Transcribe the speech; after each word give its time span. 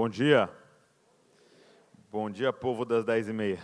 Bom 0.00 0.08
dia. 0.08 0.48
Bom 2.08 2.30
dia, 2.30 2.52
povo 2.52 2.84
das 2.84 3.04
dez 3.04 3.28
e 3.28 3.32
meia. 3.32 3.58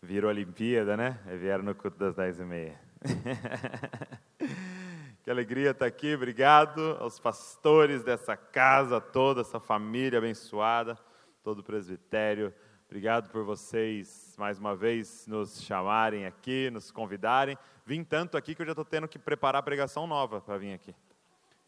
Virou 0.00 0.30
Olimpíada, 0.30 0.96
né? 0.96 1.18
Vieram 1.40 1.64
no 1.64 1.74
culto 1.74 1.98
das 1.98 2.14
dez 2.14 2.38
e 2.38 2.44
meia. 2.44 2.80
que 5.24 5.28
alegria 5.28 5.72
estar 5.72 5.86
aqui. 5.86 6.14
Obrigado 6.14 6.96
aos 7.00 7.18
pastores 7.18 8.04
dessa 8.04 8.36
casa 8.36 9.00
toda, 9.00 9.40
essa 9.40 9.58
família 9.58 10.20
abençoada, 10.20 10.96
todo 11.42 11.58
o 11.58 11.64
presbitério. 11.64 12.54
Obrigado 12.86 13.28
por 13.28 13.42
vocês, 13.42 14.36
mais 14.38 14.56
uma 14.56 14.76
vez, 14.76 15.26
nos 15.26 15.60
chamarem 15.60 16.26
aqui, 16.26 16.70
nos 16.70 16.92
convidarem. 16.92 17.58
Vim 17.84 18.04
tanto 18.04 18.36
aqui 18.36 18.54
que 18.54 18.62
eu 18.62 18.66
já 18.66 18.72
estou 18.72 18.84
tendo 18.84 19.08
que 19.08 19.18
preparar 19.18 19.58
a 19.58 19.64
pregação 19.64 20.06
nova 20.06 20.40
para 20.40 20.58
vir 20.58 20.74
aqui. 20.74 20.94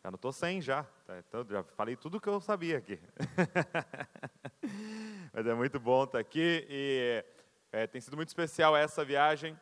Já 0.07 0.11
não 0.12 0.14
estou 0.14 0.32
sem 0.32 0.61
já. 0.61 0.84
Tá? 1.04 1.18
Então, 1.18 1.45
já 1.50 1.64
falei 1.64 1.96
tudo 1.96 2.20
que 2.20 2.29
eu 2.29 2.41
sabia 2.41 2.79
aqui. 2.79 2.96
Mas 5.35 5.44
é 5.44 5.53
muito 5.53 5.81
bom 5.81 6.04
estar 6.04 6.21
aqui 6.21 6.64
e 6.71 7.25
é, 7.72 7.89
tem 7.89 8.00
sido 8.00 8.14
muito 8.14 8.29
especial 8.29 8.76
essa 8.76 9.04
viagem, 9.04 9.58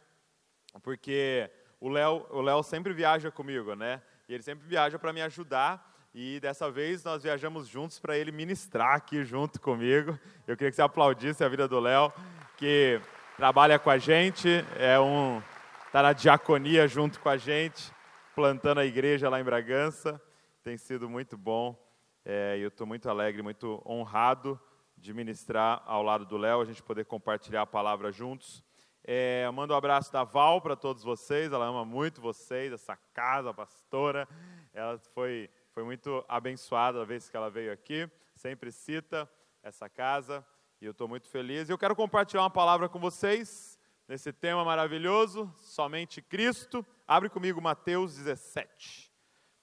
porque 0.83 1.51
o 1.81 1.89
Léo 1.89 2.27
o 2.29 2.43
Léo 2.43 2.63
sempre 2.63 2.93
viaja 2.93 3.31
comigo, 3.31 3.75
né? 3.75 4.03
E 4.29 4.35
ele 4.35 4.43
sempre 4.43 4.69
viaja 4.69 4.99
para 4.99 5.15
me 5.15 5.23
ajudar. 5.23 6.11
E 6.15 6.39
dessa 6.41 6.71
vez 6.71 7.03
nós 7.03 7.23
viajamos 7.23 7.67
juntos 7.67 7.99
para 7.99 8.19
ele 8.19 8.31
ministrar 8.31 8.97
aqui 8.97 9.25
junto 9.25 9.59
comigo. 9.59 10.11
Eu 10.47 10.59
queria 10.59 10.71
que 10.71 10.77
você 10.77 10.83
aplaudisse 10.83 11.43
a 11.43 11.49
vida 11.49 11.67
do 11.67 11.81
Léo, 11.81 12.13
que 12.59 13.01
trabalha 13.39 13.79
com 13.79 13.89
a 13.89 13.97
gente, 13.97 14.63
é 14.77 15.01
um 15.01 15.43
está 15.87 16.03
na 16.03 16.13
diaconia 16.13 16.87
junto 16.87 17.19
com 17.19 17.31
a 17.31 17.39
gente, 17.39 17.91
plantando 18.35 18.81
a 18.81 18.85
igreja 18.85 19.31
lá 19.31 19.41
em 19.41 19.45
Bragança. 19.45 20.21
Tem 20.65 20.79
sido 20.79 21.11
muito 21.11 21.37
bom 21.37 21.79
é, 22.25 22.57
eu 22.59 22.69
estou 22.69 22.87
muito 22.87 23.11
alegre, 23.11 23.43
muito 23.43 23.83
honrado 23.85 24.59
de 24.97 25.13
ministrar 25.13 25.83
ao 25.85 26.03
lado 26.03 26.25
do 26.25 26.39
Léo, 26.39 26.63
a 26.63 26.65
gente 26.65 26.83
poder 26.83 27.05
compartilhar 27.05 27.61
a 27.61 27.67
palavra 27.67 28.11
juntos. 28.11 28.65
É, 29.07 29.47
mando 29.51 29.75
um 29.75 29.77
abraço 29.77 30.11
da 30.11 30.25
Val 30.25 30.63
para 30.63 30.75
todos 30.75 31.05
vocês, 31.05 31.53
ela 31.53 31.67
ama 31.67 31.85
muito 31.85 32.23
vocês, 32.23 32.73
essa 32.73 32.97
casa, 33.13 33.51
a 33.51 33.55
pastora. 33.55 34.27
Ela 34.73 34.99
foi, 35.13 35.51
foi 35.71 35.85
muito 35.85 36.25
abençoada 36.27 37.03
a 37.03 37.05
vez 37.05 37.29
que 37.29 37.37
ela 37.37 37.51
veio 37.51 37.71
aqui, 37.71 38.11
sempre 38.35 38.73
cita 38.73 39.31
essa 39.63 39.87
casa 39.87 40.43
e 40.81 40.87
eu 40.87 40.93
estou 40.93 41.07
muito 41.07 41.29
feliz. 41.29 41.69
E 41.69 41.73
eu 41.73 41.79
quero 41.79 41.95
compartilhar 41.95 42.41
uma 42.41 42.49
palavra 42.49 42.89
com 42.89 42.99
vocês 42.99 43.79
nesse 44.09 44.33
tema 44.33 44.65
maravilhoso, 44.65 45.53
somente 45.59 46.23
Cristo. 46.23 46.83
Abre 47.07 47.29
comigo 47.29 47.61
Mateus 47.61 48.17
17. 48.17 49.13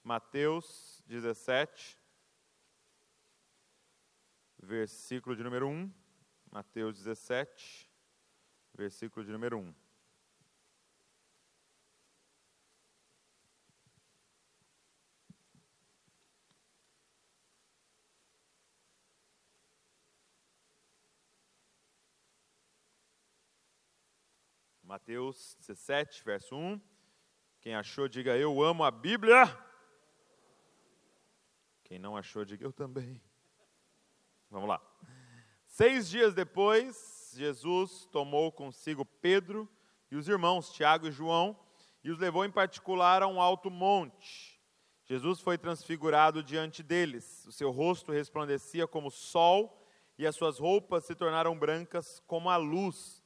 Mateus 0.04 0.91
17, 1.12 1.98
versículo 4.56 5.36
de 5.36 5.44
número 5.44 5.68
1. 5.68 5.92
Mateus 6.50 6.96
17, 6.96 7.90
versículo 8.72 9.22
de 9.24 9.30
número 9.30 9.58
1. 9.58 9.74
Mateus 24.82 25.56
17, 25.60 26.24
verso 26.24 26.56
1. 26.56 26.80
Quem 27.60 27.74
achou, 27.74 28.08
diga 28.08 28.34
eu 28.36 28.62
amo 28.62 28.82
a 28.82 28.90
Bíblia. 28.90 29.44
Quem 31.92 31.98
não 31.98 32.16
achou, 32.16 32.42
diga 32.42 32.64
eu 32.64 32.72
também. 32.72 33.20
Vamos 34.50 34.66
lá. 34.66 34.80
Seis 35.66 36.08
dias 36.08 36.32
depois, 36.32 37.34
Jesus 37.36 38.08
tomou 38.10 38.50
consigo 38.50 39.04
Pedro 39.04 39.68
e 40.10 40.16
os 40.16 40.26
irmãos 40.26 40.72
Tiago 40.72 41.06
e 41.06 41.12
João 41.12 41.54
e 42.02 42.10
os 42.10 42.18
levou 42.18 42.46
em 42.46 42.50
particular 42.50 43.22
a 43.22 43.26
um 43.26 43.42
alto 43.42 43.70
monte. 43.70 44.58
Jesus 45.04 45.38
foi 45.40 45.58
transfigurado 45.58 46.42
diante 46.42 46.82
deles. 46.82 47.44
O 47.44 47.52
seu 47.52 47.70
rosto 47.70 48.10
resplandecia 48.10 48.86
como 48.86 49.10
sol 49.10 49.86
e 50.16 50.26
as 50.26 50.34
suas 50.34 50.58
roupas 50.58 51.04
se 51.04 51.14
tornaram 51.14 51.58
brancas 51.58 52.22
como 52.26 52.48
a 52.48 52.56
luz. 52.56 53.22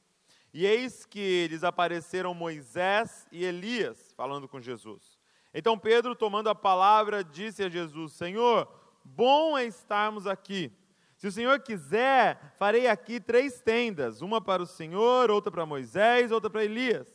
E 0.53 0.65
eis 0.65 1.05
que 1.05 1.47
lhes 1.47 1.63
apareceram 1.63 2.33
Moisés 2.33 3.29
e 3.31 3.45
Elias 3.45 4.11
falando 4.11 4.45
com 4.45 4.59
Jesus. 4.59 5.16
Então 5.59 5.75
Pedro, 5.75 6.13
tomando 6.13 6.49
a 6.49 6.53
palavra, 6.53 7.23
disse 7.23 7.63
a 7.63 7.69
Jesus: 7.69 8.13
Senhor, 8.13 8.71
bom 9.03 9.57
é 9.57 9.65
estarmos 9.65 10.27
aqui. 10.27 10.71
Se 11.15 11.25
o 11.25 11.31
Senhor 11.31 11.59
quiser, 11.61 12.53
farei 12.59 12.87
aqui 12.87 13.19
três 13.19 13.59
tendas: 13.59 14.21
uma 14.21 14.39
para 14.39 14.61
o 14.61 14.67
Senhor, 14.67 15.31
outra 15.31 15.51
para 15.51 15.65
Moisés, 15.65 16.31
outra 16.31 16.47
para 16.47 16.63
Elias. 16.63 17.11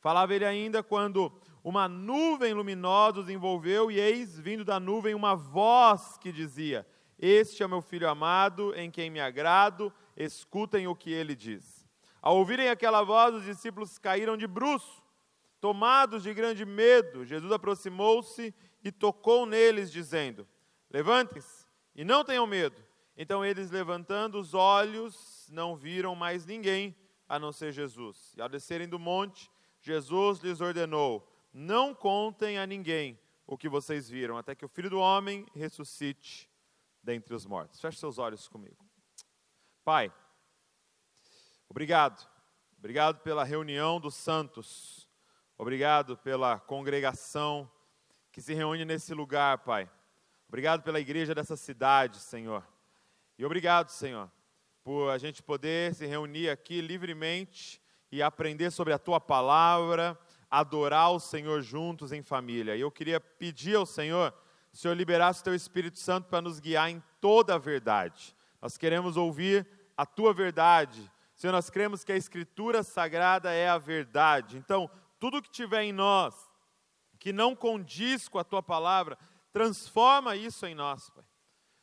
Falava 0.00 0.34
ele 0.34 0.44
ainda 0.44 0.82
quando 0.82 1.32
uma 1.64 1.88
nuvem 1.88 2.52
luminosa 2.52 3.20
os 3.20 3.30
envolveu, 3.30 3.90
e 3.90 3.98
eis 3.98 4.38
vindo 4.38 4.66
da 4.66 4.78
nuvem 4.78 5.14
uma 5.14 5.34
voz 5.34 6.18
que 6.18 6.30
dizia: 6.30 6.86
Este 7.18 7.62
é 7.62 7.66
meu 7.66 7.80
filho 7.80 8.06
amado, 8.06 8.74
em 8.74 8.90
quem 8.90 9.08
me 9.08 9.18
agrado, 9.18 9.90
escutem 10.14 10.86
o 10.86 10.94
que 10.94 11.10
ele 11.10 11.34
diz. 11.34 11.88
Ao 12.20 12.36
ouvirem 12.36 12.68
aquela 12.68 13.02
voz, 13.02 13.34
os 13.34 13.44
discípulos 13.44 13.96
caíram 13.98 14.36
de 14.36 14.46
bruços 14.46 15.07
Tomados 15.60 16.22
de 16.22 16.32
grande 16.32 16.64
medo, 16.64 17.24
Jesus 17.24 17.50
aproximou-se 17.50 18.54
e 18.82 18.92
tocou 18.92 19.44
neles, 19.44 19.90
dizendo: 19.90 20.46
Levantem-se 20.90 21.66
e 21.94 22.04
não 22.04 22.24
tenham 22.24 22.46
medo. 22.46 22.80
Então 23.16 23.44
eles, 23.44 23.70
levantando 23.70 24.38
os 24.38 24.54
olhos, 24.54 25.48
não 25.50 25.74
viram 25.74 26.14
mais 26.14 26.46
ninguém 26.46 26.96
a 27.28 27.38
não 27.38 27.52
ser 27.52 27.72
Jesus. 27.72 28.34
E 28.36 28.40
ao 28.40 28.48
descerem 28.48 28.88
do 28.88 28.98
monte, 28.98 29.50
Jesus 29.80 30.38
lhes 30.38 30.60
ordenou: 30.60 31.28
Não 31.52 31.92
contem 31.92 32.58
a 32.58 32.66
ninguém 32.66 33.18
o 33.44 33.58
que 33.58 33.68
vocês 33.68 34.08
viram, 34.08 34.36
até 34.36 34.54
que 34.54 34.64
o 34.64 34.68
filho 34.68 34.90
do 34.90 35.00
homem 35.00 35.44
ressuscite 35.54 36.48
dentre 37.02 37.34
os 37.34 37.44
mortos. 37.44 37.80
Feche 37.80 37.98
seus 37.98 38.18
olhos 38.18 38.46
comigo. 38.46 38.76
Pai, 39.84 40.12
obrigado. 41.68 42.28
Obrigado 42.78 43.20
pela 43.22 43.42
reunião 43.42 43.98
dos 43.98 44.14
santos 44.14 45.07
Obrigado 45.60 46.16
pela 46.16 46.60
congregação 46.60 47.68
que 48.30 48.40
se 48.40 48.54
reúne 48.54 48.84
nesse 48.84 49.12
lugar, 49.12 49.58
Pai. 49.58 49.90
Obrigado 50.46 50.84
pela 50.84 51.00
igreja 51.00 51.34
dessa 51.34 51.56
cidade, 51.56 52.20
Senhor. 52.20 52.64
E 53.36 53.44
obrigado, 53.44 53.88
Senhor, 53.88 54.30
por 54.84 55.10
a 55.10 55.18
gente 55.18 55.42
poder 55.42 55.96
se 55.96 56.06
reunir 56.06 56.48
aqui 56.48 56.80
livremente 56.80 57.82
e 58.12 58.22
aprender 58.22 58.70
sobre 58.70 58.92
a 58.92 59.00
tua 59.00 59.20
palavra, 59.20 60.16
adorar 60.48 61.10
o 61.10 61.18
Senhor 61.18 61.60
juntos 61.60 62.12
em 62.12 62.22
família. 62.22 62.76
E 62.76 62.80
eu 62.80 62.90
queria 62.92 63.18
pedir 63.18 63.74
ao 63.74 63.84
Senhor, 63.84 64.32
o 64.72 64.76
Senhor 64.76 64.94
liberasse 64.94 65.40
o 65.40 65.44
teu 65.44 65.56
Espírito 65.56 65.98
Santo 65.98 66.28
para 66.28 66.40
nos 66.40 66.60
guiar 66.60 66.88
em 66.88 67.02
toda 67.20 67.56
a 67.56 67.58
verdade. 67.58 68.32
Nós 68.62 68.78
queremos 68.78 69.16
ouvir 69.16 69.66
a 69.96 70.06
tua 70.06 70.32
verdade. 70.32 71.10
Senhor, 71.34 71.52
nós 71.52 71.68
cremos 71.68 72.04
que 72.04 72.12
a 72.12 72.16
Escritura 72.16 72.84
Sagrada 72.84 73.52
é 73.52 73.68
a 73.68 73.76
verdade. 73.76 74.56
Então, 74.56 74.88
tudo 75.18 75.42
que 75.42 75.50
tiver 75.50 75.82
em 75.82 75.92
nós 75.92 76.48
que 77.18 77.32
não 77.32 77.54
condiz 77.54 78.28
com 78.28 78.38
a 78.38 78.44
tua 78.44 78.62
palavra, 78.62 79.18
transforma 79.52 80.36
isso 80.36 80.64
em 80.66 80.74
nós, 80.74 81.10
Pai. 81.10 81.24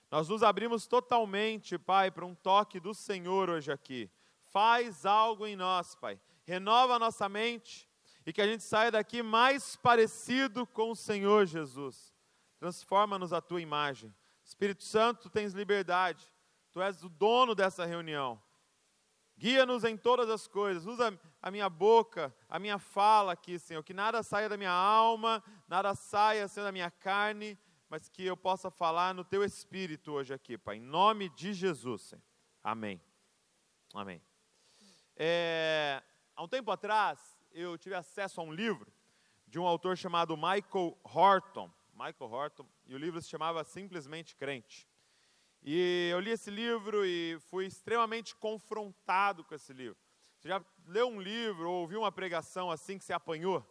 Nós 0.09 0.29
nos 0.29 0.43
abrimos 0.43 0.87
totalmente, 0.87 1.77
Pai, 1.77 2.09
para 2.09 2.25
um 2.25 2.33
toque 2.33 2.79
do 2.79 2.93
Senhor 2.93 3.49
hoje 3.49 3.71
aqui. 3.71 4.09
Faz 4.51 5.05
algo 5.05 5.45
em 5.45 5.55
nós, 5.55 5.95
Pai. 5.95 6.19
Renova 6.45 6.95
a 6.95 6.99
nossa 6.99 7.27
mente 7.27 7.89
e 8.25 8.31
que 8.31 8.41
a 8.41 8.47
gente 8.47 8.63
saia 8.63 8.91
daqui 8.91 9.21
mais 9.21 9.75
parecido 9.75 10.65
com 10.65 10.91
o 10.91 10.95
Senhor 10.95 11.45
Jesus. 11.45 12.13
Transforma-nos 12.57 13.33
a 13.33 13.41
tua 13.41 13.61
imagem. 13.61 14.13
Espírito 14.43 14.83
Santo, 14.83 15.23
tu 15.23 15.29
tens 15.29 15.53
liberdade. 15.53 16.25
Tu 16.71 16.81
és 16.81 17.03
o 17.03 17.09
dono 17.09 17.53
dessa 17.53 17.85
reunião. 17.85 18.41
Guia-nos 19.37 19.83
em 19.83 19.97
todas 19.97 20.29
as 20.29 20.47
coisas. 20.47 20.85
Usa 20.85 21.19
a 21.41 21.51
minha 21.51 21.69
boca, 21.69 22.33
a 22.49 22.57
minha 22.57 22.79
fala 22.79 23.33
aqui, 23.33 23.59
Senhor. 23.59 23.83
Que 23.83 23.93
nada 23.93 24.23
saia 24.23 24.47
da 24.47 24.57
minha 24.57 24.71
alma, 24.71 25.43
nada 25.67 25.93
saia, 25.93 26.47
Senhor, 26.47 26.65
da 26.65 26.71
minha 26.71 26.89
carne, 26.89 27.57
mas 27.89 28.07
que 28.07 28.25
eu 28.25 28.37
possa 28.37 28.71
falar 28.71 29.13
no 29.13 29.23
Teu 29.23 29.43
Espírito 29.43 30.13
hoje 30.13 30.33
aqui, 30.33 30.57
Pai. 30.57 30.77
Em 30.77 30.81
nome 30.81 31.29
de 31.29 31.53
Jesus, 31.53 32.03
Senhor. 32.03 32.23
Amém. 32.63 33.01
Amém. 33.93 34.21
É, 35.15 36.01
há 36.35 36.43
um 36.43 36.47
tempo 36.47 36.71
atrás, 36.71 37.37
eu 37.51 37.77
tive 37.77 37.95
acesso 37.95 38.41
a 38.41 38.43
um 38.43 38.51
livro 38.51 38.91
de 39.47 39.59
um 39.59 39.65
autor 39.65 39.97
chamado 39.97 40.35
Michael 40.35 40.97
Horton. 41.03 41.71
Michael 41.93 42.31
Horton, 42.31 42.67
e 42.85 42.93
o 42.93 42.97
livro 42.97 43.21
se 43.21 43.29
chamava 43.29 43.63
Simplesmente 43.63 44.35
Crente. 44.35 44.87
E 45.67 46.09
eu 46.11 46.19
li 46.19 46.29
esse 46.29 46.51
livro 46.51 47.03
e 47.03 47.39
fui 47.49 47.65
extremamente 47.65 48.35
confrontado 48.35 49.43
com 49.43 49.55
esse 49.55 49.73
livro. 49.73 49.97
Você 50.37 50.47
já 50.47 50.63
leu 50.85 51.07
um 51.07 51.19
livro 51.19 51.67
ou 51.67 51.81
ouviu 51.81 52.01
uma 52.01 52.11
pregação 52.11 52.69
assim 52.69 52.99
que 52.99 53.03
você 53.03 53.13
apanhou? 53.13 53.65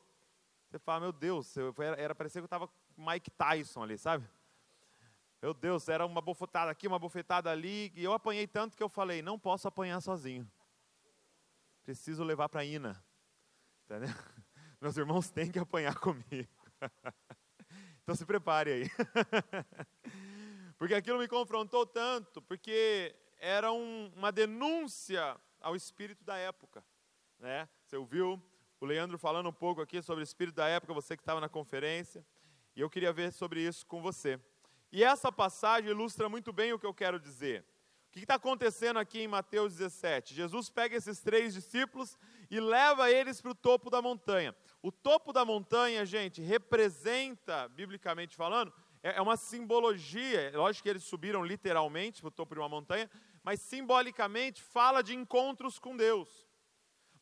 Você 0.69 0.77
fala, 0.81 0.99
meu 0.99 1.13
Deus, 1.13 1.57
era, 1.57 1.97
era 1.97 2.13
parecia 2.13 2.41
que 2.41 2.43
eu 2.43 2.47
estava 2.47 2.69
Mike 2.97 3.31
Tyson 3.31 3.85
ali, 3.85 3.97
sabe? 3.97 4.29
Meu 5.41 5.55
Deus, 5.55 5.89
era 5.89 6.05
uma 6.05 6.21
bofetada 6.21 6.69
aqui, 6.69 6.89
uma 6.89 6.99
bofetada 6.99 7.49
ali, 7.49 7.93
e 7.95 8.03
eu 8.03 8.13
apanhei 8.13 8.49
tanto 8.49 8.77
que 8.77 8.83
eu 8.83 8.89
falei: 8.89 9.23
não 9.23 9.39
posso 9.39 9.69
apanhar 9.69 10.01
sozinho. 10.01 10.51
Preciso 11.85 12.25
levar 12.25 12.49
para 12.49 12.63
a 12.63 12.65
Ina. 12.65 13.05
Entendeu? 13.85 14.09
Meus 14.81 14.97
irmãos 14.97 15.31
têm 15.31 15.49
que 15.49 15.61
apanhar 15.61 15.97
comigo. 15.97 16.49
Então 18.03 18.15
se 18.15 18.27
prepare 18.27 18.71
aí. 18.71 18.91
Porque 20.79 20.95
aquilo 20.95 21.19
me 21.19 21.29
confrontou 21.29 21.87
tanto, 21.87 22.43
porque 22.43 23.15
era 23.39 23.73
um, 23.73 24.13
uma 24.17 24.33
denúncia 24.33 25.37
ao 25.61 25.77
espírito 25.77 26.25
da 26.25 26.37
época. 26.37 26.85
Né? 27.39 27.69
Você 27.85 27.97
ouviu 27.97 28.43
o 28.81 28.87
Leandro 28.87 29.19
falando 29.19 29.49
um 29.49 29.53
pouco 29.53 29.81
aqui 29.81 30.03
sobre 30.03 30.23
o 30.23 30.25
espírito 30.25 30.57
da 30.57 30.69
época, 30.69 30.93
você 30.93 31.17
que 31.17 31.23
estava 31.23 31.41
na 31.41 31.49
conferência, 31.49 32.25
e 32.77 32.81
eu 32.81 32.91
queria 32.91 33.13
ver 33.13 33.33
sobre 33.33 33.61
isso 33.61 33.87
com 33.87 34.03
você. 34.03 34.39
E 34.91 35.03
essa 35.03 35.33
passagem 35.33 35.91
ilustra 35.91 36.29
muito 36.29 36.53
bem 36.53 36.73
o 36.73 36.79
que 36.79 36.87
eu 36.87 36.95
quero 36.95 37.19
dizer. 37.19 37.65
O 38.09 38.13
que 38.13 38.21
está 38.21 38.35
acontecendo 38.35 38.99
aqui 38.99 39.21
em 39.21 39.29
Mateus 39.29 39.75
17? 39.75 40.35
Jesus 40.35 40.71
pega 40.71 40.97
esses 40.97 41.21
três 41.21 41.53
discípulos 41.53 42.17
e 42.49 42.61
leva 42.61 43.11
eles 43.11 43.41
para 43.41 43.51
o 43.51 43.55
topo 43.57 43.91
da 43.91 44.01
montanha. 44.01 44.55
O 44.81 44.93
topo 44.93 45.33
da 45.33 45.45
montanha, 45.45 46.07
gente, 46.07 46.41
representa, 46.41 47.69
biblicamente 47.69 48.37
falando, 48.37 48.73
é, 49.05 49.19
é 49.19 49.23
uma 49.23 49.37
simbologia. 49.37 50.41
É 50.41 50.57
lógico 50.57 50.85
que 50.85 50.89
eles 50.89 51.05
subiram 51.05 51.45
literalmente 51.45 52.23
para 52.23 52.29
o 52.29 52.33
topo 52.33 52.55
de 52.55 52.61
uma 52.61 52.69
montanha, 52.69 53.09
mas 53.43 53.61
simbolicamente 53.61 54.63
fala 54.63 55.03
de 55.03 55.15
encontros 55.15 55.79
com 55.79 55.95
Deus. 55.95 56.47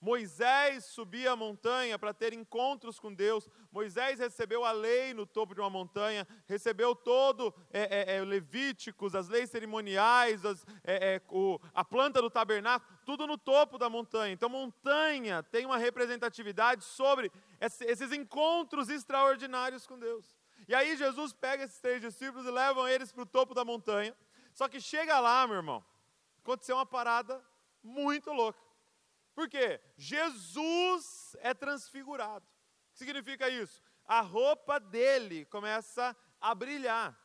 Moisés 0.01 0.87
subia 0.87 1.31
a 1.31 1.37
montanha 1.37 1.97
para 1.97 2.13
ter 2.13 2.33
encontros 2.33 2.99
com 2.99 3.15
Deus. 3.15 3.49
Moisés 3.71 4.19
recebeu 4.19 4.65
a 4.65 4.73
lei 4.73 5.15
no 5.15 5.25
topo 5.25 5.55
de 5.55 5.61
uma 5.61 5.71
montanha, 5.71 6.27
recebeu 6.49 6.93
todo 6.93 7.55
é, 7.73 8.15
é, 8.15 8.17
é, 8.17 8.25
Levíticos, 8.25 9.15
as 9.15 9.29
leis 9.29 9.49
cerimoniais, 9.49 10.45
as, 10.45 10.67
é, 10.83 11.15
é, 11.15 11.23
o, 11.29 11.57
a 11.73 11.85
planta 11.85 12.21
do 12.21 12.29
tabernáculo, 12.29 12.93
tudo 13.07 13.29
no 13.29 13.39
topo 13.39 13.79
da 13.79 13.89
montanha. 13.89 14.33
Então, 14.33 14.49
montanha 14.49 15.41
tem 15.45 15.65
uma 15.65 15.79
representatividade 15.79 16.83
sobre 16.85 17.31
esses 17.61 18.11
encontros 18.11 18.89
extraordinários 18.89 19.87
com 19.87 19.97
Deus. 19.97 20.42
E 20.73 20.75
aí 20.75 20.97
Jesus 20.97 21.35
pega 21.35 21.65
esses 21.65 21.79
três 21.81 22.01
discípulos 22.01 22.47
e 22.47 22.51
leva 22.51 22.91
eles 22.91 23.13
para 23.13 23.25
o 23.25 23.27
topo 23.27 23.53
da 23.53 23.63
montanha. 23.63 24.17
Só 24.55 24.67
que 24.71 24.81
chega 24.81 25.21
lá, 25.21 25.47
meu 25.47 25.57
irmão, 25.57 25.85
aconteceu 26.39 26.77
uma 26.77 26.87
parada 26.87 27.45
muito 27.83 28.33
louca. 28.33 28.59
Por 29.35 29.51
quê? 29.51 29.79
Jesus 29.99 31.37
é 31.41 31.53
transfigurado. 31.53 32.47
O 32.47 32.93
que 32.93 33.01
significa 33.01 33.51
isso? 33.51 33.83
A 34.07 34.23
roupa 34.23 34.81
dele 34.81 35.45
começa 35.45 36.17
a 36.41 36.55
brilhar. 36.55 37.21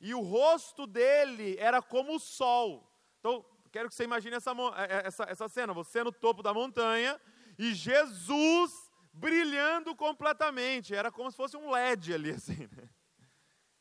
E 0.00 0.14
o 0.14 0.20
rosto 0.22 0.86
dele 0.86 1.58
era 1.58 1.82
como 1.82 2.14
o 2.14 2.18
sol. 2.18 2.90
Então, 3.20 3.44
quero 3.70 3.90
que 3.90 3.94
você 3.96 4.04
imagine 4.04 4.36
essa, 4.36 4.52
é, 4.52 4.94
é, 4.94 5.06
essa, 5.06 5.24
essa 5.24 5.46
cena: 5.46 5.74
você 5.74 6.02
no 6.02 6.10
topo 6.10 6.42
da 6.42 6.54
montanha 6.54 7.20
e 7.58 7.74
Jesus 7.74 8.87
brilhando 9.18 9.94
completamente. 9.94 10.94
Era 10.94 11.10
como 11.10 11.30
se 11.30 11.36
fosse 11.36 11.56
um 11.56 11.70
LED 11.70 12.14
ali, 12.14 12.30
assim. 12.38 12.68
Né? 12.76 12.88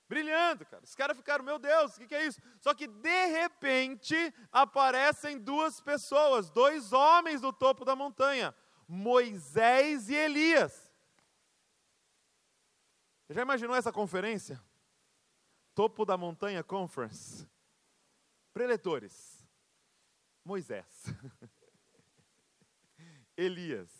brilhando, 0.07 0.65
cara. 0.65 0.83
Os 0.83 0.95
caras 0.95 1.17
ficaram, 1.17 1.43
meu 1.43 1.59
Deus, 1.59 1.95
o 1.95 1.99
que, 1.99 2.07
que, 2.07 2.15
é 2.15 2.25
isso? 2.25 2.39
Só 2.59 2.73
que 2.73 2.87
de 2.87 3.25
repente 3.25 4.15
aparecem 4.51 5.37
duas 5.37 5.81
pessoas, 5.81 6.49
dois 6.49 6.93
homens 6.93 7.41
no 7.41 7.51
topo 7.51 7.83
da 7.83 7.95
montanha, 7.95 8.55
Moisés 8.87 10.09
e 10.09 10.15
Elias. 10.15 10.89
Você 13.25 13.33
já 13.33 13.41
imaginou 13.41 13.75
essa 13.75 13.91
conferência? 13.91 14.63
Topo 15.75 16.05
da 16.05 16.17
Montanha 16.17 16.63
Conference. 16.63 17.45
Preletores. 18.53 19.45
Moisés. 20.43 21.05
Elias. 23.35 23.91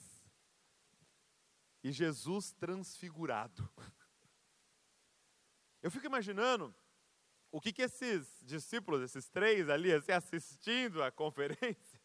E 1.87 1.91
Jesus 1.93 2.51
transfigurado. 2.51 3.69
Eu 5.81 5.89
fico 5.89 6.05
imaginando 6.05 6.75
o 7.49 7.61
que, 7.61 7.71
que 7.71 7.83
esses 7.83 8.27
discípulos, 8.43 9.01
esses 9.01 9.29
três 9.29 9.69
ali, 9.69 9.93
assim, 9.93 10.11
assistindo 10.11 11.01
a 11.01 11.09
conferência, 11.09 12.01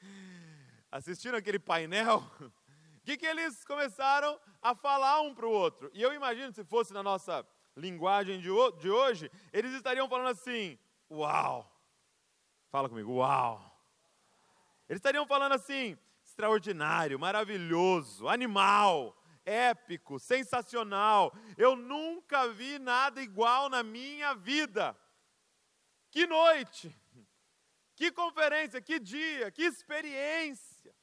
assistindo 0.92 1.34
aquele 1.34 1.58
painel, 1.58 2.18
o 2.38 3.00
que, 3.02 3.16
que 3.16 3.26
eles 3.26 3.64
começaram 3.64 4.40
a 4.62 4.76
falar 4.76 5.22
um 5.22 5.34
para 5.34 5.46
o 5.46 5.50
outro. 5.50 5.90
E 5.92 6.00
eu 6.00 6.14
imagino, 6.14 6.52
se 6.52 6.62
fosse 6.62 6.92
na 6.92 7.02
nossa 7.02 7.44
linguagem 7.76 8.38
de, 8.38 8.50
de 8.78 8.90
hoje, 8.90 9.28
eles 9.52 9.72
estariam 9.72 10.08
falando 10.08 10.28
assim: 10.28 10.78
Uau! 11.10 11.68
Fala 12.70 12.88
comigo, 12.88 13.14
uau! 13.14 13.76
Eles 14.88 15.00
estariam 15.00 15.26
falando 15.26 15.54
assim: 15.54 15.98
extraordinário, 16.40 17.18
maravilhoso, 17.18 18.26
animal, 18.26 19.14
épico, 19.44 20.18
sensacional. 20.18 21.34
Eu 21.56 21.76
nunca 21.76 22.48
vi 22.48 22.78
nada 22.78 23.22
igual 23.22 23.68
na 23.68 23.82
minha 23.82 24.34
vida. 24.34 24.98
Que 26.10 26.26
noite, 26.26 26.96
que 27.94 28.10
conferência, 28.10 28.80
que 28.80 28.98
dia, 28.98 29.50
que 29.50 29.62
experiência. 29.62 30.94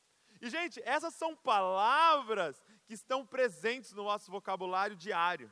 E, 0.42 0.50
gente, 0.50 0.82
essas 0.84 1.14
são 1.14 1.36
palavras 1.36 2.64
que 2.86 2.94
estão 2.94 3.26
presentes 3.26 3.94
no 3.94 4.04
nosso 4.04 4.32
vocabulário 4.32 4.96
diário. 4.96 5.52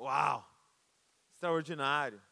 Uau! 0.00 0.48
Extraordinário. 1.30 2.22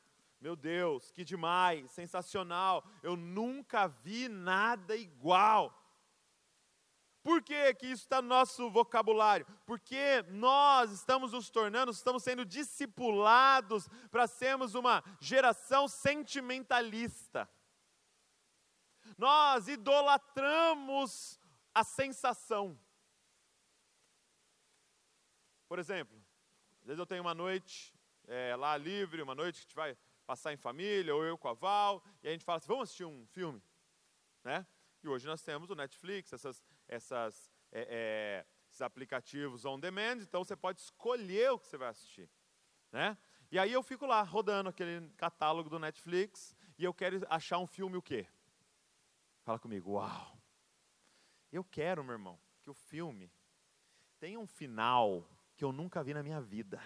Meu 0.40 0.56
Deus, 0.56 1.10
que 1.10 1.24
demais, 1.24 1.90
sensacional. 1.90 2.82
Eu 3.02 3.16
nunca 3.16 3.86
vi 3.86 4.28
nada 4.28 4.96
igual. 4.96 5.79
Por 7.30 7.42
que, 7.42 7.74
que 7.74 7.86
isso 7.86 8.02
está 8.02 8.20
no 8.20 8.26
nosso 8.26 8.68
vocabulário? 8.72 9.46
Porque 9.64 10.20
nós 10.30 10.90
estamos 10.90 11.30
nos 11.30 11.48
tornando, 11.48 11.92
estamos 11.92 12.24
sendo 12.24 12.44
discipulados 12.44 13.88
para 14.10 14.26
sermos 14.26 14.74
uma 14.74 15.00
geração 15.20 15.86
sentimentalista. 15.86 17.48
Nós 19.16 19.68
idolatramos 19.68 21.38
a 21.72 21.84
sensação. 21.84 22.76
Por 25.68 25.78
exemplo, 25.78 26.20
às 26.80 26.86
vezes 26.88 26.98
eu 26.98 27.06
tenho 27.06 27.22
uma 27.22 27.32
noite 27.32 27.94
é, 28.26 28.56
lá 28.56 28.76
livre, 28.76 29.22
uma 29.22 29.36
noite 29.36 29.54
que 29.54 29.60
a 29.60 29.68
gente 29.68 29.76
vai 29.76 29.98
passar 30.26 30.52
em 30.52 30.56
família, 30.56 31.14
ou 31.14 31.24
eu 31.24 31.38
com 31.38 31.46
a 31.46 31.54
Val, 31.54 32.02
e 32.24 32.28
a 32.28 32.32
gente 32.32 32.44
fala 32.44 32.58
assim, 32.58 32.66
vamos 32.66 32.88
assistir 32.88 33.04
um 33.04 33.25
filme, 33.28 33.62
né? 34.42 34.66
E 35.02 35.08
hoje 35.08 35.28
nós 35.28 35.42
temos 35.42 35.70
o 35.70 35.75
Netflix, 35.76 36.32
essas, 36.32 36.62
essas, 36.90 37.50
é, 37.70 37.87
é, 37.88 38.47
esses 38.68 38.82
aplicativos 38.82 39.64
on 39.64 39.78
demand, 39.78 40.18
então 40.18 40.44
você 40.44 40.56
pode 40.56 40.80
escolher 40.80 41.52
o 41.52 41.59
que 41.59 41.68
você 41.68 41.78
vai 41.78 41.88
assistir. 41.88 42.28
Né? 42.90 43.16
E 43.50 43.59
aí 43.59 43.73
eu 43.73 43.82
fico 43.82 44.04
lá 44.06 44.23
rodando 44.23 44.68
aquele 44.68 45.09
catálogo 45.11 45.70
do 45.70 45.78
Netflix 45.78 46.54
e 46.76 46.85
eu 46.85 46.92
quero 46.92 47.25
achar 47.30 47.59
um 47.59 47.66
filme 47.66 47.97
o 47.97 48.02
quê? 48.02 48.26
Fala 49.42 49.59
comigo, 49.59 49.92
uau! 49.92 50.37
Eu 51.52 51.64
quero, 51.64 52.04
meu 52.04 52.12
irmão, 52.12 52.38
que 52.61 52.70
o 52.70 52.75
filme 52.75 53.32
tenha 54.18 54.38
um 54.38 54.47
final 54.47 55.26
que 55.56 55.64
eu 55.64 55.73
nunca 55.73 56.02
vi 56.02 56.12
na 56.12 56.23
minha 56.23 56.40
vida. 56.40 56.80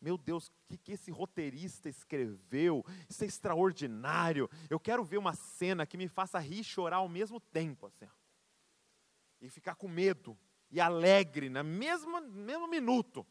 Meu 0.00 0.18
Deus, 0.18 0.48
o 0.48 0.52
que, 0.66 0.76
que 0.76 0.92
esse 0.92 1.10
roteirista 1.10 1.88
escreveu? 1.88 2.84
Isso 3.08 3.24
é 3.24 3.26
extraordinário. 3.26 4.50
Eu 4.68 4.78
quero 4.78 5.02
ver 5.02 5.16
uma 5.16 5.34
cena 5.34 5.86
que 5.86 5.96
me 5.96 6.08
faça 6.08 6.38
rir 6.38 6.60
e 6.60 6.64
chorar 6.64 6.96
ao 6.96 7.08
mesmo 7.08 7.40
tempo. 7.40 7.86
Assim, 7.86 8.06
e 9.46 9.50
ficar 9.50 9.74
com 9.74 9.88
medo 9.88 10.38
e 10.70 10.80
alegre 10.80 11.48
no 11.48 11.62
mesmo, 11.62 12.20
mesmo 12.20 12.66
minuto. 12.66 13.26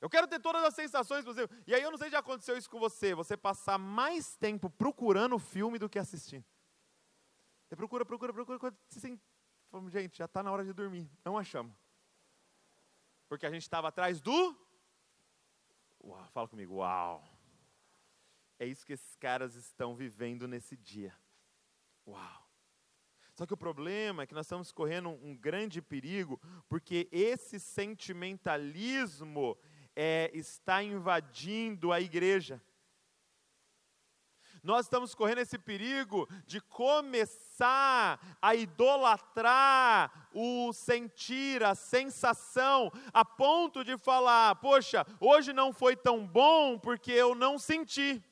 Eu 0.00 0.10
quero 0.10 0.28
ter 0.28 0.38
todas 0.38 0.62
as 0.62 0.74
sensações 0.74 1.24
possíveis. 1.24 1.50
E 1.66 1.74
aí 1.74 1.82
eu 1.82 1.90
não 1.90 1.98
sei 1.98 2.08
se 2.08 2.12
já 2.12 2.18
aconteceu 2.18 2.56
isso 2.56 2.68
com 2.68 2.78
você, 2.78 3.14
você 3.14 3.36
passar 3.36 3.78
mais 3.78 4.36
tempo 4.36 4.68
procurando 4.68 5.36
o 5.36 5.38
filme 5.38 5.78
do 5.78 5.88
que 5.88 5.98
assistindo. 5.98 6.44
Você 7.66 7.74
procura, 7.74 8.04
procura, 8.04 8.32
procura, 8.32 8.58
quando 8.58 8.76
você 8.88 9.00
gente, 9.90 10.18
já 10.18 10.26
está 10.26 10.42
na 10.42 10.52
hora 10.52 10.64
de 10.64 10.72
dormir. 10.72 11.10
Não 11.24 11.38
achamos. 11.38 11.74
Porque 13.28 13.46
a 13.46 13.50
gente 13.50 13.62
estava 13.62 13.88
atrás 13.88 14.20
do 14.20 14.56
Uau, 16.06 16.28
fala 16.32 16.46
comigo, 16.46 16.74
uau. 16.74 17.24
É 18.58 18.66
isso 18.66 18.84
que 18.84 18.92
esses 18.92 19.16
caras 19.16 19.54
estão 19.54 19.96
vivendo 19.96 20.46
nesse 20.46 20.76
dia. 20.76 21.16
Uau. 22.06 22.43
Só 23.34 23.46
que 23.46 23.54
o 23.54 23.56
problema 23.56 24.22
é 24.22 24.26
que 24.26 24.34
nós 24.34 24.46
estamos 24.46 24.70
correndo 24.70 25.08
um 25.08 25.36
grande 25.36 25.82
perigo, 25.82 26.40
porque 26.68 27.08
esse 27.10 27.58
sentimentalismo 27.58 29.58
é, 29.94 30.30
está 30.32 30.82
invadindo 30.82 31.92
a 31.92 32.00
igreja. 32.00 32.62
nós 34.62 34.86
estamos 34.86 35.14
correndo 35.14 35.40
esse 35.40 35.58
perigo 35.58 36.26
de 36.46 36.58
começar 36.58 38.18
a 38.40 38.54
idolatrar 38.54 40.30
o 40.32 40.72
sentir, 40.72 41.62
a 41.62 41.74
sensação, 41.74 42.90
a 43.12 43.24
ponto 43.24 43.84
de 43.84 43.98
falar: 43.98 44.54
poxa, 44.56 45.06
hoje 45.20 45.52
não 45.52 45.72
foi 45.72 45.94
tão 45.94 46.26
bom 46.26 46.78
porque 46.78 47.12
eu 47.12 47.34
não 47.34 47.58
senti. 47.58 48.24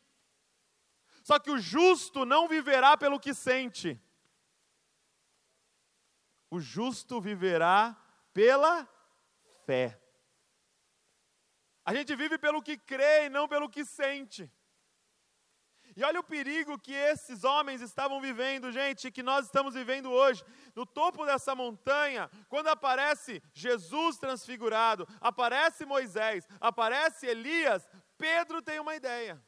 Só 1.22 1.38
que 1.38 1.50
o 1.50 1.58
justo 1.58 2.24
não 2.24 2.48
viverá 2.48 2.96
pelo 2.96 3.20
que 3.20 3.34
sente. 3.34 4.00
O 6.52 6.60
justo 6.60 7.18
viverá 7.18 7.96
pela 8.34 8.86
fé. 9.64 9.98
A 11.82 11.94
gente 11.94 12.14
vive 12.14 12.36
pelo 12.36 12.60
que 12.60 12.76
crê 12.76 13.24
e 13.24 13.30
não 13.30 13.48
pelo 13.48 13.70
que 13.70 13.86
sente. 13.86 14.52
E 15.96 16.04
olha 16.04 16.20
o 16.20 16.22
perigo 16.24 16.78
que 16.78 16.92
esses 16.92 17.42
homens 17.42 17.80
estavam 17.80 18.20
vivendo, 18.20 18.70
gente, 18.70 19.10
que 19.10 19.22
nós 19.22 19.46
estamos 19.46 19.72
vivendo 19.72 20.10
hoje. 20.10 20.44
No 20.74 20.84
topo 20.84 21.24
dessa 21.24 21.54
montanha, 21.54 22.30
quando 22.50 22.68
aparece 22.68 23.42
Jesus 23.54 24.18
transfigurado, 24.18 25.08
aparece 25.22 25.86
Moisés, 25.86 26.46
aparece 26.60 27.26
Elias, 27.26 27.88
Pedro 28.18 28.60
tem 28.60 28.78
uma 28.78 28.94
ideia. 28.94 29.42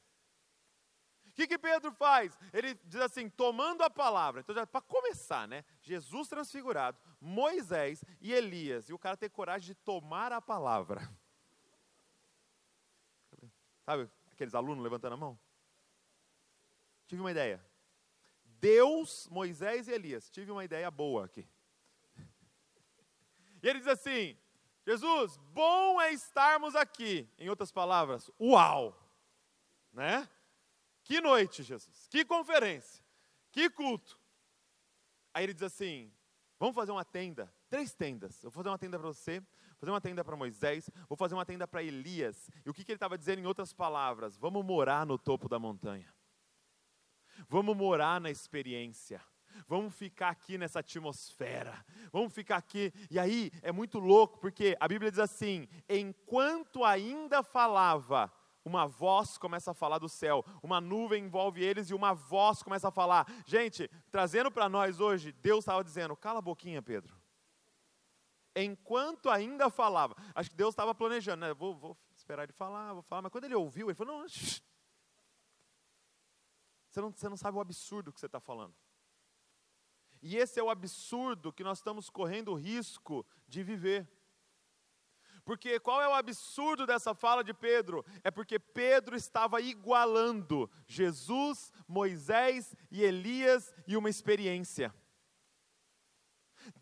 O 1.34 1.36
que, 1.36 1.48
que 1.48 1.58
Pedro 1.58 1.90
faz? 1.90 2.38
Ele 2.52 2.74
diz 2.84 3.00
assim, 3.00 3.28
tomando 3.28 3.82
a 3.82 3.90
palavra. 3.90 4.40
Então, 4.40 4.54
para 4.68 4.80
começar, 4.80 5.48
né? 5.48 5.64
Jesus 5.82 6.28
transfigurado, 6.28 6.96
Moisés 7.20 8.04
e 8.20 8.32
Elias. 8.32 8.88
E 8.88 8.92
o 8.92 8.98
cara 8.98 9.16
tem 9.16 9.28
coragem 9.28 9.66
de 9.66 9.74
tomar 9.74 10.30
a 10.30 10.40
palavra. 10.40 11.10
Sabe 13.84 14.08
aqueles 14.30 14.54
alunos 14.54 14.84
levantando 14.84 15.14
a 15.14 15.16
mão? 15.16 15.36
Tive 17.08 17.20
uma 17.20 17.32
ideia. 17.32 17.60
Deus, 18.60 19.28
Moisés 19.28 19.88
e 19.88 19.92
Elias. 19.92 20.30
Tive 20.30 20.52
uma 20.52 20.64
ideia 20.64 20.88
boa 20.88 21.24
aqui. 21.24 21.44
E 23.60 23.68
ele 23.68 23.80
diz 23.80 23.88
assim: 23.88 24.38
Jesus, 24.86 25.36
bom 25.52 26.00
é 26.00 26.12
estarmos 26.12 26.76
aqui. 26.76 27.28
Em 27.36 27.48
outras 27.48 27.72
palavras, 27.72 28.30
uau! 28.38 28.96
Né? 29.92 30.28
Que 31.04 31.20
noite, 31.20 31.62
Jesus. 31.62 32.08
Que 32.11 32.25
conferência. 32.25 33.04
Que 33.52 33.70
culto. 33.70 34.18
Aí 35.32 35.44
ele 35.44 35.54
diz 35.54 35.62
assim: 35.62 36.12
Vamos 36.58 36.75
fazer 36.75 36.92
uma 36.92 37.04
tenda, 37.04 37.52
três 37.68 37.94
tendas. 37.94 38.42
Eu 38.42 38.50
vou 38.50 38.62
fazer 38.62 38.70
uma 38.70 38.78
tenda 38.78 38.99
para 38.99 39.08
você, 39.08 39.42
fazer 39.78 39.90
uma 39.90 40.00
tenda 40.00 40.25
para 40.25 40.34
Moisés, 40.34 40.88
vou 41.08 41.16
fazer 41.16 41.34
uma 41.34 41.44
tenda 41.44 41.68
para 41.68 41.82
Elias. 41.82 42.50
E 42.64 42.70
o 42.70 42.75
que, 42.75 42.84
que 42.84 42.92
ele 42.92 42.96
estava 42.96 43.18
dizendo 43.18 43.40
em 43.40 43.46
outras 43.46 43.73
palavras? 43.73 44.37
Vamos 44.38 44.64
morar 44.64 45.04
no 45.04 45.18
topo 45.18 45.49
da 45.49 45.58
montanha. 45.58 46.12
Vamos 47.49 47.76
morar 47.76 48.20
na 48.20 48.30
experiência. 48.30 49.20
Vamos 49.68 49.94
ficar 49.94 50.30
aqui 50.30 50.56
nessa 50.56 50.80
atmosfera. 50.80 51.84
Vamos 52.12 52.32
ficar 52.32 52.56
aqui. 52.56 52.92
E 53.11 53.18
aí 53.18 53.52
é 53.61 53.70
muito 53.70 53.99
louco, 53.99 54.38
porque 54.38 54.76
a 54.80 54.88
Bíblia 54.88 55.11
diz 55.11 55.20
assim: 55.20 55.68
enquanto 55.88 56.84
ainda 56.84 57.42
falava, 57.42 58.32
uma 58.64 58.87
voz 58.87 59.37
começa 59.37 59.73
a 59.73 59.75
falar 59.75 59.99
do 59.99 60.09
céu, 60.09 60.44
uma 60.62 60.80
nuvem 60.80 61.25
envolve 61.25 61.62
eles 61.62 61.90
e 61.90 61.94
uma 61.94 62.14
voz 62.14 62.62
começa 62.62 62.88
a 62.88 62.90
falar. 62.90 63.26
Gente, 63.44 63.90
trazendo 64.11 64.50
para 64.50 64.68
nós 64.68 65.00
hoje, 65.00 65.33
Deus 65.33 65.61
estava 65.61 65.85
dizendo: 65.85 66.16
cala 66.16 66.38
a 66.38 66.42
boquinha, 66.42 66.80
Pedro. 66.80 67.14
Enquanto 68.56 69.28
ainda 69.28 69.68
falava, 69.68 70.14
acho 70.35 70.50
que 70.50 70.56
Deus 70.56 70.71
estava 70.71 70.94
planejando, 70.94 71.40
né? 71.40 71.52
Vou, 71.52 71.76
vou, 71.76 71.97
esperar 72.16 72.44
ele 72.44 72.52
falar, 72.52 72.92
vou 72.92 73.02
falar, 73.02 73.23
mas 73.23 73.33
quando 73.33 73.44
ele 73.44 73.54
ouviu, 73.54 73.88
ele 73.88 73.94
falou: 73.94 74.21
não, 74.21 74.28
shh. 74.28 74.62
você 76.88 77.00
não, 77.00 77.11
você 77.11 77.28
não 77.28 77.37
sabe 77.37 77.59
o 77.59 77.61
absurdo 77.61 78.12
que 78.12 78.21
você 78.21 78.26
está 78.26 78.40
falando. 78.40 78.75
E 80.23 80.38
esse 80.38 80.59
é 80.59 80.62
o 80.62 80.71
absurdo 80.71 81.52
que 81.52 81.62
nós 81.62 81.78
estamos 81.78 82.09
correndo 82.09 82.52
o 82.52 82.54
risco 82.54 83.26
de 83.47 83.62
viver. 83.62 84.09
Porque 85.44 85.78
qual 85.78 86.00
é 86.00 86.08
o 86.08 86.14
absurdo 86.14 86.86
dessa 86.86 87.14
fala 87.14 87.44
de 87.44 87.52
Pedro? 87.52 88.04
É 88.22 88.30
porque 88.30 88.58
Pedro 88.58 89.14
estava 89.14 89.60
igualando 89.60 90.70
Jesus, 90.86 91.72
Moisés 91.86 92.74
e 92.90 93.02
Elias 93.02 93.74
e 93.86 93.96
uma 93.96 94.08
experiência. 94.08 94.94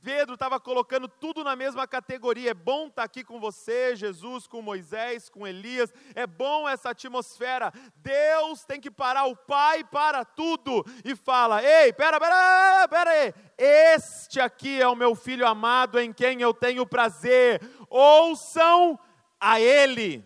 Pedro 0.03 0.35
estava 0.35 0.59
colocando 0.59 1.09
tudo 1.09 1.45
na 1.45 1.55
mesma 1.55 1.87
categoria. 1.87 2.51
É 2.51 2.55
bom 2.55 2.89
estar 2.89 3.03
tá 3.03 3.05
aqui 3.05 3.23
com 3.23 3.39
você, 3.39 3.95
Jesus, 3.97 4.47
com 4.47 4.61
Moisés, 4.63 5.29
com 5.29 5.47
Elias. 5.47 5.93
É 6.15 6.27
bom 6.27 6.69
essa 6.69 6.91
atmosfera. 6.91 7.73
Deus 7.97 8.65
tem 8.65 8.81
que 8.81 8.91
parar 8.91 9.27
o 9.27 9.37
Pai 9.37 9.85
para 9.85 10.25
tudo 10.25 10.85
e 11.05 11.15
fala: 11.15 11.63
Ei, 11.63 11.93
pera, 11.93 12.19
pera, 12.19 12.89
pera 12.89 13.11
aí. 13.11 13.35
Este 13.57 14.41
aqui 14.41 14.81
é 14.81 14.89
o 14.89 14.97
meu 14.97 15.15
filho 15.15 15.47
amado 15.47 15.99
em 16.01 16.13
quem 16.13 16.41
eu 16.41 16.53
tenho 16.53 16.87
prazer. 16.87 17.61
Ouçam 17.89 18.99
a 19.41 19.61
Ele. 19.61 20.25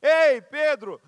Ei, 0.00 0.40
Pedro, 0.40 1.00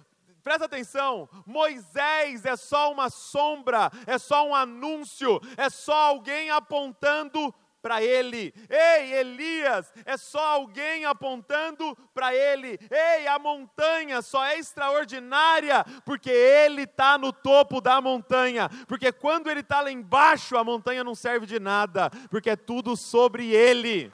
Presta 0.43 0.65
atenção, 0.65 1.29
Moisés 1.47 2.45
é 2.45 2.57
só 2.57 2.93
uma 2.93 3.11
sombra, 3.11 3.91
é 4.07 4.19
só 4.19 4.47
um 4.47 4.55
anúncio, 4.55 5.41
é 5.57 5.69
só 5.69 5.95
alguém 5.95 6.51
apontando 6.51 7.55
para 7.81 8.03
ele. 8.03 8.55
Ei, 8.69 9.13
Elias, 9.15 9.93
é 10.05 10.17
só 10.17 10.45
alguém 10.45 11.05
apontando 11.05 11.97
para 12.15 12.35
ele. 12.35 12.79
Ei, 12.91 13.27
a 13.27 13.39
montanha 13.39 14.23
só 14.23 14.45
é 14.45 14.59
extraordinária 14.59 15.85
porque 16.05 16.31
ele 16.31 16.83
está 16.83 17.17
no 17.19 17.33
topo 17.33 17.81
da 17.81 18.01
montanha. 18.01 18.69
Porque 18.87 19.13
quando 19.13 19.51
ele 19.51 19.61
está 19.61 19.81
lá 19.81 19.91
embaixo, 19.91 20.57
a 20.57 20.65
montanha 20.65 21.03
não 21.03 21.15
serve 21.15 21.47
de 21.47 21.59
nada, 21.59 22.11
porque 22.31 22.51
é 22.51 22.57
tudo 22.57 22.97
sobre 22.97 23.49
ele. 23.55 24.13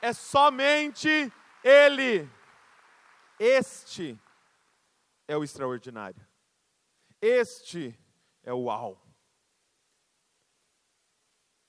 É 0.00 0.12
somente 0.12 1.32
ele. 1.62 2.28
Este 3.44 4.16
é 5.26 5.36
o 5.36 5.42
extraordinário. 5.42 6.24
Este 7.20 7.98
é 8.44 8.52
o 8.52 8.66
uau. 8.66 9.04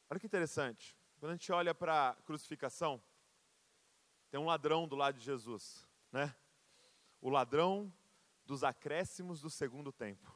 Olha 0.08 0.20
que 0.20 0.28
interessante. 0.28 0.96
Quando 1.20 1.32
a 1.32 1.36
gente 1.36 1.52
olha 1.52 1.74
para 1.74 2.12
a 2.12 2.16
crucificação, 2.22 3.02
tem 4.30 4.40
um 4.40 4.46
ladrão 4.46 4.88
do 4.88 4.96
lado 4.96 5.18
de 5.18 5.26
Jesus, 5.26 5.84
né? 6.12 6.36
O 7.20 7.32
ladrão 7.32 7.92
dos 8.46 8.64
acréscimos 8.64 9.42
do 9.42 9.50
segundo 9.50 9.92
tempo. 9.92 10.30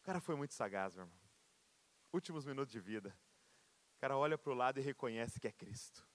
O 0.00 0.04
cara 0.04 0.22
foi 0.22 0.36
muito 0.36 0.54
sagaz, 0.54 0.94
meu 0.94 1.04
irmão. 1.04 1.20
Últimos 2.14 2.46
minutos 2.46 2.72
de 2.72 2.80
vida. 2.80 3.14
O 3.98 4.00
cara 4.00 4.16
olha 4.16 4.38
para 4.38 4.52
o 4.52 4.56
lado 4.56 4.80
e 4.80 4.82
reconhece 4.82 5.38
que 5.38 5.46
é 5.46 5.52
Cristo. 5.52 6.13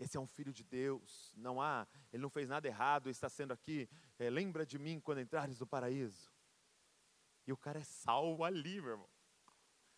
Esse 0.00 0.16
é 0.16 0.20
um 0.20 0.26
filho 0.26 0.50
de 0.50 0.64
Deus, 0.64 1.30
não 1.36 1.60
há, 1.60 1.86
ele 2.10 2.22
não 2.22 2.30
fez 2.30 2.48
nada 2.48 2.66
errado, 2.66 3.10
está 3.10 3.28
sendo 3.28 3.52
aqui, 3.52 3.86
é, 4.18 4.30
lembra 4.30 4.64
de 4.64 4.78
mim 4.78 4.98
quando 4.98 5.20
entrares 5.20 5.60
no 5.60 5.66
paraíso. 5.66 6.32
E 7.46 7.52
o 7.52 7.56
cara 7.56 7.80
é 7.80 7.84
salvo 7.84 8.42
ali, 8.42 8.80
meu 8.80 8.92
irmão. 8.92 9.10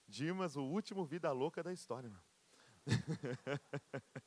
Dimas, 0.08 0.56
o 0.56 0.64
último 0.64 1.04
vida 1.04 1.30
louca 1.30 1.62
da 1.62 1.72
história, 1.72 2.10
meu 2.10 2.20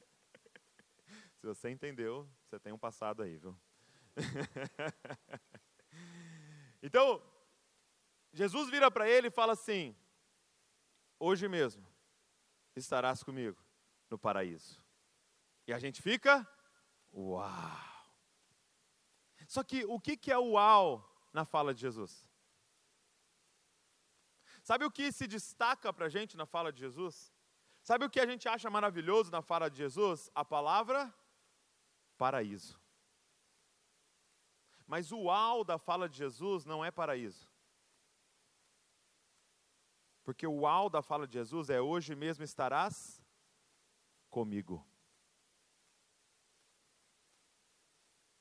Se 1.41 1.45
você 1.45 1.69
entendeu, 1.69 2.25
você 2.45 2.57
tem 2.57 2.71
um 2.71 2.79
passado 2.79 3.21
aí, 3.21 3.35
viu? 3.35 3.59
então, 6.81 7.21
Jesus 8.31 8.69
vira 8.69 8.89
para 8.89 9.09
ele 9.09 9.27
e 9.27 9.31
fala 9.31 9.51
assim: 9.51 9.93
Hoje 11.19 11.49
mesmo 11.49 11.85
estarás 12.77 13.21
comigo 13.21 13.61
no 14.09 14.17
paraíso. 14.17 14.84
E 15.67 15.73
a 15.73 15.79
gente 15.79 16.01
fica, 16.01 16.47
uau! 17.13 17.95
Só 19.47 19.63
que 19.63 19.85
o 19.85 19.99
que 19.99 20.31
é 20.31 20.37
uau 20.37 21.07
na 21.31 21.45
fala 21.45 21.73
de 21.73 21.81
Jesus? 21.81 22.25
Sabe 24.63 24.83
o 24.85 24.91
que 24.91 25.11
se 25.11 25.27
destaca 25.27 25.93
para 25.93 26.07
a 26.07 26.09
gente 26.09 26.35
na 26.35 26.45
fala 26.45 26.71
de 26.73 26.79
Jesus? 26.79 27.31
Sabe 27.81 28.03
o 28.03 28.09
que 28.09 28.19
a 28.19 28.25
gente 28.25 28.49
acha 28.49 28.67
maravilhoso 28.69 29.31
na 29.31 29.41
fala 29.41 29.69
de 29.69 29.77
Jesus? 29.77 30.31
A 30.33 30.43
palavra 30.43 31.13
paraíso. 32.17 32.79
Mas 34.87 35.11
o 35.11 35.19
uau 35.23 35.63
da 35.63 35.77
fala 35.77 36.09
de 36.09 36.17
Jesus 36.17 36.65
não 36.65 36.83
é 36.83 36.89
paraíso. 36.89 37.47
Porque 40.23 40.47
o 40.47 40.61
uau 40.61 40.89
da 40.89 41.03
fala 41.03 41.27
de 41.27 41.33
Jesus 41.33 41.69
é 41.69 41.79
hoje 41.79 42.15
mesmo 42.15 42.43
estarás 42.43 43.21
comigo. 44.31 44.83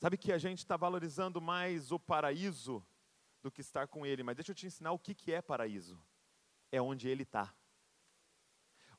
Sabe 0.04 0.18
que 0.18 0.32
a 0.32 0.36
gente 0.36 0.58
está 0.58 0.76
valorizando 0.76 1.40
mais 1.40 1.90
o 1.90 1.98
paraíso 1.98 2.86
do 3.42 3.50
que 3.50 3.62
estar 3.62 3.88
com 3.88 4.04
Ele, 4.04 4.22
mas 4.22 4.36
deixa 4.36 4.50
eu 4.52 4.54
te 4.54 4.66
ensinar 4.66 4.92
o 4.92 4.98
que, 4.98 5.14
que 5.14 5.32
é 5.32 5.40
paraíso. 5.40 5.98
É 6.70 6.78
onde 6.78 7.08
Ele 7.08 7.22
está. 7.22 7.54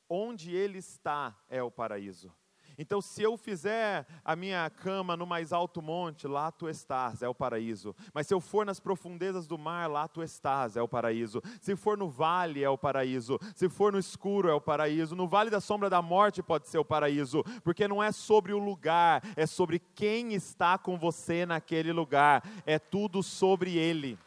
Onde 0.08 0.52
Ele 0.52 0.78
está 0.78 1.40
é 1.48 1.62
o 1.62 1.70
paraíso. 1.70 2.36
Então, 2.78 3.00
se 3.00 3.22
eu 3.22 3.36
fizer 3.36 4.06
a 4.24 4.36
minha 4.36 4.68
cama 4.68 5.16
no 5.16 5.26
mais 5.26 5.52
alto 5.52 5.80
monte, 5.80 6.26
lá 6.26 6.50
tu 6.50 6.68
estás, 6.68 7.22
é 7.22 7.28
o 7.28 7.34
paraíso. 7.34 7.94
Mas 8.12 8.26
se 8.26 8.34
eu 8.34 8.40
for 8.40 8.66
nas 8.66 8.78
profundezas 8.78 9.46
do 9.46 9.56
mar, 9.56 9.88
lá 9.90 10.06
tu 10.06 10.22
estás, 10.22 10.76
é 10.76 10.82
o 10.82 10.88
paraíso. 10.88 11.42
Se 11.60 11.74
for 11.74 11.96
no 11.96 12.08
vale, 12.08 12.62
é 12.62 12.68
o 12.68 12.78
paraíso. 12.78 13.38
Se 13.54 13.68
for 13.68 13.92
no 13.92 13.98
escuro, 13.98 14.48
é 14.48 14.54
o 14.54 14.60
paraíso. 14.60 15.16
No 15.16 15.26
vale 15.26 15.50
da 15.50 15.60
sombra 15.60 15.88
da 15.88 16.02
morte 16.02 16.42
pode 16.42 16.68
ser 16.68 16.78
o 16.78 16.84
paraíso, 16.84 17.42
porque 17.64 17.88
não 17.88 18.02
é 18.02 18.12
sobre 18.12 18.52
o 18.52 18.58
lugar, 18.58 19.22
é 19.36 19.46
sobre 19.46 19.78
quem 19.78 20.34
está 20.34 20.76
com 20.76 20.98
você 20.98 21.46
naquele 21.46 21.92
lugar. 21.92 22.42
É 22.64 22.78
tudo 22.78 23.22
sobre 23.22 23.76
ele. 23.76 24.18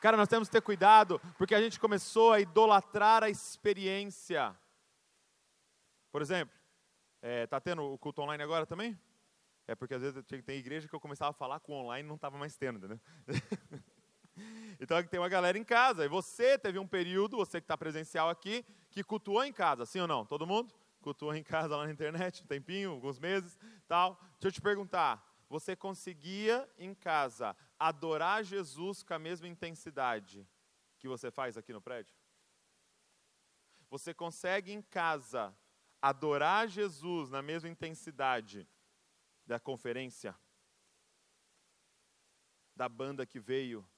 Cara, 0.00 0.16
nós 0.16 0.28
temos 0.28 0.48
que 0.48 0.52
ter 0.52 0.62
cuidado, 0.62 1.20
porque 1.36 1.54
a 1.54 1.60
gente 1.60 1.80
começou 1.80 2.32
a 2.32 2.40
idolatrar 2.40 3.24
a 3.24 3.30
experiência. 3.30 4.54
Por 6.16 6.22
exemplo, 6.22 6.58
é, 7.20 7.46
tá 7.46 7.60
tendo 7.60 7.82
o 7.92 7.98
culto 7.98 8.22
online 8.22 8.42
agora 8.42 8.64
também? 8.64 8.98
É 9.66 9.74
porque 9.74 9.92
às 9.92 10.00
vezes 10.00 10.24
tem 10.24 10.56
igreja 10.56 10.88
que 10.88 10.94
eu 10.94 10.98
começava 10.98 11.32
a 11.32 11.34
falar 11.34 11.60
com 11.60 11.74
online 11.74 12.06
e 12.06 12.08
não 12.08 12.14
estava 12.14 12.38
mais 12.38 12.56
tendo, 12.56 12.78
entendeu? 12.78 12.98
então 14.80 15.04
tem 15.04 15.20
uma 15.20 15.28
galera 15.28 15.58
em 15.58 15.62
casa. 15.62 16.06
E 16.06 16.08
você 16.08 16.58
teve 16.58 16.78
um 16.78 16.88
período, 16.88 17.36
você 17.36 17.60
que 17.60 17.66
está 17.66 17.76
presencial 17.76 18.30
aqui, 18.30 18.64
que 18.90 19.04
cultuou 19.04 19.44
em 19.44 19.52
casa, 19.52 19.84
sim 19.84 20.00
ou 20.00 20.08
não? 20.08 20.24
Todo 20.24 20.46
mundo? 20.46 20.72
Cultuou 21.02 21.34
em 21.34 21.42
casa 21.42 21.76
lá 21.76 21.84
na 21.84 21.92
internet, 21.92 22.42
um 22.42 22.46
tempinho, 22.46 22.92
alguns 22.92 23.18
meses, 23.18 23.58
tal. 23.86 24.18
Deixa 24.40 24.46
eu 24.46 24.52
te 24.52 24.62
perguntar, 24.62 25.22
você 25.50 25.76
conseguia 25.76 26.66
em 26.78 26.94
casa 26.94 27.54
adorar 27.78 28.42
Jesus 28.42 29.02
com 29.02 29.12
a 29.12 29.18
mesma 29.18 29.48
intensidade 29.48 30.48
que 30.98 31.08
você 31.08 31.30
faz 31.30 31.58
aqui 31.58 31.74
no 31.74 31.82
prédio? 31.82 32.16
Você 33.90 34.14
consegue 34.14 34.72
em 34.72 34.80
casa 34.80 35.54
adorar 36.00 36.68
Jesus 36.68 37.30
na 37.30 37.42
mesma 37.42 37.68
intensidade 37.68 38.68
da 39.46 39.58
conferência, 39.58 40.36
da 42.74 42.88
banda 42.88 43.26
que 43.26 43.40
veio. 43.40 43.88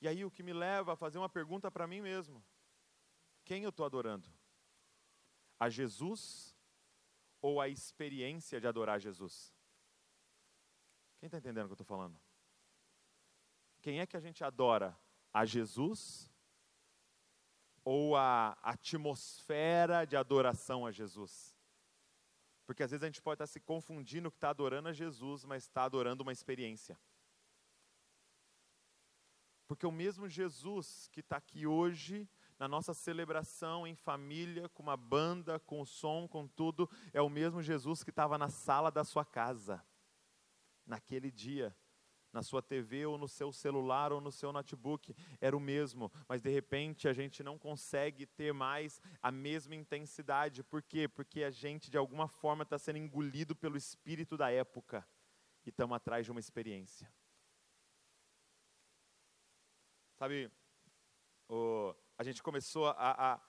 E 0.00 0.08
aí 0.08 0.24
o 0.24 0.30
que 0.30 0.42
me 0.42 0.52
leva 0.52 0.92
a 0.92 0.96
fazer 0.96 1.18
uma 1.18 1.28
pergunta 1.28 1.70
para 1.70 1.86
mim 1.86 2.00
mesmo: 2.00 2.44
quem 3.44 3.64
eu 3.64 3.70
estou 3.70 3.84
adorando? 3.84 4.28
A 5.58 5.68
Jesus 5.68 6.56
ou 7.40 7.60
a 7.60 7.68
experiência 7.68 8.60
de 8.60 8.66
adorar 8.66 9.00
Jesus? 9.00 9.52
Quem 11.18 11.26
está 11.26 11.38
entendendo 11.38 11.64
o 11.64 11.68
que 11.68 11.72
eu 11.72 11.82
estou 11.82 11.86
falando? 11.86 12.18
Quem 13.80 14.00
é 14.00 14.06
que 14.06 14.16
a 14.16 14.20
gente 14.20 14.44
adora? 14.44 14.96
A 15.32 15.44
Jesus 15.44 16.27
ou 17.90 18.14
a 18.14 18.54
atmosfera 18.60 20.04
de 20.04 20.14
adoração 20.14 20.84
a 20.84 20.92
Jesus. 20.92 21.56
Porque 22.66 22.82
às 22.82 22.90
vezes 22.90 23.02
a 23.02 23.06
gente 23.06 23.22
pode 23.22 23.36
estar 23.36 23.46
se 23.46 23.58
confundindo 23.60 24.30
que 24.30 24.36
está 24.36 24.50
adorando 24.50 24.90
a 24.90 24.92
Jesus, 24.92 25.42
mas 25.46 25.62
está 25.62 25.84
adorando 25.84 26.22
uma 26.22 26.30
experiência. 26.30 27.00
Porque 29.66 29.86
o 29.86 29.90
mesmo 29.90 30.28
Jesus 30.28 31.08
que 31.10 31.20
está 31.20 31.38
aqui 31.38 31.66
hoje, 31.66 32.28
na 32.58 32.68
nossa 32.68 32.92
celebração 32.92 33.86
em 33.86 33.94
família, 33.94 34.68
com 34.68 34.82
uma 34.82 34.96
banda, 34.96 35.58
com 35.60 35.82
som, 35.86 36.28
com 36.28 36.46
tudo, 36.46 36.90
é 37.14 37.22
o 37.22 37.30
mesmo 37.30 37.62
Jesus 37.62 38.04
que 38.04 38.10
estava 38.10 38.36
na 38.36 38.50
sala 38.50 38.90
da 38.90 39.02
sua 39.02 39.24
casa, 39.24 39.82
naquele 40.84 41.30
dia 41.30 41.74
na 42.32 42.42
sua 42.42 42.62
TV 42.62 43.06
ou 43.06 43.16
no 43.16 43.28
seu 43.28 43.52
celular 43.52 44.12
ou 44.12 44.20
no 44.20 44.30
seu 44.30 44.52
notebook, 44.52 45.14
era 45.40 45.56
o 45.56 45.60
mesmo, 45.60 46.12
mas 46.28 46.42
de 46.42 46.50
repente 46.50 47.08
a 47.08 47.12
gente 47.12 47.42
não 47.42 47.58
consegue 47.58 48.26
ter 48.26 48.52
mais 48.52 49.00
a 49.22 49.30
mesma 49.30 49.74
intensidade. 49.74 50.62
Por 50.62 50.82
quê? 50.82 51.08
Porque 51.08 51.42
a 51.42 51.50
gente 51.50 51.90
de 51.90 51.96
alguma 51.96 52.28
forma 52.28 52.62
está 52.62 52.78
sendo 52.78 52.98
engolido 52.98 53.56
pelo 53.56 53.76
espírito 53.76 54.36
da 54.36 54.50
época 54.50 55.06
e 55.64 55.70
estamos 55.70 55.96
atrás 55.96 56.24
de 56.24 56.30
uma 56.30 56.40
experiência. 56.40 57.10
Sabe, 60.18 60.50
a 62.18 62.24
gente 62.24 62.42
começou 62.42 62.88
a, 62.88 63.34
a 63.34 63.40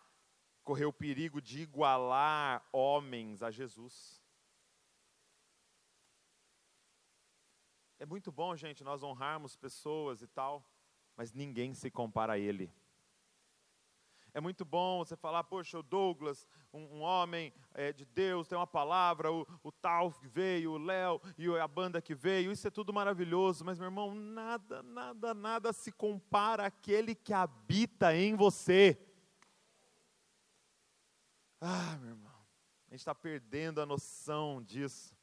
correr 0.63 0.85
o 0.85 0.93
perigo 0.93 1.41
de 1.41 1.61
igualar 1.61 2.63
homens 2.71 3.41
a 3.41 3.49
Jesus. 3.49 4.18
É 7.99 8.05
muito 8.05 8.31
bom, 8.31 8.55
gente, 8.55 8.81
nós 8.81 9.03
honrarmos 9.03 9.57
pessoas 9.57 10.21
e 10.21 10.27
tal, 10.27 10.63
mas 11.17 11.33
ninguém 11.33 11.73
se 11.73 11.91
compara 11.91 12.33
a 12.33 12.39
ele. 12.39 12.71
É 14.33 14.39
muito 14.39 14.63
bom 14.63 14.99
você 14.99 15.17
falar, 15.17 15.43
poxa, 15.43 15.77
o 15.77 15.83
Douglas, 15.83 16.47
um, 16.71 16.79
um 16.97 17.01
homem 17.01 17.51
é, 17.73 17.91
de 17.91 18.05
Deus, 18.05 18.47
tem 18.47 18.57
uma 18.57 18.65
palavra, 18.65 19.29
o, 19.29 19.45
o 19.61 19.69
tal 19.69 20.13
que 20.13 20.29
veio, 20.29 20.71
o 20.71 20.77
Léo 20.77 21.19
e 21.37 21.49
a 21.57 21.67
banda 21.67 22.01
que 22.01 22.15
veio, 22.15 22.53
isso 22.53 22.65
é 22.65 22.71
tudo 22.71 22.93
maravilhoso, 22.93 23.65
mas 23.65 23.77
meu 23.77 23.87
irmão, 23.87 24.15
nada, 24.15 24.81
nada, 24.81 25.33
nada 25.33 25.73
se 25.73 25.91
compara 25.91 26.67
àquele 26.67 27.13
que 27.13 27.33
habita 27.33 28.15
em 28.15 28.33
você. 28.33 28.97
Ah, 31.59 31.97
meu 31.99 32.11
irmão, 32.11 32.45
a 32.87 32.91
gente 32.91 33.01
está 33.01 33.13
perdendo 33.13 33.81
a 33.81 33.85
noção 33.85 34.63
disso. 34.63 35.13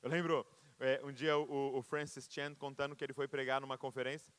Eu 0.00 0.08
lembro, 0.08 0.46
é, 0.80 1.00
um 1.04 1.12
dia 1.12 1.36
o, 1.36 1.78
o, 1.78 1.82
Francis 1.82 2.26
Chan 2.30 2.54
contando 2.54 2.96
que 2.96 3.04
ele 3.04 3.12
foi 3.12 3.28
pregar 3.28 3.60
numa 3.60 3.78
conferência, 3.78 4.32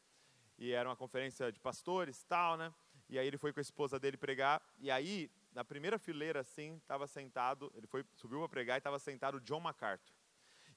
e 0.57 0.71
era 0.71 0.87
uma 0.87 0.95
conferência 0.95 1.51
de 1.51 1.59
pastores 1.59 2.23
tal, 2.23 2.57
né? 2.57 2.73
E 3.09 3.19
aí 3.19 3.27
ele 3.27 3.37
foi 3.37 3.53
com 3.53 3.59
a 3.59 3.61
esposa 3.61 3.99
dele 3.99 4.17
pregar, 4.17 4.61
e 4.79 4.89
aí, 4.89 5.29
na 5.53 5.63
primeira 5.63 5.97
fileira, 5.97 6.41
assim, 6.41 6.75
estava 6.77 7.07
sentado, 7.07 7.71
ele 7.75 7.87
foi, 7.87 8.03
subiu 8.15 8.39
para 8.39 8.49
pregar 8.49 8.75
e 8.75 8.79
estava 8.79 8.99
sentado 8.99 9.35
o 9.37 9.41
John 9.41 9.59
MacArthur. 9.59 10.13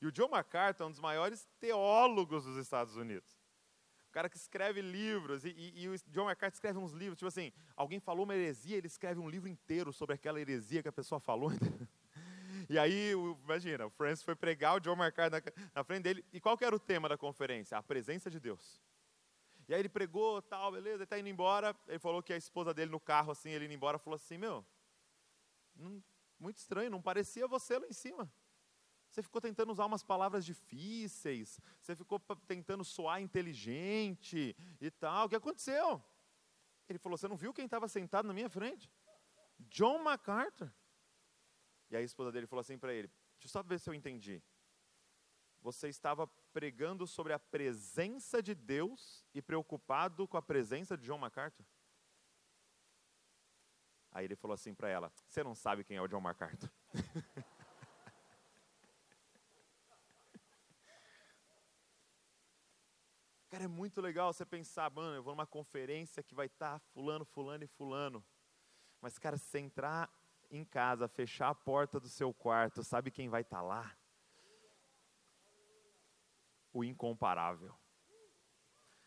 E 0.01 0.07
o 0.07 0.13
John 0.13 0.29
MacArthur 0.29 0.85
é 0.85 0.87
um 0.87 0.91
dos 0.91 1.01
maiores 1.01 1.49
teólogos 1.59 2.45
dos 2.45 2.57
Estados 2.57 2.97
Unidos. 2.97 3.37
O 4.09 4.13
cara 4.13 4.29
que 4.29 4.37
escreve 4.37 4.81
livros, 4.81 5.45
e, 5.45 5.51
e, 5.51 5.83
e, 5.83 5.89
o 5.89 5.97
John 6.09 6.27
MacArthur 6.27 6.55
escreve 6.55 6.79
uns 6.79 6.93
livros, 6.93 7.19
tipo 7.19 7.29
assim, 7.29 7.53
alguém 7.77 7.99
falou 7.99 8.25
uma 8.25 8.35
heresia, 8.35 8.77
ele 8.77 8.87
escreve 8.87 9.21
um 9.21 9.29
livro 9.29 9.49
inteiro 9.49 9.93
sobre 9.93 10.15
aquela 10.15 10.41
heresia 10.41 10.83
que 10.83 10.89
a 10.89 10.93
pessoa 10.93 11.21
falou. 11.21 11.51
E 12.69 12.79
aí, 12.79 13.13
imagina, 13.45 13.87
o 13.87 13.91
Francis 13.91 14.23
foi 14.23 14.37
pregar, 14.37 14.77
o 14.77 14.81
John 14.81 14.95
MacArthur 14.95 15.43
na, 15.57 15.69
na 15.77 15.85
frente 15.85 16.03
dele. 16.03 16.25
E 16.33 16.41
qual 16.41 16.57
que 16.57 16.65
era 16.65 16.77
o 16.77 16.79
tema 16.79 17.09
da 17.09 17.17
conferência? 17.17 17.79
A 17.79 17.83
presença 17.83 18.31
de 18.31 18.39
Deus. 18.39 18.81
E 19.69 19.75
aí 19.75 19.81
ele 19.81 19.89
pregou, 19.89 20.41
tal, 20.43 20.73
beleza, 20.73 20.97
ele 20.97 21.05
está 21.05 21.19
indo 21.19 21.29
embora. 21.29 21.75
Ele 21.87 21.99
falou 21.99 22.23
que 22.23 22.33
a 22.33 22.37
esposa 22.37 22.75
dele 22.75 22.91
no 22.91 23.01
carro, 23.01 23.33
assim, 23.33 23.51
ele 23.51 23.65
indo 23.65 23.75
embora, 23.75 23.99
falou 23.99 24.17
assim, 24.17 24.37
meu, 24.37 24.65
não, 25.75 26.03
muito 26.39 26.59
estranho, 26.59 26.91
não 26.91 27.01
parecia 27.01 27.47
você 27.47 27.79
lá 27.79 27.87
em 27.87 27.93
cima. 27.93 28.31
Você 29.11 29.23
ficou 29.23 29.41
tentando 29.41 29.73
usar 29.73 29.87
umas 29.87 30.03
palavras 30.03 30.45
difíceis, 30.45 31.61
você 31.81 31.97
ficou 31.97 32.21
tentando 32.47 32.85
soar 32.85 33.21
inteligente 33.21 34.55
e 34.81 34.91
tal. 34.91 35.27
O 35.27 35.29
que 35.29 35.37
aconteceu? 35.37 36.03
Ele 36.89 36.99
falou: 36.99 37.17
Você 37.17 37.27
não 37.27 37.37
viu 37.37 37.53
quem 37.53 37.65
estava 37.65 37.89
sentado 37.89 38.29
na 38.29 38.35
minha 38.35 38.51
frente? 38.51 38.91
John 39.59 40.03
MacArthur. 40.03 40.71
E 41.91 41.97
a 41.97 42.03
esposa 42.03 42.31
dele 42.31 42.47
falou 42.47 42.61
assim 42.61 42.79
para 42.79 42.93
ele: 42.93 43.09
Deixa 43.09 43.47
eu 43.47 43.49
só 43.49 43.63
ver 43.63 43.79
se 43.79 43.89
eu 43.89 43.95
entendi. 43.95 44.43
Você 45.61 45.89
estava 45.89 46.27
pregando 46.53 47.07
sobre 47.07 47.33
a 47.33 47.39
presença 47.39 48.43
de 48.43 48.55
Deus 48.55 49.25
e 49.35 49.43
preocupado 49.43 50.27
com 50.29 50.37
a 50.37 50.43
presença 50.43 50.97
de 50.97 51.07
John 51.07 51.19
MacArthur? 51.19 51.65
Aí 54.11 54.25
ele 54.25 54.37
falou 54.37 54.55
assim 54.55 54.75
para 54.75 54.89
ela: 54.89 55.13
Você 55.29 55.43
não 55.43 55.55
sabe 55.55 55.85
quem 55.85 55.97
é 55.97 56.03
o 56.03 56.09
John 56.09 56.21
MacArthur? 56.21 56.71
Cara, 63.51 63.65
é 63.65 63.69
muito 63.69 64.01
legal 64.03 64.33
você 64.33 64.45
pensar, 64.45 64.91
mano, 64.91 65.17
eu 65.17 65.23
vou 65.23 65.35
numa 65.35 65.47
conferência 65.47 66.23
que 66.23 66.35
vai 66.35 66.47
estar 66.47 66.79
tá 66.79 66.79
fulano, 66.93 67.25
fulano 67.25 67.65
e 67.65 67.67
fulano. 67.67 68.23
Mas, 69.01 69.19
cara, 69.19 69.39
se 69.39 69.59
entrar 69.59 70.11
em 70.51 70.65
casa, 70.65 71.09
fechar 71.09 71.51
a 71.51 71.55
porta 71.55 72.01
do 72.01 72.09
seu 72.09 72.33
quarto, 72.33 72.83
sabe 72.83 73.11
quem 73.11 73.29
vai 73.29 73.43
estar 73.43 73.59
tá 73.59 73.63
lá? 73.63 73.97
O 76.73 76.85
incomparável. 76.85 77.75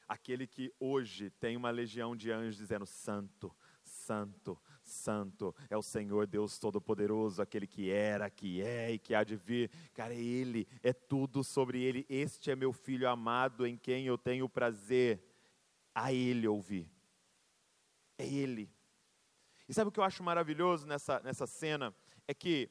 Aquele 0.08 0.46
que 0.46 0.74
hoje 0.80 1.30
tem 1.30 1.56
uma 1.56 1.70
legião 1.70 2.16
de 2.16 2.32
anjos 2.32 2.58
dizendo: 2.58 2.86
Santo, 2.86 3.56
Santo, 3.84 4.60
Santo 4.84 5.56
é 5.70 5.78
o 5.78 5.82
Senhor 5.82 6.28
Deus 6.28 6.60
Todo-Poderoso, 6.60 7.42
aquele 7.42 7.66
que 7.66 7.90
era, 7.90 8.30
que 8.30 8.62
é 8.62 8.92
e 8.92 9.00
que 9.00 9.16
há 9.16 9.24
de 9.24 9.36
vir. 9.36 9.72
Cara, 9.94 10.14
é 10.14 10.20
Ele, 10.20 10.68
é 10.84 10.92
tudo 10.92 11.44
sobre 11.44 11.82
Ele. 11.82 12.06
Este 12.10 12.52
é 12.52 12.56
meu 12.56 12.74
filho 12.74 13.10
amado 13.10 13.66
em 13.66 13.78
quem 13.78 14.06
eu 14.06 14.18
tenho 14.18 14.50
prazer. 14.50 15.24
A 15.94 16.14
Ele 16.14 16.48
ouvir. 16.48 16.90
É 18.18 18.26
Ele. 18.26 18.70
E 19.72 19.74
sabe 19.74 19.88
o 19.88 19.92
que 19.94 20.02
eu 20.02 20.04
acho 20.04 20.22
maravilhoso 20.22 20.86
nessa, 20.86 21.22
nessa 21.22 21.48
cena? 21.48 21.96
É 22.28 22.34
que 22.34 22.70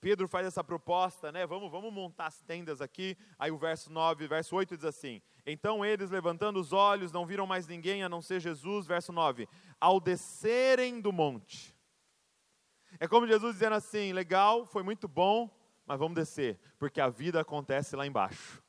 Pedro 0.00 0.26
faz 0.26 0.46
essa 0.46 0.64
proposta, 0.64 1.30
né? 1.30 1.46
Vamos, 1.46 1.70
vamos 1.70 1.92
montar 1.92 2.24
as 2.24 2.40
tendas 2.40 2.80
aqui. 2.80 3.18
Aí 3.38 3.50
o 3.50 3.58
verso 3.58 3.92
9, 3.92 4.26
verso 4.26 4.56
8 4.56 4.74
diz 4.74 4.86
assim: 4.86 5.20
Então 5.44 5.84
eles, 5.84 6.08
levantando 6.08 6.58
os 6.58 6.72
olhos, 6.72 7.12
não 7.12 7.26
viram 7.26 7.46
mais 7.46 7.66
ninguém 7.66 8.02
a 8.02 8.08
não 8.08 8.22
ser 8.22 8.40
Jesus. 8.40 8.86
Verso 8.86 9.12
9: 9.12 9.46
Ao 9.78 10.00
descerem 10.00 11.02
do 11.02 11.12
monte, 11.12 11.76
É 12.98 13.06
como 13.06 13.26
Jesus 13.26 13.52
dizendo 13.52 13.74
assim: 13.74 14.14
legal, 14.14 14.64
foi 14.64 14.82
muito 14.82 15.06
bom, 15.06 15.54
mas 15.84 15.98
vamos 15.98 16.14
descer, 16.14 16.58
porque 16.78 16.98
a 16.98 17.10
vida 17.10 17.42
acontece 17.42 17.94
lá 17.94 18.06
embaixo. 18.06 18.62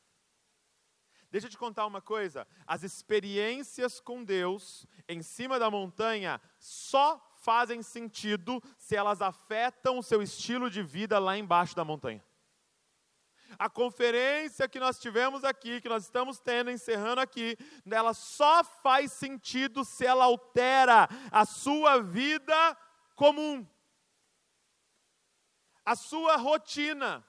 Deixa 1.31 1.47
eu 1.47 1.51
te 1.51 1.57
contar 1.57 1.85
uma 1.85 2.01
coisa: 2.01 2.45
as 2.67 2.83
experiências 2.83 4.01
com 4.01 4.21
Deus 4.21 4.85
em 5.07 5.21
cima 5.21 5.57
da 5.57 5.71
montanha 5.71 6.41
só 6.59 7.25
fazem 7.39 7.81
sentido 7.81 8.61
se 8.77 8.95
elas 8.95 9.21
afetam 9.21 9.97
o 9.97 10.03
seu 10.03 10.21
estilo 10.21 10.69
de 10.69 10.81
vida 10.81 11.19
lá 11.19 11.37
embaixo 11.37 11.75
da 11.75 11.83
montanha. 11.83 12.23
A 13.57 13.69
conferência 13.69 14.69
que 14.69 14.79
nós 14.79 14.99
tivemos 14.99 15.43
aqui, 15.43 15.81
que 15.81 15.89
nós 15.89 16.03
estamos 16.03 16.39
tendo, 16.39 16.69
encerrando 16.69 17.19
aqui, 17.19 17.57
ela 17.89 18.13
só 18.13 18.63
faz 18.63 19.11
sentido 19.11 19.83
se 19.83 20.05
ela 20.05 20.25
altera 20.25 21.09
a 21.31 21.45
sua 21.45 21.99
vida 21.99 22.77
comum, 23.15 23.67
a 25.83 25.95
sua 25.95 26.35
rotina. 26.35 27.25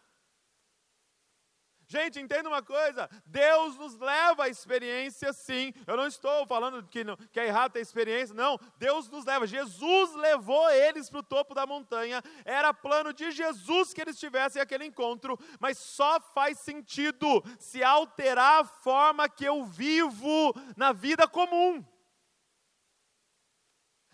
Gente, 1.90 2.20
entenda 2.20 2.48
uma 2.48 2.62
coisa: 2.62 3.10
Deus 3.26 3.76
nos 3.76 3.98
leva 3.98 4.44
à 4.44 4.48
experiência, 4.48 5.32
sim. 5.32 5.74
Eu 5.88 5.96
não 5.96 6.06
estou 6.06 6.46
falando 6.46 6.86
que, 6.86 7.04
que 7.32 7.40
é 7.40 7.48
errado 7.48 7.72
ter 7.72 7.80
experiência, 7.80 8.32
não. 8.32 8.60
Deus 8.78 9.10
nos 9.10 9.24
leva. 9.24 9.44
Jesus 9.44 10.14
levou 10.14 10.70
eles 10.70 11.10
para 11.10 11.18
o 11.18 11.22
topo 11.24 11.52
da 11.52 11.66
montanha. 11.66 12.22
Era 12.44 12.72
plano 12.72 13.12
de 13.12 13.32
Jesus 13.32 13.92
que 13.92 14.00
eles 14.00 14.20
tivessem 14.20 14.62
aquele 14.62 14.84
encontro, 14.84 15.36
mas 15.58 15.78
só 15.78 16.20
faz 16.20 16.60
sentido 16.60 17.42
se 17.58 17.82
alterar 17.82 18.60
a 18.60 18.64
forma 18.64 19.28
que 19.28 19.44
eu 19.44 19.64
vivo 19.64 20.54
na 20.76 20.92
vida 20.92 21.26
comum. 21.26 21.84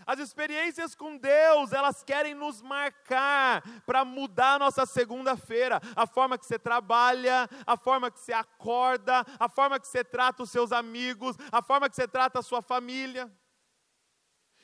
As 0.07 0.21
experiências 0.21 0.95
com 0.95 1.17
Deus, 1.17 1.73
elas 1.73 2.05
querem 2.05 2.33
nos 2.33 2.63
marcar 2.63 3.61
para 3.85 4.05
mudar 4.05 4.55
a 4.55 4.59
nossa 4.61 4.87
segunda-feira. 4.87 5.81
A 5.97 6.07
forma 6.07 6.39
que 6.39 6.47
você 6.47 6.59
trabalha, 6.59 7.49
a 7.67 7.77
forma 7.77 8.09
que 8.09 8.21
você 8.21 8.33
acorda, 8.33 9.25
a 9.37 9.49
forma 9.49 9.81
que 9.81 9.89
você 9.89 10.05
trata 10.05 10.45
os 10.45 10.51
seus 10.51 10.71
amigos, 10.71 11.37
a 11.51 11.61
forma 11.61 11.91
que 11.91 11.97
você 11.97 12.07
trata 12.07 12.39
a 12.39 12.43
sua 12.43 12.63
família. 12.63 13.29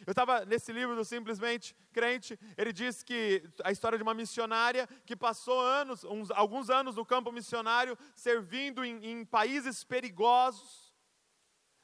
Eu 0.06 0.12
estava 0.12 0.44
nesse 0.44 0.72
livro 0.72 0.94
do 0.94 1.04
Simplesmente 1.04 1.76
Crente, 1.92 2.38
ele 2.56 2.72
diz 2.72 3.02
que 3.02 3.42
a 3.62 3.70
história 3.70 3.98
de 3.98 4.02
uma 4.02 4.14
missionária 4.14 4.88
que 5.04 5.14
passou 5.14 5.60
anos, 5.60 6.02
uns, 6.04 6.30
alguns 6.30 6.70
anos 6.70 6.96
no 6.96 7.04
campo 7.04 7.30
missionário, 7.30 7.96
servindo 8.14 8.84
em, 8.84 9.04
em 9.04 9.24
países 9.24 9.84
perigosos 9.84 10.81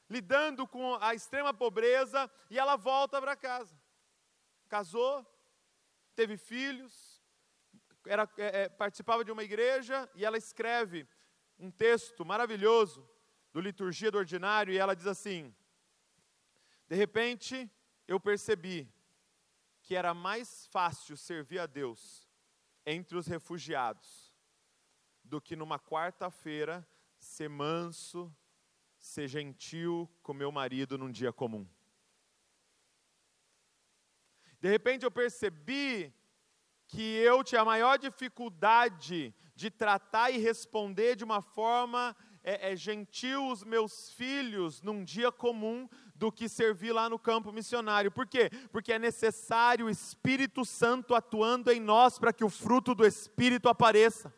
lidando 0.09 0.67
com 0.67 0.95
a 0.95 1.13
extrema 1.13 1.53
pobreza, 1.53 2.29
e 2.49 2.57
ela 2.57 2.75
volta 2.75 3.21
para 3.21 3.35
casa. 3.35 3.79
Casou, 4.67 5.25
teve 6.15 6.35
filhos, 6.35 7.21
era, 8.05 8.29
é, 8.37 8.63
é, 8.63 8.69
participava 8.69 9.23
de 9.23 9.31
uma 9.31 9.43
igreja, 9.43 10.09
e 10.15 10.25
ela 10.25 10.37
escreve 10.37 11.07
um 11.59 11.69
texto 11.69 12.25
maravilhoso 12.25 13.07
do 13.53 13.61
Liturgia 13.61 14.11
do 14.11 14.17
Ordinário, 14.17 14.73
e 14.73 14.77
ela 14.77 14.95
diz 14.95 15.05
assim: 15.05 15.53
De 16.87 16.95
repente, 16.95 17.69
eu 18.07 18.19
percebi 18.19 18.91
que 19.83 19.95
era 19.95 20.13
mais 20.13 20.67
fácil 20.67 21.15
servir 21.17 21.59
a 21.59 21.65
Deus 21.65 22.27
entre 22.85 23.17
os 23.17 23.27
refugiados 23.27 24.33
do 25.23 25.39
que 25.39 25.55
numa 25.55 25.79
quarta-feira 25.79 26.87
ser 27.19 27.49
manso, 27.49 28.35
ser 28.99 29.27
gentil 29.27 30.09
com 30.21 30.33
meu 30.33 30.51
marido 30.51 30.97
num 30.97 31.11
dia 31.11 31.31
comum. 31.31 31.67
De 34.59 34.67
repente 34.69 35.05
eu 35.05 35.11
percebi 35.11 36.13
que 36.85 37.01
eu 37.01 37.43
tinha 37.43 37.61
a 37.61 37.65
maior 37.65 37.97
dificuldade 37.97 39.33
de 39.55 39.69
tratar 39.69 40.31
e 40.31 40.37
responder 40.37 41.15
de 41.15 41.23
uma 41.23 41.41
forma 41.41 42.15
é, 42.43 42.71
é, 42.71 42.75
gentil 42.75 43.47
os 43.47 43.63
meus 43.63 44.11
filhos 44.11 44.81
num 44.81 45.03
dia 45.03 45.31
comum 45.31 45.87
do 46.15 46.31
que 46.31 46.49
servir 46.49 46.91
lá 46.91 47.09
no 47.09 47.19
campo 47.19 47.51
missionário. 47.51 48.11
Por 48.11 48.27
quê? 48.27 48.49
Porque 48.71 48.93
é 48.93 48.99
necessário 48.99 49.85
o 49.85 49.89
Espírito 49.89 50.65
Santo 50.65 51.13
atuando 51.15 51.71
em 51.71 51.79
nós 51.79 52.17
para 52.17 52.33
que 52.33 52.43
o 52.43 52.49
fruto 52.49 52.95
do 52.95 53.05
Espírito 53.05 53.69
apareça. 53.69 54.33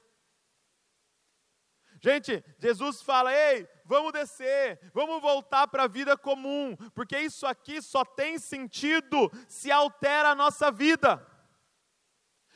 Gente, 2.01 2.43
Jesus 2.59 3.01
fala: 3.01 3.33
ei, 3.33 3.67
vamos 3.85 4.11
descer, 4.11 4.79
vamos 4.93 5.21
voltar 5.21 5.67
para 5.67 5.83
a 5.83 5.87
vida 5.87 6.17
comum, 6.17 6.75
porque 6.93 7.17
isso 7.19 7.45
aqui 7.45 7.81
só 7.81 8.03
tem 8.03 8.37
sentido 8.37 9.31
se 9.47 9.71
altera 9.71 10.29
a 10.29 10.35
nossa 10.35 10.71
vida. 10.71 11.25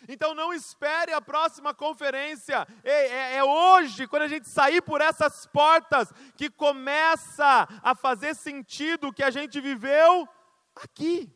Então 0.07 0.35
não 0.35 0.53
espere 0.53 1.11
a 1.13 1.21
próxima 1.21 1.73
conferência. 1.73 2.67
Ei, 2.83 2.91
é, 2.91 3.35
é, 3.38 3.43
hoje, 3.43 4.07
quando 4.07 4.23
a 4.23 4.27
gente 4.27 4.47
sair 4.47 4.81
por 4.81 5.01
essas 5.01 5.45
portas, 5.47 6.11
que 6.38 6.49
começa 6.49 7.67
a 7.81 7.95
fazer 7.95 8.35
sentido 8.35 9.07
o 9.07 9.13
que 9.13 9.23
a 9.23 9.31
gente 9.31 9.59
viveu 9.59 10.27
aqui. 10.75 11.31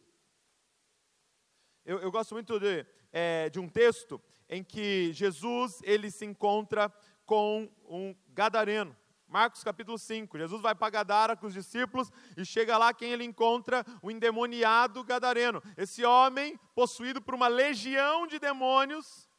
Eu, 1.84 2.00
eu 2.00 2.12
gosto 2.12 2.34
muito 2.34 2.60
de, 2.60 2.86
é, 3.12 3.50
de 3.50 3.60
um 3.60 3.68
texto 3.68 4.22
em 4.48 4.64
que 4.64 5.12
Jesus 5.14 5.80
ele 5.84 6.12
se 6.12 6.26
encontra 6.26 6.94
com 7.26 7.72
um 7.86 8.16
gadareno. 8.30 8.96
Marcos 9.30 9.64
capítulo 9.64 10.00
5. 10.00 10.40
Jesus 10.40 10.60
vai 10.60 10.74
para 10.74 10.90
Gadara 10.90 11.38
com 11.38 11.46
os 11.46 11.54
discípulos 11.54 12.12
e 12.36 12.44
chega 12.44 12.80
lá 12.80 12.92
quem 12.92 13.12
ele 13.12 13.24
encontra? 13.24 13.86
O 14.02 14.10
endemoniado 14.10 15.04
gadareno. 15.04 15.62
Esse 15.78 16.04
homem, 16.04 16.60
possuído 16.74 17.22
por 17.22 17.36
uma 17.36 17.48
legião 17.48 18.26
de 18.26 18.40
demônios, 18.40 19.30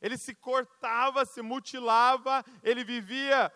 ele 0.00 0.16
se 0.16 0.34
cortava, 0.34 1.26
se 1.26 1.42
mutilava, 1.42 2.42
ele 2.62 2.84
vivia 2.84 3.52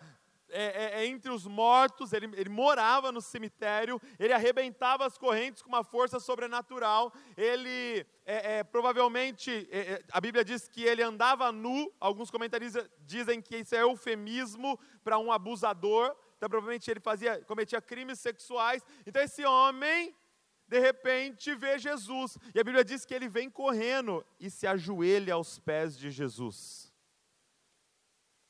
é, 0.51 0.63
é, 0.63 1.01
é, 1.01 1.05
entre 1.05 1.31
os 1.31 1.45
mortos, 1.45 2.13
ele, 2.13 2.29
ele, 2.35 2.49
morava 2.49 3.11
no 3.11 3.21
cemitério, 3.21 4.01
ele 4.19 4.33
arrebentava 4.33 5.05
as 5.05 5.17
correntes 5.17 5.61
com 5.61 5.69
uma 5.69 5.83
força 5.83 6.19
sobrenatural, 6.19 7.13
ele 7.37 8.05
é, 8.25 8.57
é 8.59 8.63
provavelmente, 8.63 9.67
é, 9.71 10.03
a 10.11 10.19
Bíblia 10.19 10.43
diz 10.43 10.67
que 10.67 10.83
ele 10.83 11.03
andava 11.03 11.51
nu, 11.51 11.91
alguns 11.99 12.31
comentaristas 12.31 12.89
dizem 12.99 13.41
que 13.41 13.57
isso 13.57 13.75
é 13.75 13.81
eufemismo 13.81 14.79
para 15.03 15.17
um 15.19 15.31
abusador, 15.31 16.15
então 16.37 16.49
provavelmente 16.49 16.89
ele 16.89 16.99
fazia, 16.99 17.39
cometia 17.45 17.81
crimes 17.81 18.19
sexuais, 18.19 18.83
então 19.05 19.21
esse 19.21 19.45
homem, 19.45 20.15
de 20.67 20.79
repente, 20.79 21.53
vê 21.55 21.77
Jesus, 21.77 22.37
e 22.53 22.59
a 22.59 22.63
Bíblia 22.63 22.83
diz 22.83 23.05
que 23.05 23.13
ele 23.13 23.27
vem 23.27 23.49
correndo 23.49 24.25
e 24.39 24.49
se 24.49 24.67
ajoelha 24.67 25.33
aos 25.33 25.59
pés 25.59 25.97
de 25.97 26.11
Jesus. 26.11 26.88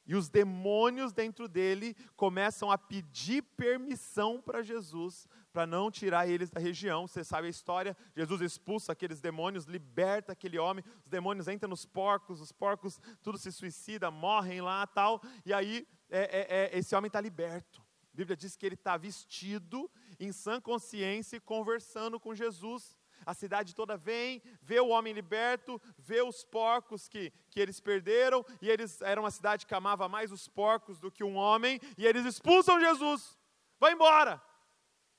E 0.09 0.15
os 0.15 0.27
demônios 0.27 1.13
dentro 1.13 1.47
dele 1.47 1.95
começam 2.15 2.71
a 2.71 2.79
pedir 2.79 3.43
permissão 3.43 4.41
para 4.41 4.63
Jesus, 4.63 5.27
para 5.53 5.67
não 5.67 5.91
tirar 5.91 6.27
eles 6.27 6.49
da 6.49 6.59
região. 6.59 7.05
Você 7.05 7.23
sabe 7.23 7.45
a 7.45 7.49
história? 7.51 7.95
Jesus 8.15 8.41
expulsa 8.41 8.91
aqueles 8.91 9.21
demônios, 9.21 9.65
liberta 9.65 10.31
aquele 10.31 10.57
homem, 10.57 10.83
os 11.05 11.11
demônios 11.11 11.47
entram 11.47 11.69
nos 11.69 11.85
porcos, 11.85 12.41
os 12.41 12.51
porcos 12.51 12.99
tudo 13.21 13.37
se 13.37 13.51
suicida, 13.51 14.09
morrem 14.09 14.61
lá 14.61 14.87
tal. 14.87 15.21
E 15.45 15.53
aí 15.53 15.87
é, 16.09 16.21
é, 16.21 16.75
é, 16.75 16.79
esse 16.79 16.95
homem 16.95 17.05
está 17.05 17.21
liberto. 17.21 17.79
A 18.11 18.17
Bíblia 18.17 18.35
diz 18.35 18.55
que 18.55 18.65
ele 18.65 18.73
está 18.73 18.97
vestido 18.97 19.91
em 20.19 20.31
sã 20.31 20.59
consciência 20.59 21.39
conversando 21.39 22.19
com 22.19 22.33
Jesus 22.33 22.97
a 23.25 23.33
cidade 23.33 23.75
toda 23.75 23.97
vem, 23.97 24.41
vê 24.61 24.79
o 24.79 24.89
homem 24.89 25.13
liberto, 25.13 25.81
vê 25.97 26.21
os 26.21 26.43
porcos 26.43 27.07
que, 27.07 27.31
que 27.49 27.59
eles 27.59 27.79
perderam, 27.79 28.45
e 28.61 28.69
eles 28.69 29.01
era 29.01 29.19
uma 29.19 29.31
cidade 29.31 29.65
que 29.65 29.73
amava 29.73 30.07
mais 30.07 30.31
os 30.31 30.47
porcos 30.47 30.99
do 30.99 31.11
que 31.11 31.23
um 31.23 31.35
homem, 31.35 31.79
e 31.97 32.05
eles 32.05 32.25
expulsam 32.25 32.79
Jesus, 32.79 33.37
vai 33.79 33.93
embora. 33.93 34.41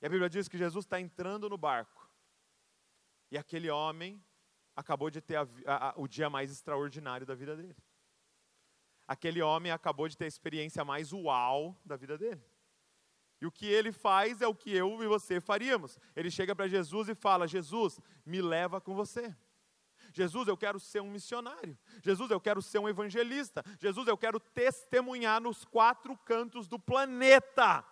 E 0.01 0.05
a 0.05 0.09
Bíblia 0.09 0.29
diz 0.29 0.47
que 0.47 0.57
Jesus 0.57 0.85
está 0.85 0.99
entrando 0.99 1.49
no 1.49 1.57
barco, 1.57 2.09
e 3.29 3.37
aquele 3.37 3.69
homem 3.69 4.23
acabou 4.75 5.09
de 5.09 5.21
ter 5.21 5.35
a, 5.35 5.47
a, 5.65 5.89
a, 5.89 5.93
o 5.97 6.07
dia 6.07 6.29
mais 6.29 6.51
extraordinário 6.51 7.25
da 7.25 7.35
vida 7.35 7.55
dele. 7.55 7.75
Aquele 9.07 9.41
homem 9.41 9.71
acabou 9.71 10.07
de 10.07 10.17
ter 10.17 10.25
a 10.25 10.27
experiência 10.27 10.85
mais 10.85 11.11
uau 11.11 11.79
da 11.85 11.95
vida 11.95 12.17
dele. 12.17 12.41
E 13.41 13.45
o 13.47 13.51
que 13.51 13.65
ele 13.65 13.91
faz 13.91 14.39
é 14.39 14.47
o 14.47 14.53
que 14.53 14.71
eu 14.71 15.03
e 15.03 15.07
você 15.07 15.41
faríamos. 15.41 15.97
Ele 16.15 16.29
chega 16.29 16.55
para 16.55 16.67
Jesus 16.67 17.09
e 17.09 17.15
fala: 17.15 17.47
Jesus, 17.47 17.99
me 18.23 18.39
leva 18.39 18.79
com 18.79 18.93
você. 18.93 19.35
Jesus, 20.13 20.47
eu 20.47 20.57
quero 20.57 20.79
ser 20.79 21.01
um 21.01 21.09
missionário. 21.09 21.77
Jesus, 22.03 22.29
eu 22.29 22.39
quero 22.39 22.61
ser 22.61 22.79
um 22.79 22.87
evangelista. 22.87 23.63
Jesus, 23.79 24.07
eu 24.07 24.17
quero 24.17 24.39
testemunhar 24.39 25.41
nos 25.41 25.65
quatro 25.65 26.15
cantos 26.17 26.67
do 26.67 26.77
planeta. 26.77 27.83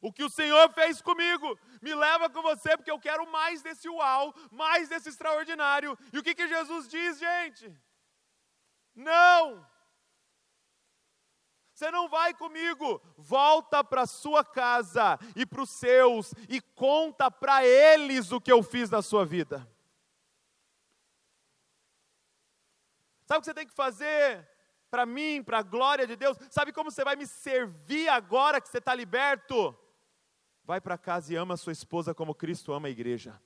O 0.00 0.12
que 0.12 0.24
o 0.24 0.30
Senhor 0.30 0.72
fez 0.72 1.02
comigo, 1.02 1.58
me 1.82 1.94
leva 1.94 2.30
com 2.30 2.40
você, 2.40 2.74
porque 2.76 2.90
eu 2.90 2.98
quero 2.98 3.30
mais 3.30 3.62
desse 3.62 3.88
uau, 3.88 4.34
mais 4.50 4.88
desse 4.88 5.10
extraordinário. 5.10 5.96
E 6.12 6.18
o 6.18 6.22
que, 6.22 6.34
que 6.34 6.48
Jesus 6.48 6.88
diz, 6.88 7.18
gente? 7.18 7.72
Não! 8.94 9.66
Você 11.80 11.90
não 11.90 12.10
vai 12.10 12.34
comigo, 12.34 13.00
volta 13.16 13.82
para 13.82 14.06
sua 14.06 14.44
casa 14.44 15.18
e 15.34 15.46
para 15.46 15.62
os 15.62 15.70
seus 15.70 16.34
e 16.46 16.60
conta 16.60 17.30
para 17.30 17.64
eles 17.64 18.32
o 18.32 18.38
que 18.38 18.52
eu 18.52 18.62
fiz 18.62 18.90
na 18.90 19.00
sua 19.00 19.24
vida. 19.24 19.66
Sabe 23.24 23.38
o 23.38 23.40
que 23.40 23.46
você 23.46 23.54
tem 23.54 23.66
que 23.66 23.72
fazer 23.72 24.46
para 24.90 25.06
mim, 25.06 25.42
para 25.42 25.60
a 25.60 25.62
glória 25.62 26.06
de 26.06 26.16
Deus? 26.16 26.36
Sabe 26.50 26.70
como 26.70 26.90
você 26.90 27.02
vai 27.02 27.16
me 27.16 27.26
servir 27.26 28.10
agora 28.10 28.60
que 28.60 28.68
você 28.68 28.76
está 28.76 28.94
liberto? 28.94 29.74
Vai 30.62 30.82
para 30.82 30.98
casa 30.98 31.32
e 31.32 31.36
ama 31.36 31.56
sua 31.56 31.72
esposa 31.72 32.14
como 32.14 32.34
Cristo 32.34 32.74
ama 32.74 32.88
a 32.88 32.90
igreja. 32.90 33.40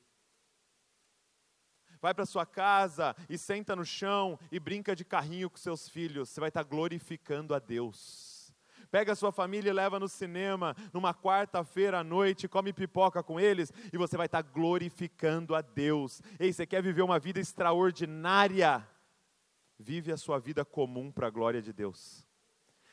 Vai 2.05 2.13
para 2.13 2.27
sua 2.27 2.45
casa 2.45 3.17
e 3.31 3.39
senta 3.39 3.75
no 3.75 3.83
chão 3.83 4.39
e 4.53 4.61
brinca 4.61 4.95
de 4.95 5.07
carrinho 5.07 5.49
com 5.49 5.57
seus 5.57 5.89
filhos. 5.89 6.29
Você 6.29 6.39
vai 6.39 6.51
estar 6.51 6.63
tá 6.63 6.69
glorificando 6.69 7.55
a 7.55 7.59
Deus. 7.59 8.53
Pega 8.91 9.13
a 9.13 9.17
sua 9.17 9.33
família 9.33 9.71
e 9.71 9.73
leva 9.73 9.99
no 9.99 10.07
cinema 10.07 10.77
numa 10.93 11.15
quarta-feira 11.15 12.01
à 12.01 12.05
noite, 12.05 12.47
come 12.47 12.75
pipoca 12.75 13.23
com 13.23 13.41
eles 13.41 13.73
e 13.91 13.97
você 13.97 14.19
vai 14.19 14.27
estar 14.27 14.43
glorificando 14.43 15.55
a 15.55 15.63
Deus. 15.63 16.21
Ei, 16.39 16.53
você 16.53 16.67
quer 16.67 16.83
viver 16.83 17.01
uma 17.01 17.19
vida 17.19 17.41
extraordinária? 17.41 18.87
Vive 19.79 20.13
a 20.13 20.19
sua 20.19 20.39
vida 20.39 20.63
comum 20.63 21.11
para 21.11 21.29
a 21.29 21.31
glória 21.31 21.63
de 21.63 21.73
Deus. 21.73 22.29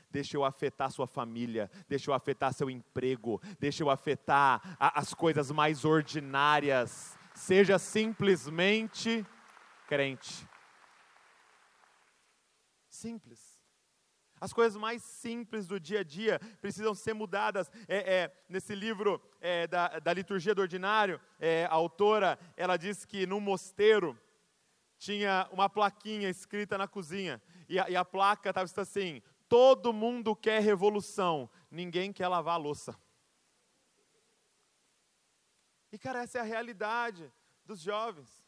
Deixa 0.09 0.37
eu 0.37 0.45
afetar 0.45 0.89
sua 0.89 1.05
família, 1.05 1.69
deixa 1.85 2.09
eu 2.09 2.13
afetar 2.13 2.53
seu 2.53 2.69
emprego, 2.69 3.41
deixa 3.59 3.83
eu 3.83 3.89
afetar 3.89 4.77
a, 4.79 4.97
as 5.01 5.13
coisas 5.13 5.51
mais 5.51 5.83
ordinárias. 5.83 7.19
Seja 7.33 7.79
simplesmente 7.79 9.25
crente. 9.87 10.47
Simples. 12.89 13.59
As 14.39 14.51
coisas 14.51 14.75
mais 14.75 15.03
simples 15.03 15.67
do 15.67 15.79
dia 15.79 15.99
a 15.99 16.03
dia 16.03 16.39
precisam 16.59 16.95
ser 16.95 17.13
mudadas. 17.13 17.69
É, 17.87 18.15
é, 18.15 18.43
nesse 18.49 18.73
livro 18.73 19.21
é, 19.39 19.67
da, 19.67 19.99
da, 19.99 20.11
liturgia 20.13 20.55
do 20.55 20.61
ordinário, 20.61 21.21
é, 21.39 21.65
a 21.65 21.73
autora 21.73 22.39
ela 22.57 22.75
diz 22.75 23.05
que 23.05 23.27
num 23.27 23.39
mosteiro 23.39 24.19
tinha 24.97 25.47
uma 25.51 25.69
plaquinha 25.69 26.27
escrita 26.27 26.75
na 26.77 26.87
cozinha 26.87 27.41
e 27.69 27.79
a, 27.79 27.89
e 27.89 27.95
a 27.95 28.03
placa 28.03 28.49
estava 28.49 28.67
assim: 28.77 29.21
todo 29.47 29.93
mundo 29.93 30.35
quer 30.35 30.61
revolução, 30.61 31.49
ninguém 31.69 32.11
quer 32.11 32.27
lavar 32.27 32.55
a 32.55 32.57
louça. 32.57 32.95
E 35.91 35.97
cara, 35.97 36.23
essa 36.23 36.37
é 36.37 36.41
a 36.41 36.45
realidade 36.45 37.31
dos 37.65 37.81
jovens. 37.81 38.45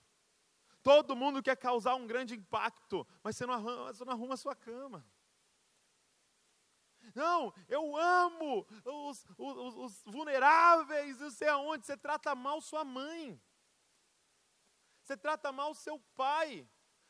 Todo 0.82 1.16
mundo 1.16 1.42
quer 1.42 1.56
causar 1.56 1.96
um 1.96 2.06
grande 2.06 2.36
impacto, 2.36 3.08
mas 3.24 3.36
você 3.36 3.46
não 3.46 3.54
arruma, 3.54 3.94
você 3.94 4.06
não 4.06 4.14
arruma 4.14 4.34
a 4.34 4.38
sua 4.38 4.56
cama. 4.56 5.06
Não, 7.16 7.54
eu 7.68 7.96
amo 7.96 8.66
os, 8.86 9.26
os, 9.38 9.76
os 9.76 10.04
vulneráveis, 10.06 11.20
não 11.20 11.30
sei 11.30 11.48
aonde. 11.48 11.86
Você 11.86 11.98
trata 11.98 12.34
mal 12.34 12.62
sua 12.62 12.84
mãe. 12.84 13.42
Você 15.04 15.18
trata 15.18 15.52
mal 15.52 15.74
seu 15.74 16.00
pai. 16.16 16.68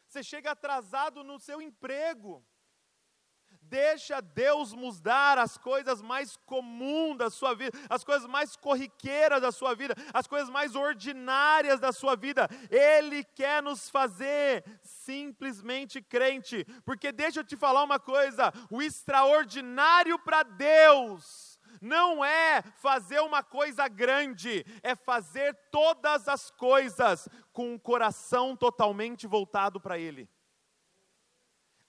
Você 0.08 0.24
chega 0.24 0.52
atrasado 0.52 1.24
no 1.24 1.40
seu 1.40 1.62
emprego. 1.62 2.46
Deixa 3.70 4.22
Deus 4.22 4.74
mudar 4.74 5.38
as 5.38 5.58
coisas 5.58 6.02
mais 6.02 6.38
comuns 6.46 7.18
da 7.18 7.30
sua 7.30 7.54
vida, 7.54 7.78
as 7.90 8.04
coisas 8.04 8.28
mais 8.28 8.56
corriqueiras 8.56 9.42
da 9.42 9.52
sua 9.52 9.74
vida, 9.74 9.96
as 10.14 10.28
coisas 10.28 10.50
mais 10.50 10.76
ordinárias 10.76 11.80
da 11.80 11.92
sua 11.92 12.16
vida. 12.16 12.48
Ele 12.70 13.24
quer 13.24 13.64
nos 13.64 13.90
fazer 13.90 14.64
simplesmente 14.82 16.02
crente, 16.02 16.66
porque 16.86 17.12
deixa 17.12 17.40
eu 17.40 17.44
te 17.44 17.58
falar 17.58 17.84
uma 17.84 18.00
coisa: 18.00 18.52
o 18.70 18.82
extraordinário 18.82 20.20
para 20.20 20.44
Deus 20.44 21.60
não 21.82 22.24
é 22.24 22.62
fazer 22.62 23.20
uma 23.20 23.44
coisa 23.44 23.88
grande, 23.88 24.66
é 24.82 24.96
fazer 24.96 25.54
todas 25.72 26.28
as 26.28 26.50
coisas 26.52 27.28
com 27.52 27.74
o 27.74 27.80
coração 27.80 28.56
totalmente 28.56 29.28
voltado 29.28 29.80
para 29.80 29.98
Ele. 29.98 30.30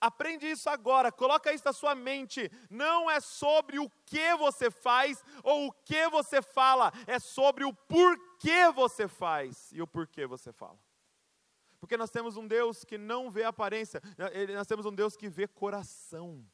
Aprende 0.05 0.45
isso 0.45 0.69
agora, 0.69 1.11
coloca 1.11 1.51
isso 1.51 1.65
na 1.65 1.73
sua 1.73 1.95
mente. 1.95 2.51
Não 2.69 3.09
é 3.09 3.19
sobre 3.19 3.79
o 3.79 3.89
que 4.05 4.35
você 4.35 4.69
faz 4.69 5.23
ou 5.43 5.67
o 5.67 5.71
que 5.71 6.07
você 6.09 6.43
fala, 6.43 6.93
é 7.07 7.17
sobre 7.17 7.65
o 7.65 7.73
porquê 7.73 8.69
você 8.71 9.07
faz 9.07 9.71
e 9.71 9.81
o 9.81 9.87
porquê 9.87 10.27
você 10.27 10.53
fala. 10.53 10.77
Porque 11.79 11.97
nós 11.97 12.11
temos 12.11 12.37
um 12.37 12.47
Deus 12.47 12.83
que 12.83 12.99
não 12.99 13.31
vê 13.31 13.45
aparência, 13.45 13.99
nós 14.53 14.67
temos 14.67 14.85
um 14.85 14.93
Deus 14.93 15.17
que 15.17 15.27
vê 15.27 15.47
coração. 15.47 16.45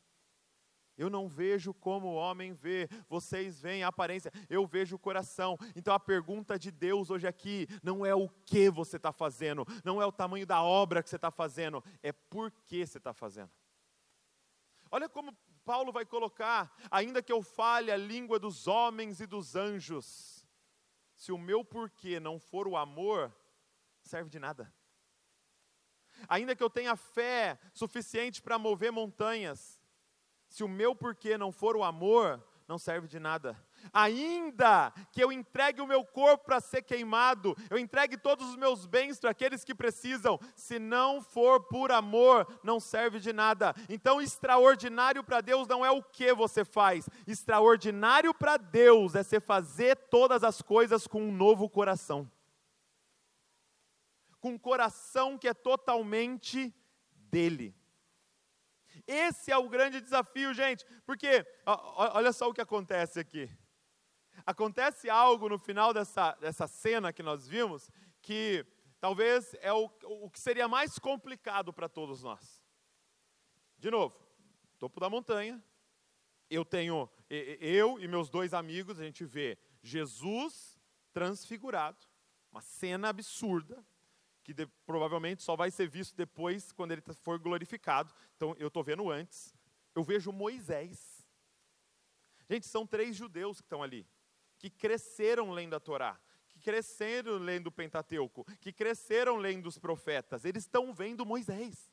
Eu 0.98 1.10
não 1.10 1.28
vejo 1.28 1.74
como 1.74 2.08
o 2.08 2.16
homem 2.16 2.54
vê, 2.54 2.88
vocês 3.08 3.62
veem 3.62 3.84
a 3.84 3.88
aparência, 3.88 4.32
eu 4.50 4.66
vejo 4.66 4.96
o 4.96 5.00
coração. 5.00 5.58
Então 5.76 5.94
a 5.94 6.00
pergunta 6.00 6.60
de 6.60 6.72
Deus 6.72 7.10
hoje 7.10 7.28
aqui 7.28 7.68
não 7.82 8.06
é 8.06 8.14
o 8.14 8.30
que 8.30 8.70
você 8.70 8.98
está 8.98 9.12
fazendo, 9.12 9.66
não 9.84 10.02
é 10.02 10.06
o 10.06 10.12
tamanho 10.12 10.46
da 10.46 10.62
obra 10.62 11.02
que 11.02 11.10
você 11.10 11.16
está 11.16 11.32
fazendo, 11.32 11.84
é 12.04 12.12
por 12.12 12.52
que 12.52 12.86
você 12.86 12.98
está 12.98 13.14
fazendo. 13.14 13.50
Olha 14.92 15.08
como 15.08 15.36
Paulo 15.64 15.92
vai 15.92 16.06
colocar: 16.06 16.76
ainda 16.90 17.24
que 17.24 17.32
eu 17.32 17.42
fale 17.42 17.92
a 17.92 17.98
língua 17.98 18.38
dos 18.38 18.68
homens 18.68 19.22
e 19.22 19.26
dos 19.26 19.56
anjos, 19.56 20.46
se 21.16 21.32
o 21.32 21.38
meu 21.38 21.64
porquê 21.64 22.20
não 22.20 22.40
for 22.40 22.68
o 22.68 22.76
amor, 22.76 23.34
serve 24.02 24.30
de 24.30 24.40
nada. 24.40 24.74
Ainda 26.28 26.56
que 26.56 26.64
eu 26.64 26.70
tenha 26.70 26.96
fé 26.96 27.60
suficiente 27.74 28.42
para 28.42 28.60
mover 28.60 28.92
montanhas, 28.92 29.81
se 30.52 30.66
o 30.66 30.68
meu 30.68 30.94
porquê 30.94 31.38
não 31.38 31.50
for 31.50 31.78
o 31.78 31.84
amor, 31.84 32.44
não 32.68 32.78
serve 32.78 33.08
de 33.08 33.20
nada. 33.22 33.58
Ainda 33.94 34.94
que 35.14 35.24
eu 35.24 35.32
entregue 35.32 35.80
o 35.82 35.88
meu 35.88 36.04
corpo 36.04 36.44
para 36.44 36.60
ser 36.60 36.82
queimado, 36.82 37.56
eu 37.70 37.78
entregue 37.80 38.18
todos 38.18 38.50
os 38.50 38.58
meus 38.58 38.86
bens 38.86 39.18
para 39.18 39.32
aqueles 39.32 39.64
que 39.64 39.74
precisam, 39.74 40.38
se 40.54 40.78
não 40.78 41.22
for 41.22 41.62
por 41.64 41.90
amor, 41.90 42.46
não 42.62 42.82
serve 42.82 43.18
de 43.18 43.32
nada. 43.32 43.74
Então, 43.88 44.22
extraordinário 44.22 45.24
para 45.24 45.40
Deus 45.40 45.70
não 45.70 45.86
é 45.86 45.90
o 45.90 46.04
que 46.04 46.34
você 46.34 46.66
faz, 46.66 47.10
extraordinário 47.26 48.34
para 48.34 48.58
Deus 48.58 49.16
é 49.16 49.24
você 49.24 49.40
fazer 49.40 49.96
todas 49.96 50.44
as 50.44 50.62
coisas 50.62 51.08
com 51.08 51.22
um 51.24 51.32
novo 51.32 51.70
coração. 51.70 52.30
Com 54.42 54.52
um 54.52 54.60
coração 54.60 55.38
que 55.38 55.48
é 55.48 55.54
totalmente 55.54 56.76
dele. 57.14 57.74
Esse 59.12 59.52
é 59.52 59.58
o 59.58 59.68
grande 59.68 60.00
desafio, 60.00 60.54
gente, 60.54 60.86
porque 61.06 61.46
olha 61.66 62.32
só 62.32 62.48
o 62.48 62.54
que 62.54 62.62
acontece 62.62 63.20
aqui. 63.20 63.50
Acontece 64.46 65.10
algo 65.10 65.50
no 65.50 65.60
final 65.60 65.94
dessa, 65.94 66.32
dessa 66.36 66.66
cena 66.66 67.12
que 67.12 67.22
nós 67.22 67.46
vimos, 67.46 67.92
que 68.22 68.66
talvez 69.02 69.54
é 69.56 69.74
o, 69.74 69.92
o 70.04 70.30
que 70.30 70.40
seria 70.40 70.66
mais 70.66 70.98
complicado 70.98 71.74
para 71.74 71.90
todos 71.90 72.24
nós. 72.24 72.64
De 73.78 73.92
novo, 73.92 74.16
topo 74.80 74.98
da 75.02 75.10
montanha, 75.10 75.62
eu 76.50 76.64
tenho, 76.64 77.10
eu 77.30 78.00
e 78.00 78.08
meus 78.08 78.30
dois 78.30 78.54
amigos, 78.54 78.98
a 78.98 79.04
gente 79.04 79.26
vê 79.26 79.58
Jesus 79.84 80.80
transfigurado, 81.12 82.00
uma 82.50 82.62
cena 82.62 83.10
absurda, 83.10 83.86
que 84.44 84.54
de, 84.54 84.66
provavelmente 84.86 85.44
só 85.44 85.56
vai 85.56 85.72
ser 85.72 85.88
visto 85.88 86.16
depois, 86.16 86.72
quando 86.72 86.92
ele 86.92 87.02
for 87.22 87.40
glorificado. 87.40 88.14
Então, 88.36 88.56
eu 88.58 88.68
estou 88.68 88.84
vendo 88.84 89.10
antes. 89.10 89.54
Eu 89.96 90.04
vejo 90.04 90.32
Moisés. 90.32 91.26
Gente, 92.50 92.66
são 92.68 92.86
três 92.86 93.16
judeus 93.16 93.60
que 93.62 93.66
estão 93.66 93.82
ali, 93.82 94.06
que 94.58 94.70
cresceram 94.70 95.52
lendo 95.52 95.76
a 95.76 95.80
Torá, 95.80 96.20
que 96.48 96.60
cresceram 96.60 97.38
lendo 97.38 97.68
o 97.68 97.72
Pentateuco, 97.72 98.46
que 98.60 98.74
cresceram 98.74 99.38
lendo 99.38 99.68
os 99.68 99.78
profetas. 99.78 100.44
Eles 100.44 100.64
estão 100.64 100.94
vendo 100.94 101.26
Moisés. 101.26 101.92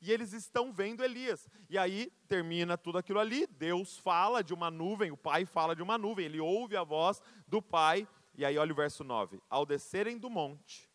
E 0.00 0.12
eles 0.12 0.32
estão 0.32 0.72
vendo 0.72 1.02
Elias. 1.02 1.48
E 1.68 1.78
aí 1.78 2.12
termina 2.28 2.76
tudo 2.76 2.98
aquilo 2.98 3.18
ali. 3.18 3.46
Deus 3.46 3.96
fala 3.98 4.42
de 4.42 4.52
uma 4.52 4.70
nuvem, 4.70 5.10
o 5.10 5.16
pai 5.16 5.46
fala 5.46 5.74
de 5.74 5.82
uma 5.82 5.96
nuvem, 5.96 6.26
ele 6.26 6.40
ouve 6.40 6.76
a 6.76 6.84
voz 6.84 7.22
do 7.48 7.62
pai. 7.62 8.06
E 8.34 8.44
aí 8.44 8.58
olha 8.58 8.72
o 8.72 8.76
verso 8.76 9.02
9: 9.04 9.40
Ao 9.48 9.64
descerem 9.64 10.18
do 10.18 10.28
monte, 10.28 10.90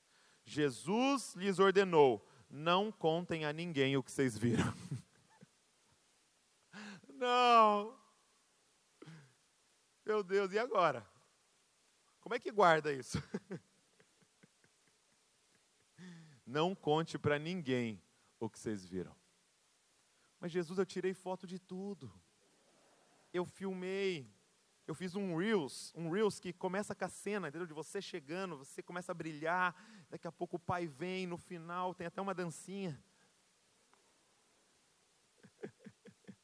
Jesus 0.49 1.35
lhes 1.35 1.59
ordenou: 1.59 2.27
não 2.49 2.91
contem 2.91 3.45
a 3.45 3.53
ninguém 3.53 3.95
o 3.95 4.01
que 4.01 4.11
vocês 4.11 4.35
viram. 4.35 4.63
não. 7.07 7.95
Meu 10.03 10.23
Deus, 10.23 10.51
e 10.51 10.57
agora? 10.57 11.07
Como 12.19 12.33
é 12.33 12.39
que 12.39 12.51
guarda 12.51 12.91
isso? 12.91 13.21
não 16.43 16.73
conte 16.73 17.19
para 17.19 17.37
ninguém 17.37 18.01
o 18.39 18.49
que 18.49 18.57
vocês 18.57 18.83
viram. 18.83 19.15
Mas 20.39 20.51
Jesus, 20.51 20.79
eu 20.79 20.85
tirei 20.85 21.13
foto 21.13 21.45
de 21.45 21.59
tudo. 21.59 22.11
Eu 23.31 23.45
filmei, 23.45 24.33
eu 24.89 24.95
fiz 24.95 25.15
um 25.15 25.35
Reels, 25.37 25.93
um 25.95 26.09
Reels 26.09 26.39
que 26.39 26.51
começa 26.51 26.95
com 26.95 27.05
a 27.05 27.09
cena, 27.09 27.47
entendeu? 27.47 27.67
De 27.67 27.73
você 27.73 28.01
chegando, 28.01 28.57
você 28.57 28.81
começa 28.81 29.11
a 29.11 29.15
brilhar, 29.15 29.75
daqui 30.09 30.27
a 30.27 30.31
pouco 30.31 30.55
o 30.55 30.59
pai 30.59 30.87
vem, 30.87 31.27
no 31.27 31.37
final 31.37 31.93
tem 31.93 32.07
até 32.07 32.19
uma 32.19 32.33
dancinha. 32.33 32.99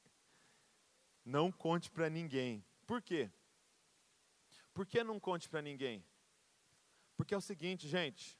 Não 1.25 1.51
conte 1.51 1.89
para 1.89 2.07
ninguém. 2.07 2.63
Por 2.85 3.01
quê? 3.01 3.31
Por 4.75 4.85
que 4.85 5.03
não 5.03 5.19
conte 5.19 5.49
para 5.49 5.63
ninguém? 5.63 6.05
Porque 7.17 7.33
é 7.33 7.37
o 7.37 7.41
seguinte, 7.41 7.87
gente. 7.87 8.37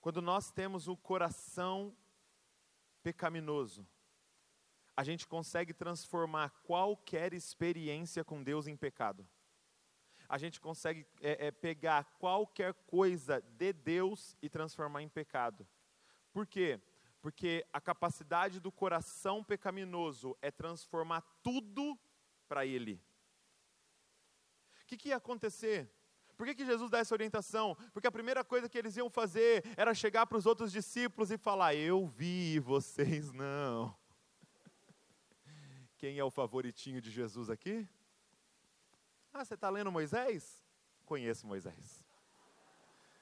Quando 0.00 0.22
nós 0.22 0.52
temos 0.52 0.86
o 0.86 0.96
coração 0.96 1.96
pecaminoso, 3.02 3.84
a 4.98 5.04
gente 5.04 5.28
consegue 5.28 5.72
transformar 5.72 6.50
qualquer 6.64 7.32
experiência 7.32 8.24
com 8.24 8.42
Deus 8.42 8.66
em 8.66 8.76
pecado. 8.76 9.24
A 10.28 10.36
gente 10.38 10.60
consegue 10.60 11.06
é, 11.20 11.46
é, 11.46 11.50
pegar 11.52 12.02
qualquer 12.18 12.74
coisa 12.74 13.40
de 13.40 13.72
Deus 13.72 14.36
e 14.42 14.48
transformar 14.48 15.00
em 15.00 15.08
pecado. 15.08 15.64
Por 16.32 16.48
quê? 16.48 16.80
Porque 17.22 17.64
a 17.72 17.80
capacidade 17.80 18.58
do 18.58 18.72
coração 18.72 19.44
pecaminoso 19.44 20.36
é 20.42 20.50
transformar 20.50 21.20
tudo 21.44 21.96
para 22.48 22.66
Ele. 22.66 23.00
O 24.82 24.86
que, 24.88 24.96
que 24.96 25.10
ia 25.10 25.16
acontecer? 25.16 25.88
Por 26.36 26.44
que, 26.44 26.56
que 26.56 26.66
Jesus 26.66 26.90
dá 26.90 26.98
essa 26.98 27.14
orientação? 27.14 27.76
Porque 27.92 28.08
a 28.08 28.12
primeira 28.12 28.42
coisa 28.42 28.68
que 28.68 28.76
eles 28.76 28.96
iam 28.96 29.08
fazer 29.08 29.62
era 29.76 29.94
chegar 29.94 30.26
para 30.26 30.38
os 30.38 30.44
outros 30.44 30.72
discípulos 30.72 31.30
e 31.30 31.38
falar: 31.38 31.76
Eu 31.76 32.04
vi, 32.04 32.58
vocês 32.58 33.30
não. 33.30 33.96
Quem 35.98 36.16
é 36.16 36.24
o 36.24 36.30
favoritinho 36.30 37.00
de 37.00 37.10
Jesus 37.10 37.50
aqui? 37.50 37.86
Ah, 39.32 39.44
você 39.44 39.54
está 39.54 39.68
lendo 39.68 39.90
Moisés? 39.90 40.64
Conheço 41.04 41.44
Moisés. 41.44 42.04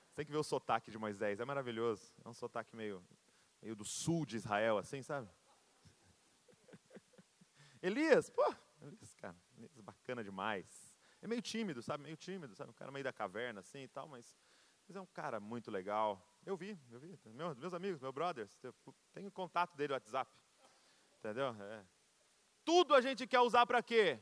Você 0.04 0.14
tem 0.14 0.26
que 0.26 0.30
ver 0.30 0.38
o 0.38 0.44
sotaque 0.44 0.90
de 0.90 0.98
Moisés, 0.98 1.40
é 1.40 1.44
maravilhoso. 1.44 2.14
É 2.22 2.28
um 2.28 2.34
sotaque 2.34 2.76
meio, 2.76 3.02
meio 3.62 3.74
do 3.74 3.84
sul 3.84 4.26
de 4.26 4.36
Israel, 4.36 4.76
assim, 4.76 5.02
sabe? 5.02 5.26
Elias, 7.82 8.28
pô, 8.28 8.44
Elias, 8.82 9.14
cara, 9.14 9.36
Elias, 9.56 9.80
bacana 9.80 10.22
demais. 10.22 10.94
É 11.22 11.26
meio 11.26 11.40
tímido, 11.40 11.82
sabe? 11.82 12.02
Meio 12.02 12.16
tímido, 12.16 12.54
sabe? 12.54 12.70
Um 12.70 12.74
cara 12.74 12.92
meio 12.92 13.04
da 13.04 13.12
caverna, 13.12 13.60
assim 13.60 13.84
e 13.84 13.88
tal, 13.88 14.06
mas, 14.06 14.38
mas 14.86 14.96
é 14.96 15.00
um 15.00 15.06
cara 15.06 15.40
muito 15.40 15.70
legal. 15.70 16.22
Eu 16.44 16.58
vi, 16.58 16.78
eu 16.90 17.00
vi. 17.00 17.18
Meus, 17.24 17.56
meus 17.56 17.72
amigos, 17.72 18.02
meus 18.02 18.12
brothers, 18.12 18.54
tenho 19.14 19.30
contato 19.32 19.74
dele 19.74 19.88
no 19.88 19.94
WhatsApp. 19.94 20.30
Entendeu? 21.18 21.56
É. 21.62 21.95
Tudo 22.66 22.96
a 22.96 23.00
gente 23.00 23.28
quer 23.28 23.38
usar 23.38 23.64
para 23.64 23.80
quê? 23.80 24.20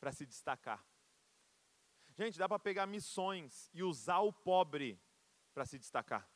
Para 0.00 0.10
se 0.10 0.26
destacar. 0.26 0.84
Gente, 2.16 2.36
dá 2.36 2.48
para 2.48 2.58
pegar 2.58 2.84
missões 2.84 3.70
e 3.72 3.80
usar 3.84 4.18
o 4.18 4.32
pobre 4.32 5.00
para 5.54 5.64
se 5.64 5.78
destacar. 5.78 6.28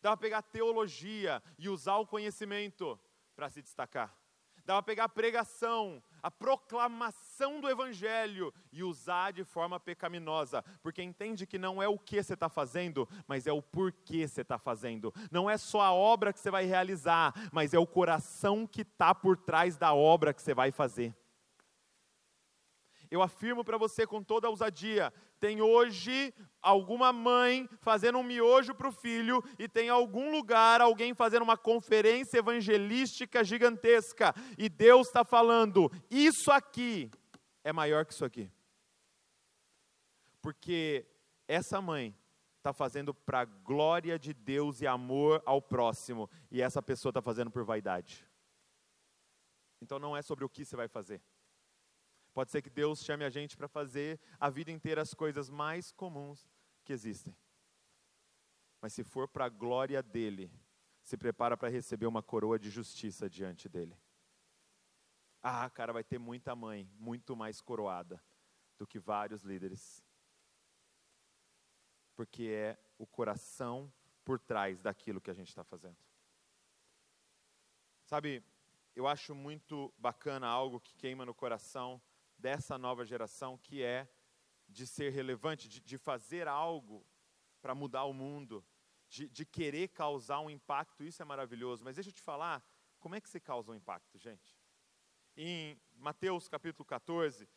Dá 0.00 0.10
para 0.10 0.16
pegar 0.16 0.42
teologia 0.42 1.42
e 1.58 1.68
usar 1.68 1.96
o 1.96 2.06
conhecimento 2.06 2.98
para 3.34 3.50
se 3.50 3.60
destacar. 3.60 4.16
Dá 4.64 4.74
para 4.74 4.82
pegar 4.82 5.04
a 5.04 5.08
pregação, 5.08 6.02
a 6.22 6.30
proclamação 6.30 7.60
do 7.60 7.68
Evangelho 7.68 8.54
e 8.70 8.84
usar 8.84 9.32
de 9.32 9.42
forma 9.42 9.80
pecaminosa, 9.80 10.64
porque 10.82 11.02
entende 11.02 11.46
que 11.46 11.58
não 11.58 11.82
é 11.82 11.88
o 11.88 11.98
que 11.98 12.22
você 12.22 12.34
está 12.34 12.48
fazendo, 12.48 13.08
mas 13.26 13.46
é 13.46 13.52
o 13.52 13.60
porquê 13.60 14.26
você 14.28 14.42
está 14.42 14.58
fazendo. 14.58 15.12
Não 15.30 15.50
é 15.50 15.56
só 15.56 15.80
a 15.80 15.92
obra 15.92 16.32
que 16.32 16.38
você 16.38 16.50
vai 16.50 16.64
realizar, 16.64 17.34
mas 17.52 17.74
é 17.74 17.78
o 17.78 17.86
coração 17.86 18.66
que 18.66 18.82
está 18.82 19.12
por 19.12 19.36
trás 19.36 19.76
da 19.76 19.92
obra 19.94 20.32
que 20.32 20.40
você 20.40 20.54
vai 20.54 20.70
fazer. 20.70 21.12
Eu 23.10 23.20
afirmo 23.20 23.62
para 23.62 23.76
você 23.76 24.06
com 24.06 24.22
toda 24.22 24.48
ousadia: 24.48 25.12
tem 25.42 25.60
hoje 25.60 26.32
alguma 26.62 27.12
mãe 27.12 27.68
fazendo 27.80 28.16
um 28.16 28.22
miojo 28.22 28.72
para 28.76 28.86
o 28.86 28.92
filho 28.92 29.42
e 29.58 29.68
tem 29.68 29.88
algum 29.88 30.30
lugar 30.30 30.80
alguém 30.80 31.12
fazendo 31.16 31.42
uma 31.42 31.56
conferência 31.56 32.38
evangelística 32.38 33.42
gigantesca 33.42 34.32
e 34.56 34.68
Deus 34.68 35.08
está 35.08 35.24
falando: 35.24 35.90
isso 36.08 36.52
aqui 36.52 37.10
é 37.64 37.72
maior 37.72 38.06
que 38.06 38.12
isso 38.12 38.24
aqui. 38.24 38.48
Porque 40.40 41.04
essa 41.48 41.80
mãe 41.80 42.16
está 42.58 42.72
fazendo 42.72 43.12
para 43.12 43.40
a 43.40 43.44
glória 43.44 44.16
de 44.20 44.32
Deus 44.32 44.80
e 44.80 44.86
amor 44.86 45.42
ao 45.44 45.60
próximo, 45.60 46.30
e 46.52 46.62
essa 46.62 46.80
pessoa 46.80 47.10
está 47.10 47.20
fazendo 47.20 47.50
por 47.50 47.64
vaidade. 47.64 48.24
Então 49.80 49.98
não 49.98 50.16
é 50.16 50.22
sobre 50.22 50.44
o 50.44 50.48
que 50.48 50.64
você 50.64 50.76
vai 50.76 50.86
fazer, 50.86 51.20
Pode 52.32 52.50
ser 52.50 52.62
que 52.62 52.70
Deus 52.70 53.04
chame 53.04 53.24
a 53.24 53.30
gente 53.30 53.56
para 53.56 53.68
fazer 53.68 54.18
a 54.40 54.48
vida 54.48 54.70
inteira 54.70 55.02
as 55.02 55.12
coisas 55.12 55.50
mais 55.50 55.92
comuns 55.92 56.50
que 56.84 56.92
existem. 56.92 57.36
Mas 58.80 58.94
se 58.94 59.04
for 59.04 59.28
para 59.28 59.44
a 59.44 59.50
glória 59.50 60.02
dele, 60.02 60.50
se 61.02 61.16
prepara 61.16 61.56
para 61.56 61.68
receber 61.68 62.06
uma 62.06 62.22
coroa 62.22 62.58
de 62.58 62.70
justiça 62.70 63.28
diante 63.28 63.68
dele. 63.68 63.96
Ah, 65.42 65.68
cara, 65.68 65.92
vai 65.92 66.04
ter 66.04 66.18
muita 66.18 66.54
mãe, 66.56 66.88
muito 66.98 67.36
mais 67.36 67.60
coroada 67.60 68.22
do 68.78 68.86
que 68.86 68.98
vários 68.98 69.42
líderes. 69.42 70.02
Porque 72.14 72.44
é 72.44 72.78
o 72.96 73.06
coração 73.06 73.92
por 74.24 74.38
trás 74.38 74.80
daquilo 74.80 75.20
que 75.20 75.30
a 75.30 75.34
gente 75.34 75.48
está 75.48 75.64
fazendo. 75.64 75.96
Sabe, 78.04 78.42
eu 78.94 79.06
acho 79.06 79.34
muito 79.34 79.92
bacana 79.98 80.46
algo 80.46 80.80
que 80.80 80.94
queima 80.94 81.26
no 81.26 81.34
coração 81.34 82.00
dessa 82.42 82.76
nova 82.76 83.04
geração, 83.04 83.56
que 83.56 83.84
é 83.84 84.08
de 84.68 84.84
ser 84.84 85.12
relevante, 85.12 85.68
de, 85.68 85.80
de 85.80 85.96
fazer 85.96 86.48
algo 86.48 87.06
para 87.60 87.72
mudar 87.72 88.04
o 88.04 88.12
mundo, 88.12 88.66
de, 89.08 89.28
de 89.28 89.46
querer 89.46 89.88
causar 89.88 90.40
um 90.40 90.50
impacto, 90.50 91.04
isso 91.04 91.22
é 91.22 91.24
maravilhoso. 91.24 91.84
Mas 91.84 91.94
deixa 91.94 92.10
eu 92.10 92.14
te 92.14 92.20
falar, 92.20 92.60
como 92.98 93.14
é 93.14 93.20
que 93.20 93.28
se 93.28 93.38
causa 93.38 93.70
um 93.70 93.76
impacto, 93.76 94.18
gente? 94.18 94.58
Em 95.36 95.80
Mateus 95.94 96.48
capítulo 96.48 96.84
14, 96.84 97.48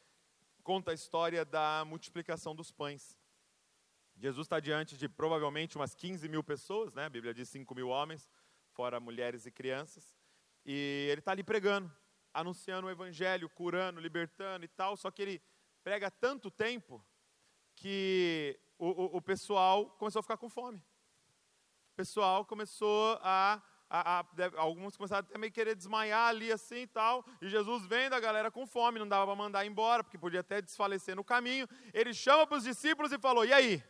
conta 0.62 0.92
a 0.92 0.94
história 0.94 1.44
da 1.44 1.84
multiplicação 1.84 2.56
dos 2.56 2.72
pães. 2.72 3.18
Jesus 4.16 4.46
está 4.46 4.60
diante 4.60 4.96
de 4.96 5.10
provavelmente 5.10 5.78
umas 5.78 5.96
15 5.96 6.30
mil 6.30 6.44
pessoas, 6.44 6.94
né? 6.94 7.06
a 7.06 7.10
Bíblia 7.10 7.34
diz 7.34 7.50
5 7.50 7.74
mil 7.74 7.90
homens, 7.90 8.30
fora 8.70 9.00
mulheres 9.00 9.48
e 9.48 9.52
crianças, 9.52 10.16
e 10.64 11.08
ele 11.10 11.20
está 11.20 11.32
ali 11.32 11.44
pregando 11.44 11.92
anunciando 12.36 12.88
o 12.88 12.92
evangelho, 12.92 13.50
curando, 13.50 14.02
libertando 14.02 14.66
e 14.66 14.68
tal, 14.68 14.98
só 14.98 15.10
que 15.10 15.22
ele 15.22 15.42
prega 15.82 16.12
tanto 16.12 16.52
tempo 16.52 17.04
que 17.76 18.60
o, 18.78 18.88
o, 18.88 19.18
o 19.18 19.22
pessoal 19.22 19.90
começou 19.92 20.20
a 20.20 20.24
ficar 20.24 20.38
com 20.38 20.50
fome. 20.50 20.78
O 21.94 21.96
pessoal 21.96 22.44
começou 22.46 23.18
a, 23.22 23.64
a, 23.90 24.20
a, 24.20 24.26
alguns 24.58 24.98
começaram 24.98 25.26
até 25.26 25.38
meio 25.38 25.54
querer 25.54 25.76
desmaiar 25.76 26.28
ali 26.28 26.52
assim 26.52 26.82
e 26.82 26.88
tal, 26.88 27.26
e 27.42 27.48
Jesus 27.48 27.86
vendo 27.86 28.14
a 28.14 28.20
galera 28.20 28.52
com 28.52 28.68
fome, 28.68 29.00
não 29.00 29.08
dava 29.08 29.26
para 29.26 29.36
mandar 29.36 29.66
embora, 29.66 30.04
porque 30.04 30.18
podia 30.18 30.42
até 30.42 30.62
desfalecer 30.62 31.16
no 31.16 31.24
caminho, 31.24 31.70
ele 31.94 32.14
chama 32.14 32.46
para 32.46 32.58
os 32.58 32.66
discípulos 32.66 33.14
e 33.14 33.18
falou, 33.18 33.46
e 33.46 33.54
aí, 33.54 33.82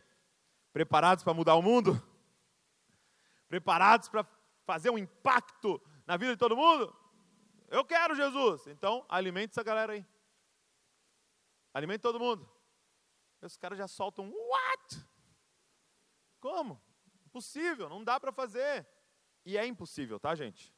preparados 0.71 1.23
para 1.23 1.33
mudar 1.33 1.55
o 1.55 1.63
mundo? 1.63 1.99
Preparados 3.47 4.07
para 4.07 4.23
fazer 4.65 4.91
um 4.91 4.99
impacto 4.99 5.81
na 6.05 6.15
vida 6.15 6.33
de 6.33 6.37
todo 6.37 6.55
mundo? 6.55 6.95
Eu 7.69 7.83
quero 7.83 8.15
Jesus. 8.15 8.67
Então, 8.67 9.05
alimente 9.09 9.51
essa 9.51 9.63
galera 9.63 9.93
aí. 9.93 10.05
Alimente 11.73 12.01
todo 12.01 12.19
mundo. 12.19 12.49
E 13.41 13.45
os 13.45 13.57
caras 13.57 13.77
já 13.77 13.87
soltam, 13.87 14.31
what? 14.31 15.07
Como? 16.39 16.81
Impossível, 17.25 17.89
não 17.89 18.03
dá 18.03 18.19
para 18.19 18.31
fazer. 18.31 18.87
E 19.45 19.57
é 19.57 19.65
impossível, 19.65 20.19
tá, 20.19 20.33
gente? 20.35 20.73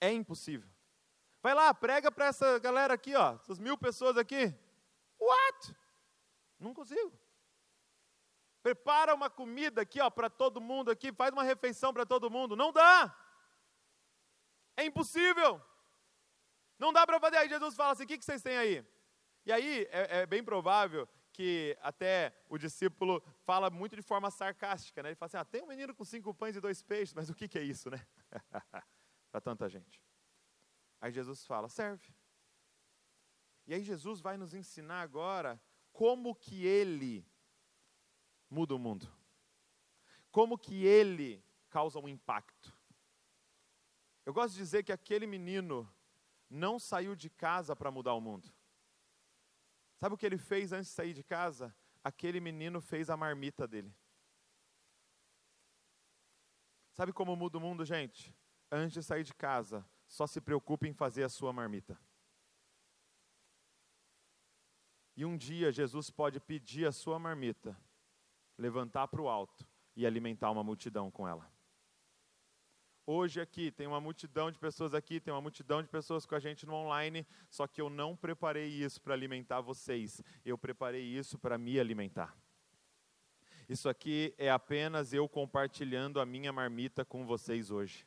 É 0.00 0.10
impossível. 0.10 0.68
Vai 1.42 1.54
lá, 1.54 1.72
prega 1.72 2.10
para 2.10 2.26
essa 2.26 2.58
galera 2.58 2.94
aqui, 2.94 3.14
ó, 3.14 3.34
essas 3.34 3.58
mil 3.58 3.76
pessoas 3.78 4.16
aqui. 4.16 4.52
What? 5.18 5.76
Não 6.58 6.74
consigo. 6.74 7.12
Prepara 8.62 9.14
uma 9.14 9.30
comida 9.30 9.82
aqui, 9.82 10.00
ó, 10.00 10.10
para 10.10 10.28
todo 10.28 10.60
mundo 10.60 10.90
aqui, 10.90 11.12
faz 11.12 11.32
uma 11.32 11.44
refeição 11.44 11.92
para 11.92 12.04
todo 12.04 12.30
mundo. 12.30 12.56
Não 12.56 12.72
dá. 12.72 13.16
É 14.76 14.84
impossível. 14.84 15.62
Não 16.78 16.92
dá 16.92 17.06
para 17.06 17.18
fazer. 17.20 17.38
Aí 17.38 17.48
Jesus 17.48 17.74
fala 17.74 17.92
assim: 17.92 18.04
o 18.04 18.06
que, 18.06 18.18
que 18.18 18.24
vocês 18.24 18.42
têm 18.42 18.56
aí? 18.56 18.84
E 19.44 19.52
aí 19.52 19.86
é, 19.90 20.20
é, 20.20 20.26
bem 20.26 20.42
provável 20.42 21.08
que 21.32 21.76
até 21.82 22.34
o 22.48 22.58
discípulo 22.58 23.22
fala 23.44 23.70
muito 23.70 23.94
de 23.94 24.02
forma 24.02 24.30
sarcástica, 24.30 25.02
né? 25.02 25.10
Ele 25.10 25.16
fala 25.16 25.26
assim: 25.28 25.36
ah, 25.36 25.44
tem 25.44 25.62
um 25.62 25.66
menino 25.66 25.94
com 25.94 26.04
cinco 26.04 26.34
pães 26.34 26.56
e 26.56 26.60
dois 26.60 26.82
peixes, 26.82 27.14
mas 27.14 27.30
o 27.30 27.34
que, 27.34 27.48
que 27.48 27.58
é 27.58 27.62
isso, 27.62 27.90
né? 27.90 28.04
para 29.30 29.40
tanta 29.40 29.68
gente. 29.68 30.02
Aí 31.00 31.12
Jesus 31.12 31.46
fala: 31.46 31.68
serve. 31.68 32.14
E 33.66 33.74
aí 33.74 33.82
Jesus 33.82 34.20
vai 34.20 34.36
nos 34.36 34.54
ensinar 34.54 35.02
agora 35.02 35.60
como 35.92 36.34
que 36.34 36.64
ele 36.64 37.26
muda 38.48 38.74
o 38.74 38.78
mundo. 38.78 39.12
Como 40.30 40.58
que 40.58 40.84
ele 40.84 41.44
causa 41.68 41.98
um 41.98 42.08
impacto. 42.08 42.74
Eu 44.24 44.32
gosto 44.32 44.52
de 44.54 44.58
dizer 44.58 44.82
que 44.82 44.92
aquele 44.92 45.26
menino 45.26 45.88
não 46.48 46.78
saiu 46.78 47.14
de 47.14 47.28
casa 47.28 47.74
para 47.74 47.90
mudar 47.90 48.14
o 48.14 48.20
mundo. 48.20 48.52
Sabe 49.96 50.14
o 50.14 50.18
que 50.18 50.26
ele 50.26 50.38
fez 50.38 50.72
antes 50.72 50.88
de 50.88 50.94
sair 50.94 51.12
de 51.12 51.22
casa? 51.22 51.74
Aquele 52.04 52.40
menino 52.40 52.80
fez 52.80 53.10
a 53.10 53.16
marmita 53.16 53.66
dele. 53.66 53.94
Sabe 56.92 57.12
como 57.12 57.36
muda 57.36 57.58
o 57.58 57.60
mundo, 57.60 57.84
gente? 57.84 58.34
Antes 58.70 58.94
de 58.94 59.02
sair 59.02 59.24
de 59.24 59.34
casa, 59.34 59.84
só 60.06 60.26
se 60.26 60.40
preocupe 60.40 60.88
em 60.88 60.92
fazer 60.92 61.24
a 61.24 61.28
sua 61.28 61.52
marmita. 61.52 61.98
E 65.16 65.24
um 65.24 65.36
dia 65.36 65.72
Jesus 65.72 66.10
pode 66.10 66.38
pedir 66.40 66.86
a 66.86 66.92
sua 66.92 67.18
marmita, 67.18 67.76
levantar 68.58 69.08
para 69.08 69.22
o 69.22 69.28
alto 69.28 69.66
e 69.94 70.06
alimentar 70.06 70.50
uma 70.50 70.62
multidão 70.62 71.10
com 71.10 71.26
ela. 71.26 71.50
Hoje 73.08 73.40
aqui 73.40 73.70
tem 73.70 73.86
uma 73.86 74.00
multidão 74.00 74.50
de 74.50 74.58
pessoas 74.58 74.92
aqui, 74.92 75.20
tem 75.20 75.32
uma 75.32 75.40
multidão 75.40 75.80
de 75.80 75.88
pessoas 75.88 76.26
com 76.26 76.34
a 76.34 76.40
gente 76.40 76.66
no 76.66 76.74
online, 76.74 77.24
só 77.48 77.64
que 77.64 77.80
eu 77.80 77.88
não 77.88 78.16
preparei 78.16 78.66
isso 78.66 79.00
para 79.00 79.14
alimentar 79.14 79.60
vocês, 79.60 80.20
eu 80.44 80.58
preparei 80.58 81.04
isso 81.04 81.38
para 81.38 81.56
me 81.56 81.78
alimentar. 81.78 82.36
Isso 83.68 83.88
aqui 83.88 84.34
é 84.36 84.50
apenas 84.50 85.12
eu 85.12 85.28
compartilhando 85.28 86.20
a 86.20 86.26
minha 86.26 86.52
marmita 86.52 87.04
com 87.04 87.24
vocês 87.24 87.70
hoje. 87.70 88.04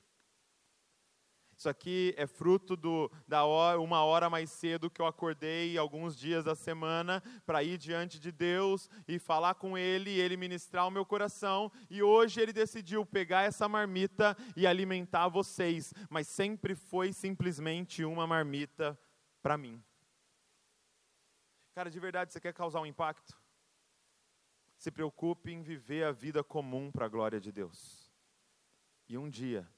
Isso 1.60 1.68
aqui 1.68 2.14
é 2.16 2.26
fruto 2.26 2.78
do, 2.78 3.12
da 3.28 3.44
hora, 3.44 3.82
uma 3.82 4.02
hora 4.02 4.30
mais 4.30 4.50
cedo 4.50 4.90
que 4.90 5.02
eu 5.02 5.06
acordei 5.06 5.78
alguns 5.78 6.18
dias 6.18 6.42
da 6.42 6.56
semana 6.56 7.22
para 7.46 7.62
ir 7.62 7.78
diante 7.78 8.18
de 8.18 8.32
Deus 8.32 8.90
e 9.06 9.20
falar 9.20 9.56
com 9.56 9.78
Ele, 9.78 10.10
e 10.10 10.22
Ele 10.22 10.38
ministrar 10.38 10.88
o 10.88 10.90
meu 10.90 11.06
coração. 11.06 11.70
E 11.90 12.02
hoje 12.02 12.40
Ele 12.40 12.54
decidiu 12.54 13.06
pegar 13.06 13.42
essa 13.42 13.68
marmita 13.68 14.38
e 14.56 14.66
alimentar 14.66 15.28
vocês, 15.28 15.94
mas 16.10 16.30
sempre 16.30 16.76
foi 16.76 17.12
simplesmente 17.12 18.06
uma 18.06 18.26
marmita 18.26 18.98
para 19.44 19.58
mim. 19.58 19.84
Cara, 21.76 21.92
de 21.92 22.00
verdade, 22.00 22.32
você 22.32 22.40
quer 22.40 22.54
causar 22.54 22.80
um 22.80 22.86
impacto? 22.86 23.38
Se 24.78 24.90
preocupe 24.90 25.52
em 25.52 25.62
viver 25.62 26.06
a 26.06 26.14
vida 26.14 26.42
comum 26.42 26.90
para 26.90 27.06
a 27.06 27.10
glória 27.10 27.38
de 27.38 27.52
Deus. 27.52 28.10
E 29.10 29.18
um 29.18 29.30
dia, 29.30 29.70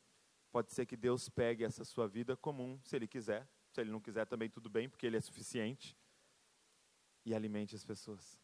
Pode 0.51 0.73
ser 0.73 0.85
que 0.85 0.97
Deus 0.97 1.29
pegue 1.29 1.63
essa 1.63 1.85
sua 1.85 2.07
vida 2.07 2.35
comum, 2.35 2.79
se 2.83 2.95
Ele 2.95 3.07
quiser. 3.07 3.47
Se 3.71 3.79
Ele 3.79 3.89
não 3.89 4.01
quiser, 4.01 4.25
também 4.25 4.49
tudo 4.49 4.69
bem, 4.69 4.89
porque 4.89 5.05
Ele 5.05 5.17
é 5.17 5.21
suficiente. 5.21 5.97
E 7.25 7.33
alimente 7.33 7.75
as 7.75 7.85
pessoas. 7.85 8.39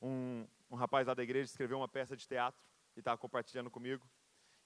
Um, 0.00 0.46
um 0.68 0.74
rapaz 0.74 1.06
lá 1.06 1.14
da 1.14 1.22
igreja 1.22 1.44
escreveu 1.44 1.78
uma 1.78 1.86
peça 1.86 2.16
de 2.16 2.26
teatro 2.26 2.60
e 2.96 2.98
estava 2.98 3.16
compartilhando 3.16 3.70
comigo. 3.70 4.10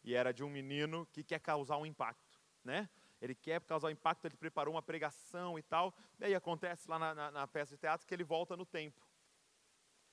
E 0.03 0.14
era 0.14 0.33
de 0.33 0.43
um 0.43 0.49
menino 0.49 1.07
que 1.12 1.23
quer 1.23 1.41
causar 1.41 1.77
um 1.77 1.85
impacto, 1.85 2.41
né? 2.64 2.89
Ele 3.21 3.35
quer 3.35 3.61
causar 3.62 3.89
um 3.89 3.91
impacto, 3.91 4.25
ele 4.27 4.37
preparou 4.37 4.75
uma 4.75 4.83
pregação 4.83 5.59
e 5.59 5.62
tal. 5.62 5.95
E 6.19 6.25
aí 6.25 6.35
acontece 6.35 6.89
lá 6.89 6.99
na, 6.99 7.14
na, 7.14 7.31
na 7.31 7.47
peça 7.47 7.75
de 7.75 7.81
teatro 7.81 8.07
que 8.07 8.14
ele 8.14 8.25
volta 8.25 8.57
no 8.57 8.64
tempo. 8.64 9.06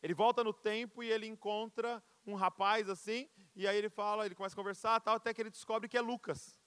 Ele 0.03 0.13
volta 0.13 0.43
no 0.43 0.51
tempo 0.51 1.01
e 1.01 1.09
ele 1.09 1.25
encontra 1.25 2.03
um 2.25 2.35
rapaz 2.35 2.89
assim, 2.89 3.29
e 3.55 3.65
aí 3.65 3.77
ele 3.77 3.89
fala, 3.89 4.25
ele 4.25 4.35
começa 4.35 4.53
a 4.53 4.57
conversar, 4.57 4.99
tal, 4.99 5.15
até 5.15 5.33
que 5.33 5.41
ele 5.41 5.49
descobre 5.49 5.87
que 5.87 5.97
é 5.97 6.01
Lucas. 6.01 6.59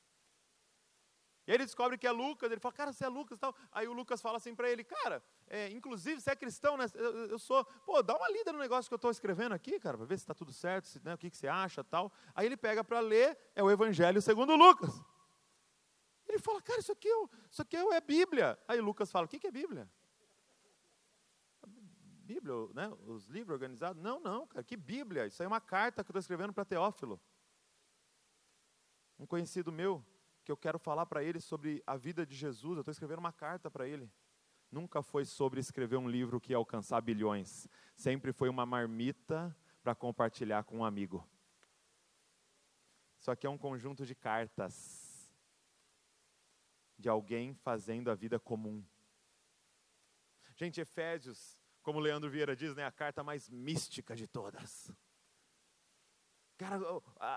E 1.46 1.50
aí 1.50 1.56
ele 1.58 1.66
descobre 1.66 1.98
que 1.98 2.06
é 2.06 2.10
Lucas, 2.10 2.50
ele 2.50 2.60
fala, 2.60 2.72
cara, 2.72 2.92
você 2.94 3.04
é 3.04 3.08
Lucas 3.08 3.38
tal. 3.38 3.54
Aí 3.70 3.86
o 3.86 3.92
Lucas 3.92 4.22
fala 4.22 4.38
assim 4.38 4.54
para 4.54 4.70
ele, 4.70 4.82
cara, 4.82 5.22
é, 5.48 5.68
inclusive 5.68 6.18
você 6.18 6.30
é 6.30 6.36
cristão, 6.36 6.78
né? 6.78 6.86
Eu, 6.94 7.26
eu, 7.26 7.38
sou, 7.38 7.62
pô, 7.84 8.02
dá 8.02 8.16
uma 8.16 8.28
lida 8.30 8.52
no 8.54 8.58
negócio 8.58 8.88
que 8.88 8.94
eu 8.94 8.96
estou 8.96 9.10
escrevendo 9.10 9.52
aqui, 9.52 9.78
cara, 9.78 9.98
para 9.98 10.06
ver 10.06 10.16
se 10.16 10.24
está 10.24 10.34
tudo 10.34 10.52
certo, 10.52 10.86
se, 10.86 10.98
né, 11.04 11.12
o 11.12 11.18
que, 11.18 11.30
que 11.30 11.36
você 11.36 11.46
acha 11.46 11.84
tal. 11.84 12.10
Aí 12.34 12.46
ele 12.46 12.56
pega 12.56 12.82
para 12.82 13.00
ler, 13.00 13.38
é 13.54 13.62
o 13.62 13.70
Evangelho 13.70 14.20
segundo 14.22 14.56
Lucas. 14.56 14.90
Ele 16.26 16.38
fala, 16.38 16.60
cara, 16.62 16.80
isso 16.80 16.90
aqui, 16.90 17.08
é 17.08 17.24
isso 17.50 17.62
aqui 17.62 17.76
é 17.76 18.00
Bíblia. 18.00 18.58
Aí 18.66 18.80
Lucas 18.80 19.12
fala, 19.12 19.26
o 19.26 19.28
que, 19.28 19.38
que 19.38 19.46
é 19.46 19.52
Bíblia? 19.52 19.88
Bíblia, 22.26 22.54
né, 22.74 22.92
os 23.06 23.28
livros 23.28 23.54
organizados. 23.54 24.02
Não, 24.02 24.18
não, 24.18 24.46
cara, 24.48 24.64
que 24.64 24.76
Bíblia? 24.76 25.26
Isso 25.26 25.40
aí 25.40 25.44
é 25.44 25.48
uma 25.48 25.60
carta 25.60 26.02
que 26.02 26.08
eu 26.08 26.12
estou 26.12 26.20
escrevendo 26.20 26.52
para 26.52 26.64
Teófilo. 26.64 27.20
Um 29.16 29.24
conhecido 29.24 29.70
meu, 29.70 30.04
que 30.44 30.50
eu 30.50 30.56
quero 30.56 30.78
falar 30.78 31.06
para 31.06 31.22
ele 31.22 31.40
sobre 31.40 31.82
a 31.86 31.96
vida 31.96 32.26
de 32.26 32.34
Jesus, 32.34 32.74
eu 32.74 32.80
estou 32.80 32.90
escrevendo 32.90 33.20
uma 33.20 33.32
carta 33.32 33.70
para 33.70 33.86
ele. 33.86 34.10
Nunca 34.70 35.02
foi 35.02 35.24
sobre 35.24 35.60
escrever 35.60 35.96
um 35.96 36.08
livro 36.08 36.40
que 36.40 36.52
ia 36.52 36.56
alcançar 36.56 37.00
bilhões. 37.00 37.68
Sempre 37.94 38.32
foi 38.32 38.48
uma 38.48 38.66
marmita 38.66 39.56
para 39.80 39.94
compartilhar 39.94 40.64
com 40.64 40.78
um 40.78 40.84
amigo. 40.84 41.26
Isso 43.20 43.30
aqui 43.30 43.46
é 43.46 43.50
um 43.50 43.56
conjunto 43.56 44.04
de 44.04 44.14
cartas 44.16 45.32
de 46.98 47.08
alguém 47.08 47.54
fazendo 47.54 48.10
a 48.10 48.14
vida 48.14 48.38
comum. 48.40 48.84
Gente, 50.56 50.80
Efésios 50.80 51.65
como 51.86 52.00
Leandro 52.00 52.28
Vieira 52.28 52.56
diz, 52.56 52.74
né, 52.74 52.84
a 52.84 52.90
carta 52.90 53.22
mais 53.22 53.48
mística 53.48 54.16
de 54.16 54.26
todas. 54.26 54.90
Cara, 56.58 56.80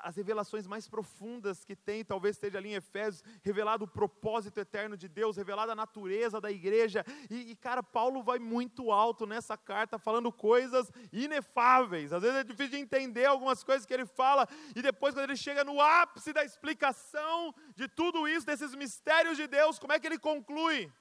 as 0.02 0.16
revelações 0.16 0.66
mais 0.66 0.88
profundas 0.88 1.64
que 1.64 1.76
tem, 1.76 2.04
talvez 2.04 2.36
esteja 2.36 2.58
ali 2.58 2.70
em 2.70 2.74
Efésios, 2.74 3.22
revelado 3.44 3.86
o 3.86 3.88
propósito 3.88 4.60
eterno 4.60 4.98
de 4.98 5.08
Deus, 5.08 5.38
revelada 5.38 5.74
a 5.74 5.76
natureza 5.76 6.42
da 6.42 6.50
igreja. 6.50 7.06
E, 7.30 7.52
e, 7.52 7.56
cara, 7.56 7.84
Paulo 7.84 8.24
vai 8.24 8.40
muito 8.40 8.92
alto 8.92 9.28
nessa 9.28 9.56
carta, 9.56 10.00
falando 10.00 10.32
coisas 10.32 10.92
inefáveis. 11.14 12.12
Às 12.12 12.24
vezes 12.24 12.38
é 12.38 12.44
difícil 12.44 12.72
de 12.72 12.78
entender 12.78 13.26
algumas 13.26 13.64
coisas 13.64 13.86
que 13.86 13.94
ele 13.94 14.08
fala, 14.08 14.48
e 14.76 14.82
depois, 14.82 15.14
quando 15.14 15.30
ele 15.30 15.38
chega 15.38 15.64
no 15.64 15.80
ápice 15.80 16.34
da 16.34 16.44
explicação 16.44 17.54
de 17.76 17.88
tudo 17.88 18.28
isso, 18.28 18.48
desses 18.48 18.74
mistérios 18.74 19.38
de 19.38 19.46
Deus, 19.46 19.78
como 19.78 19.94
é 19.94 20.00
que 20.00 20.08
ele 20.08 20.18
conclui? 20.18 20.92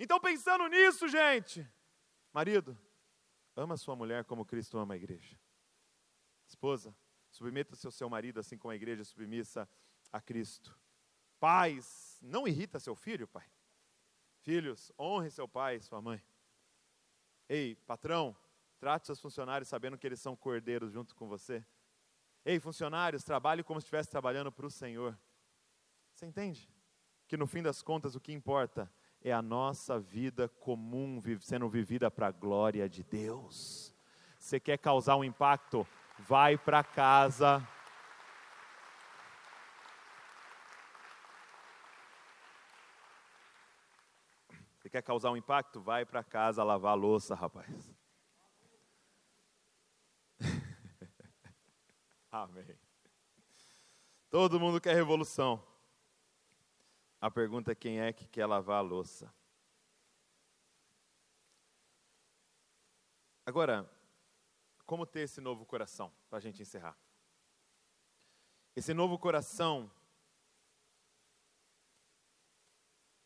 Então, 0.00 0.18
pensando 0.18 0.66
nisso, 0.66 1.06
gente, 1.06 1.64
Marido, 2.36 2.78
ama 3.56 3.78
sua 3.78 3.96
mulher 3.96 4.22
como 4.26 4.44
Cristo 4.44 4.76
ama 4.76 4.92
a 4.92 4.96
igreja. 4.98 5.40
Esposa, 6.46 6.94
submeta-se 7.30 7.86
ao 7.86 7.90
seu 7.90 8.10
marido 8.10 8.38
assim 8.38 8.58
como 8.58 8.72
a 8.72 8.76
igreja 8.76 9.00
é 9.00 9.04
submissa 9.06 9.66
a 10.12 10.20
Cristo. 10.20 10.78
Pais, 11.40 12.18
não 12.20 12.46
irrita 12.46 12.78
seu 12.78 12.94
filho, 12.94 13.26
pai. 13.26 13.50
Filhos, 14.42 14.92
honre 14.98 15.30
seu 15.30 15.48
pai 15.48 15.76
e 15.76 15.80
sua 15.80 16.02
mãe. 16.02 16.22
Ei, 17.48 17.74
patrão, 17.74 18.36
trate 18.78 19.06
seus 19.06 19.18
funcionários 19.18 19.70
sabendo 19.70 19.96
que 19.96 20.06
eles 20.06 20.20
são 20.20 20.36
cordeiros 20.36 20.92
junto 20.92 21.14
com 21.14 21.26
você. 21.26 21.64
Ei, 22.44 22.60
funcionários, 22.60 23.24
trabalhe 23.24 23.64
como 23.64 23.80
se 23.80 23.86
estivesse 23.86 24.10
trabalhando 24.10 24.52
para 24.52 24.66
o 24.66 24.70
Senhor. 24.70 25.18
Você 26.12 26.26
entende? 26.26 26.70
Que 27.26 27.38
no 27.38 27.46
fim 27.46 27.62
das 27.62 27.80
contas 27.80 28.14
o 28.14 28.20
que 28.20 28.30
importa 28.30 28.92
é 29.28 29.32
a 29.32 29.42
nossa 29.42 29.98
vida 29.98 30.48
comum 30.48 31.20
sendo 31.40 31.68
vivida 31.68 32.08
para 32.08 32.28
a 32.28 32.30
glória 32.30 32.88
de 32.88 33.02
Deus. 33.02 33.92
Você 34.38 34.60
quer 34.60 34.78
causar 34.78 35.16
um 35.16 35.24
impacto? 35.24 35.84
Vai 36.20 36.56
para 36.56 36.84
casa. 36.84 37.60
Você 44.78 44.88
quer 44.88 45.02
causar 45.02 45.32
um 45.32 45.36
impacto? 45.36 45.80
Vai 45.80 46.06
para 46.06 46.22
casa 46.22 46.62
lavar 46.62 46.92
a 46.92 46.94
louça, 46.94 47.34
rapaz. 47.34 47.92
Amém. 52.30 52.78
Todo 54.30 54.60
mundo 54.60 54.80
quer 54.80 54.94
revolução. 54.94 55.60
A 57.20 57.30
pergunta 57.30 57.72
é 57.72 57.74
quem 57.74 58.00
é 58.00 58.12
que 58.12 58.28
quer 58.28 58.46
lavar 58.46 58.78
a 58.78 58.82
louça. 58.82 59.32
Agora, 63.44 63.88
como 64.84 65.06
ter 65.06 65.20
esse 65.20 65.40
novo 65.40 65.64
coração, 65.64 66.12
para 66.28 66.38
a 66.38 66.40
gente 66.40 66.60
encerrar? 66.60 66.98
Esse 68.74 68.92
novo 68.92 69.18
coração 69.18 69.90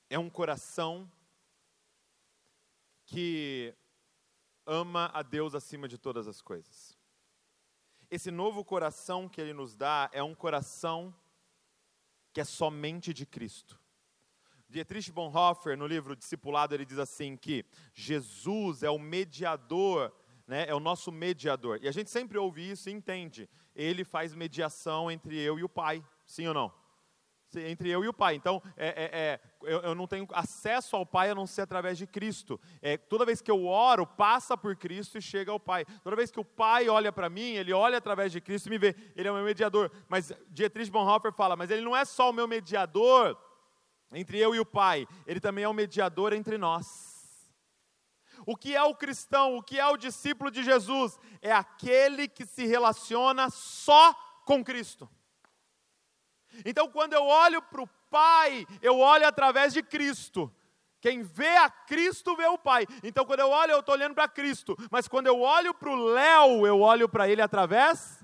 é 0.08 0.18
um 0.18 0.30
coração 0.30 1.10
que 3.04 3.74
ama 4.64 5.10
a 5.12 5.22
Deus 5.22 5.54
acima 5.54 5.88
de 5.88 5.98
todas 5.98 6.28
as 6.28 6.40
coisas. 6.40 6.96
Esse 8.10 8.30
novo 8.30 8.64
coração 8.64 9.28
que 9.28 9.40
Ele 9.40 9.52
nos 9.52 9.74
dá 9.74 10.08
é 10.12 10.22
um 10.22 10.34
coração 10.34 11.14
que 12.32 12.40
é 12.40 12.44
somente 12.44 13.12
de 13.12 13.26
Cristo. 13.26 13.78
Dietrich 14.68 15.10
Bonhoeffer, 15.10 15.76
no 15.76 15.86
livro 15.86 16.14
Discipulado, 16.14 16.74
ele 16.74 16.84
diz 16.84 16.98
assim 16.98 17.36
que 17.36 17.64
Jesus 17.92 18.84
é 18.84 18.90
o 18.90 18.98
mediador, 18.98 20.12
né, 20.46 20.64
é 20.68 20.74
o 20.74 20.80
nosso 20.80 21.10
mediador. 21.10 21.80
E 21.82 21.88
a 21.88 21.92
gente 21.92 22.08
sempre 22.08 22.38
ouve 22.38 22.70
isso 22.70 22.88
e 22.88 22.92
entende. 22.92 23.48
Ele 23.74 24.04
faz 24.04 24.32
mediação 24.32 25.10
entre 25.10 25.36
eu 25.36 25.58
e 25.58 25.64
o 25.64 25.68
Pai, 25.68 26.04
sim 26.24 26.46
ou 26.46 26.54
não? 26.54 26.79
Entre 27.56 27.88
eu 27.90 28.04
e 28.04 28.08
o 28.08 28.12
Pai. 28.12 28.34
Então, 28.34 28.62
é, 28.76 28.88
é, 28.88 29.10
é, 29.12 29.40
eu, 29.62 29.80
eu, 29.80 29.94
não 29.94 30.06
tenho 30.06 30.26
acesso 30.32 30.96
ao 30.96 31.04
Pai 31.04 31.30
a 31.30 31.34
não 31.34 31.46
ser 31.46 31.62
através 31.62 31.98
de 31.98 32.06
Cristo. 32.06 32.60
É, 32.80 32.96
toda 32.96 33.24
vez 33.24 33.40
que 33.40 33.50
eu 33.50 33.66
oro, 33.66 34.06
passa 34.06 34.56
por 34.56 34.76
Cristo 34.76 35.18
e 35.18 35.22
chega 35.22 35.50
ao 35.50 35.58
Pai. 35.58 35.84
Toda 36.02 36.16
vez 36.16 36.30
que 36.30 36.40
o 36.40 36.44
Pai 36.44 36.88
olha 36.88 37.12
para 37.12 37.28
mim, 37.28 37.52
ele 37.54 37.72
olha 37.72 37.98
através 37.98 38.30
de 38.32 38.40
Cristo 38.40 38.66
e 38.66 38.70
me 38.70 38.78
vê. 38.78 38.94
Ele 39.16 39.28
é 39.28 39.30
o 39.30 39.34
meu 39.34 39.44
mediador. 39.44 39.90
Mas 40.08 40.32
Dietrich 40.48 40.90
Bonhoeffer 40.90 41.32
fala, 41.32 41.56
mas 41.56 41.70
ele 41.70 41.82
não 41.82 41.96
é 41.96 42.04
só 42.04 42.30
o 42.30 42.32
meu 42.32 42.46
mediador 42.46 43.36
entre 44.12 44.38
eu 44.38 44.54
e 44.54 44.60
o 44.60 44.66
Pai, 44.66 45.06
ele 45.26 45.40
também 45.40 45.64
é 45.64 45.68
o 45.68 45.74
mediador 45.74 46.32
entre 46.32 46.58
nós. 46.58 47.08
O 48.46 48.56
que 48.56 48.74
é 48.74 48.82
o 48.82 48.94
cristão, 48.94 49.56
o 49.56 49.62
que 49.62 49.78
é 49.78 49.86
o 49.86 49.96
discípulo 49.96 50.50
de 50.50 50.64
Jesus? 50.64 51.18
É 51.42 51.52
aquele 51.52 52.26
que 52.26 52.46
se 52.46 52.66
relaciona 52.66 53.50
só 53.50 54.12
com 54.44 54.64
Cristo. 54.64 55.08
Então, 56.64 56.88
quando 56.88 57.12
eu 57.12 57.24
olho 57.24 57.62
para 57.62 57.82
o 57.82 57.88
Pai, 58.10 58.66
eu 58.82 58.98
olho 58.98 59.26
através 59.26 59.72
de 59.72 59.82
Cristo. 59.82 60.52
Quem 61.00 61.22
vê 61.22 61.56
a 61.56 61.70
Cristo 61.70 62.36
vê 62.36 62.46
o 62.46 62.58
Pai. 62.58 62.86
Então, 63.02 63.24
quando 63.24 63.40
eu 63.40 63.48
olho, 63.48 63.72
eu 63.72 63.80
estou 63.80 63.94
olhando 63.94 64.14
para 64.14 64.28
Cristo. 64.28 64.76
Mas 64.90 65.08
quando 65.08 65.26
eu 65.26 65.40
olho 65.40 65.72
para 65.72 65.90
o 65.90 66.04
Léo, 66.04 66.66
eu 66.66 66.80
olho 66.80 67.08
para 67.08 67.28
ele 67.28 67.40
através 67.40 68.22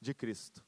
de 0.00 0.14
Cristo. 0.14 0.64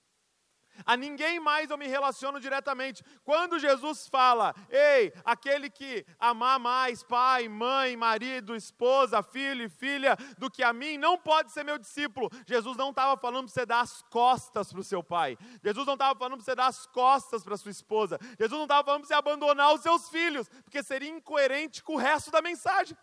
A 0.85 0.97
ninguém 0.97 1.41
mais 1.41 1.71
eu 1.71 1.79
me 1.79 1.87
relaciono 1.87 2.41
diretamente. 2.41 3.05
Quando 3.25 3.59
Jesus 3.59 4.09
fala, 4.09 4.55
ei, 4.69 5.13
aquele 5.25 5.71
que 5.71 6.05
amar 6.19 6.59
mais 6.59 7.03
pai, 7.03 7.49
mãe, 7.49 7.97
marido, 7.97 8.55
esposa, 8.55 9.23
filho 9.23 9.65
e 9.65 9.69
filha 9.69 10.17
do 10.39 10.51
que 10.51 10.63
a 10.63 10.73
mim, 10.73 10.99
não 10.99 11.17
pode 11.17 11.53
ser 11.53 11.65
meu 11.65 11.79
discípulo. 11.79 12.29
Jesus 12.47 12.77
não 12.77 12.91
estava 12.91 13.17
falando 13.21 13.47
para 13.47 13.55
você 13.55 13.67
dar 13.67 13.81
as 13.81 14.03
costas 14.03 14.73
para 14.73 14.81
o 14.81 14.85
seu 14.85 15.03
pai. 15.03 15.39
Jesus 15.63 15.87
não 15.87 15.95
estava 15.95 16.19
falando 16.19 16.37
para 16.37 16.45
você 16.45 16.55
dar 16.55 16.67
as 16.67 16.87
costas 16.87 17.43
para 17.43 17.57
sua 17.57 17.71
esposa. 17.71 18.19
Jesus 18.39 18.53
não 18.53 18.65
estava 18.65 18.85
falando 18.85 19.01
para 19.01 19.09
você 19.09 19.15
abandonar 19.15 19.75
os 19.75 19.81
seus 19.81 20.09
filhos, 20.09 20.49
porque 20.65 20.83
seria 20.83 21.09
incoerente 21.09 21.83
com 21.83 21.95
o 21.95 21.99
resto 21.99 22.31
da 22.31 22.43
mensagem. 22.43 22.97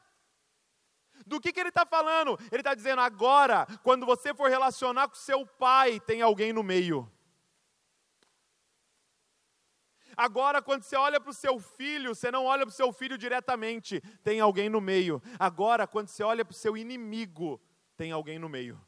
Do 1.25 1.39
que, 1.39 1.53
que 1.53 1.59
ele 1.59 1.69
está 1.69 1.85
falando? 1.85 2.37
Ele 2.51 2.61
está 2.61 2.73
dizendo 2.73 3.01
agora, 3.01 3.65
quando 3.81 4.05
você 4.05 4.33
for 4.33 4.49
relacionar 4.49 5.07
com 5.07 5.15
seu 5.15 5.45
pai, 5.45 5.99
tem 5.99 6.21
alguém 6.21 6.51
no 6.51 6.63
meio. 6.63 7.09
Agora, 10.15 10.61
quando 10.61 10.83
você 10.83 10.95
olha 10.95 11.19
para 11.19 11.31
o 11.31 11.33
seu 11.33 11.59
filho, 11.59 12.13
você 12.15 12.31
não 12.31 12.45
olha 12.45 12.65
para 12.65 12.71
o 12.71 12.75
seu 12.75 12.91
filho 12.91 13.17
diretamente, 13.17 14.01
tem 14.23 14.39
alguém 14.39 14.69
no 14.69 14.81
meio. 14.81 15.21
Agora, 15.39 15.87
quando 15.87 16.07
você 16.07 16.23
olha 16.23 16.43
para 16.45 16.53
o 16.53 16.55
seu 16.55 16.77
inimigo, 16.77 17.61
tem 17.95 18.11
alguém 18.11 18.39
no 18.39 18.49
meio. 18.49 18.79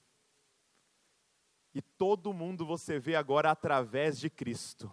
E 1.74 1.82
todo 1.82 2.34
mundo 2.34 2.66
você 2.66 3.00
vê 3.00 3.16
agora 3.16 3.52
através 3.52 4.18
de 4.20 4.30
Cristo. 4.30 4.90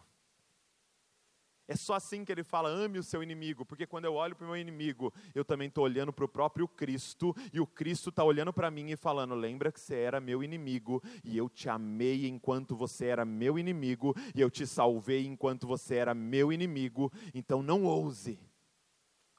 É 1.73 1.75
só 1.75 1.95
assim 1.95 2.23
que 2.23 2.31
ele 2.31 2.45
fala: 2.45 2.69
ame 2.69 2.99
o 2.99 3.03
seu 3.03 3.23
inimigo, 3.23 3.65
porque 3.65 3.87
quando 3.87 4.05
eu 4.05 4.13
olho 4.13 4.37
para 4.37 4.45
o 4.45 4.49
meu 4.49 4.59
inimigo, 4.59 5.11
eu 5.35 5.43
também 5.43 5.69
estou 5.69 5.85
olhando 5.85 6.13
para 6.13 6.27
o 6.27 6.29
próprio 6.29 6.69
Cristo, 6.69 7.35
e 7.51 7.59
o 7.61 7.67
Cristo 7.67 8.11
está 8.11 8.23
olhando 8.23 8.53
para 8.53 8.71
mim 8.71 8.91
e 8.91 8.97
falando: 8.97 9.35
lembra 9.35 9.73
que 9.73 9.81
você 9.81 9.95
era 9.95 10.21
meu 10.21 10.45
inimigo, 10.45 11.03
e 11.25 11.35
eu 11.35 11.49
te 11.49 11.71
amei 11.71 12.27
enquanto 12.27 12.77
você 12.77 13.07
era 13.07 13.25
meu 13.25 13.59
inimigo, 13.59 14.15
e 14.35 14.41
eu 14.43 14.51
te 14.51 14.67
salvei 14.67 15.25
enquanto 15.25 15.67
você 15.67 15.95
era 15.95 16.13
meu 16.13 16.53
inimigo, 16.53 17.11
então 17.33 17.63
não 17.63 17.85
ouse 17.85 18.39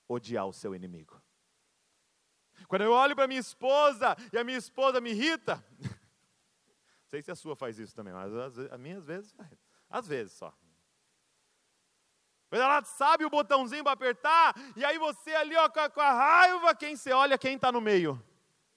odiar 0.10 0.48
o 0.48 0.54
seu 0.54 0.74
inimigo. 0.74 1.22
Quando 2.68 2.82
eu 2.82 2.94
olho 2.94 3.16
para 3.16 3.28
minha 3.28 3.40
esposa 3.40 4.18
e 4.32 4.40
a 4.40 4.44
minha 4.44 4.58
esposa 4.58 5.00
me 5.00 5.12
irrita, 5.12 5.64
não 5.78 7.10
sei 7.10 7.22
se 7.22 7.30
a 7.30 7.36
sua 7.36 7.56
faz 7.56 7.78
isso 7.78 7.96
também, 7.96 8.12
mas 8.12 8.34
as 8.34 8.80
minhas 8.80 9.06
vezes 9.06 9.32
faz. 9.34 9.52
Às 9.88 10.08
vezes 10.08 10.34
só. 10.34 10.52
Mas 12.54 12.62
ela 12.62 12.84
sabe 12.84 13.26
o 13.26 13.32
botãozinho 13.32 13.84
para 13.84 13.94
apertar, 13.94 14.54
e 14.76 14.86
aí 14.86 15.00
você 15.00 15.34
ali 15.34 15.56
ó, 15.56 15.68
com, 15.68 16.00
a, 16.00 16.12
raiva, 16.14 16.76
quem 16.76 16.96
você 16.96 17.12
olha, 17.12 17.36
quem 17.36 17.56
está 17.56 17.72
no 17.72 17.82
meio? 17.82 18.24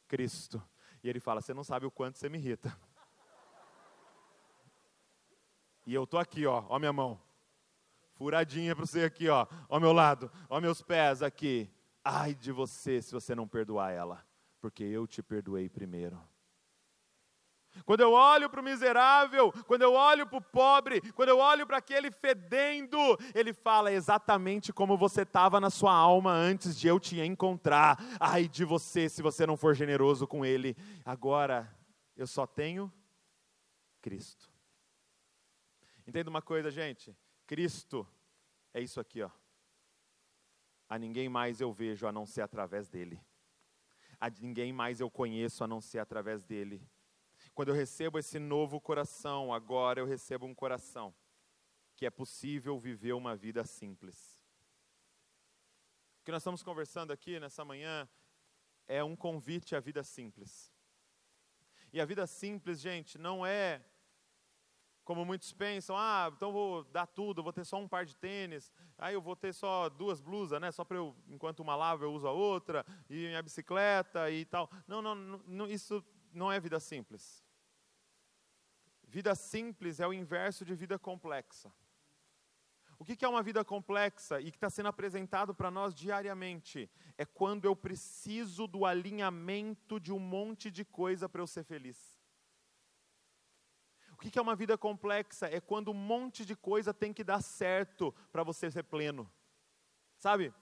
Cristo. 0.09 0.63
E 1.05 1.11
ele 1.11 1.21
fala: 1.21 1.43
Você 1.43 1.53
não 1.53 1.63
sabe 1.63 1.85
o 1.85 1.91
quanto 1.91 2.17
você 2.17 2.27
me 2.31 2.39
irrita. 2.39 2.75
E 5.85 5.93
eu 5.93 6.07
tô 6.07 6.17
aqui, 6.17 6.47
ó, 6.47 6.65
ó 6.71 6.79
minha 6.79 6.93
mão. 6.93 7.21
Furadinha 8.15 8.75
para 8.75 8.87
você 8.87 9.05
aqui, 9.05 9.29
ó, 9.29 9.47
ó 9.69 9.79
meu 9.79 9.93
lado, 9.93 10.33
ó 10.49 10.59
meus 10.59 10.81
pés 10.81 11.21
aqui. 11.23 11.71
Ai 12.03 12.35
de 12.35 12.53
você 12.53 13.03
se 13.03 13.13
você 13.13 13.35
não 13.35 13.47
perdoar 13.47 13.93
ela, 13.93 14.27
porque 14.59 14.85
eu 14.85 15.07
te 15.07 15.23
perdoei 15.23 15.69
primeiro. 15.69 16.19
Quando 17.85 18.01
eu 18.01 18.13
olho 18.13 18.49
para 18.49 18.61
o 18.61 18.65
miserável, 18.65 19.53
quando 19.67 19.83
eu 19.83 19.93
olho 19.93 20.27
para 20.27 20.39
o 20.39 20.43
pobre, 20.43 21.01
quando 21.13 21.29
eu 21.29 21.39
olho 21.39 21.67
para 21.67 21.79
aquele 21.79 22.11
fedendo, 22.11 22.99
ele 23.35 23.53
fala 23.53 23.93
exatamente 23.93 24.73
como 24.73 24.97
você 24.97 25.23
estava 25.23 25.61
na 25.61 25.71
sua 25.71 25.93
alma 25.93 26.33
antes 26.33 26.79
de 26.79 26.89
eu 26.89 26.99
te 26.99 27.21
encontrar. 27.21 27.99
Ai 28.19 28.49
de 28.49 28.65
você 28.65 29.09
se 29.09 29.23
você 29.23 29.47
não 29.47 29.57
for 29.57 29.75
generoso 29.75 30.27
com 30.27 30.45
ele. 30.45 30.77
Agora, 31.05 31.71
eu 32.17 32.27
só 32.27 32.47
tenho 32.47 32.93
Cristo. 34.01 34.51
Entenda 36.07 36.31
uma 36.31 36.43
coisa, 36.43 36.71
gente? 36.71 37.17
Cristo 37.47 38.07
é 38.73 38.81
isso 38.81 39.01
aqui, 39.01 39.23
ó. 39.23 39.31
A 40.89 40.99
ninguém 40.99 41.29
mais 41.29 41.61
eu 41.61 41.73
vejo 41.73 42.07
a 42.07 42.13
não 42.13 42.25
ser 42.25 42.43
através 42.43 42.89
dele. 42.89 43.21
A 44.21 44.31
ninguém 44.31 44.73
mais 44.73 45.01
eu 45.01 45.11
conheço 45.11 45.65
a 45.65 45.67
não 45.67 45.81
ser 45.81 45.99
através 45.99 46.45
dele. 46.45 46.81
Quando 47.57 47.71
eu 47.71 47.75
recebo 47.75 48.19
esse 48.19 48.39
novo 48.39 48.79
coração, 48.79 49.51
agora 49.51 49.99
eu 49.99 50.05
recebo 50.05 50.45
um 50.45 50.55
coração 50.55 51.15
que 51.95 52.05
é 52.05 52.11
possível 52.11 52.79
viver 52.79 53.15
uma 53.15 53.35
vida 53.35 53.65
simples. 53.65 54.39
O 56.21 56.25
que 56.27 56.31
nós 56.31 56.43
estamos 56.43 56.63
conversando 56.63 57.15
aqui 57.15 57.41
nessa 57.41 57.65
manhã 57.65 58.07
é 58.87 59.03
um 59.03 59.17
convite 59.17 59.75
à 59.75 59.81
vida 59.81 60.05
simples. 60.05 60.71
E 61.95 61.99
a 61.99 62.05
vida 62.05 62.27
simples, 62.27 62.79
gente, 62.79 63.17
não 63.17 63.47
é 63.47 63.83
como 65.03 65.25
muitos 65.25 65.51
pensam, 65.55 65.97
ah, 65.97 66.31
então 66.37 66.53
vou 66.53 66.85
dar 66.85 67.07
tudo, 67.07 67.43
vou 67.43 67.55
ter 67.55 67.65
só 67.65 67.79
um 67.79 67.89
par 67.89 68.05
de 68.05 68.15
tênis, 68.17 68.71
aí 68.99 69.15
eu 69.15 69.23
vou 69.23 69.35
ter 69.35 69.55
só 69.55 69.89
duas 69.89 70.21
blusas, 70.21 70.61
né? 70.61 70.71
Só 70.71 70.85
para 70.85 70.99
eu, 70.99 71.17
enquanto 71.27 71.61
uma 71.61 71.75
lava 71.75 72.05
eu 72.05 72.13
uso 72.13 72.29
a 72.29 72.33
outra, 72.33 72.85
e 73.09 73.29
minha 73.29 73.43
bicicleta 73.43 74.31
e 74.31 74.45
tal. 74.45 74.71
Não, 74.87 75.01
não, 75.01 75.15
não, 75.15 75.71
isso 75.71 76.05
não 76.35 76.53
é 76.53 76.61
vida 76.61 76.79
simples. 76.79 77.46
Vida 79.07 79.35
simples 79.35 80.01
é 80.01 80.07
o 80.07 80.13
inverso 80.13 80.65
de 80.65 80.75
vida 80.75 80.99
complexa. 80.99 81.73
O 82.99 83.05
que 83.05 83.25
é 83.25 83.29
uma 83.29 83.43
vida 83.43 83.65
complexa 83.65 84.41
e 84.41 84.51
que 84.51 84.57
está 84.57 84.71
sendo 84.71 84.89
apresentado 84.89 85.55
para 85.55 85.71
nós 85.71 85.95
diariamente? 85.95 86.91
É 87.19 87.25
quando 87.25 87.67
eu 87.67 87.77
preciso 87.77 88.67
do 88.67 88.87
alinhamento 88.87 90.01
de 90.01 90.13
um 90.13 90.19
monte 90.19 90.71
de 90.71 90.85
coisa 90.85 91.29
para 91.29 91.43
eu 91.43 91.47
ser 91.47 91.63
feliz. 91.63 92.19
O 94.13 94.17
que 94.17 94.39
é 94.39 94.43
uma 94.43 94.57
vida 94.57 94.79
complexa? 94.79 95.47
É 95.47 95.61
quando 95.61 95.91
um 95.91 95.95
monte 95.95 96.47
de 96.47 96.57
coisa 96.57 96.95
tem 96.95 97.13
que 97.13 97.23
dar 97.23 97.43
certo 97.43 98.13
para 98.33 98.43
você 98.43 98.71
ser 98.71 98.83
pleno. 98.85 99.31
Sabe? 100.17 100.55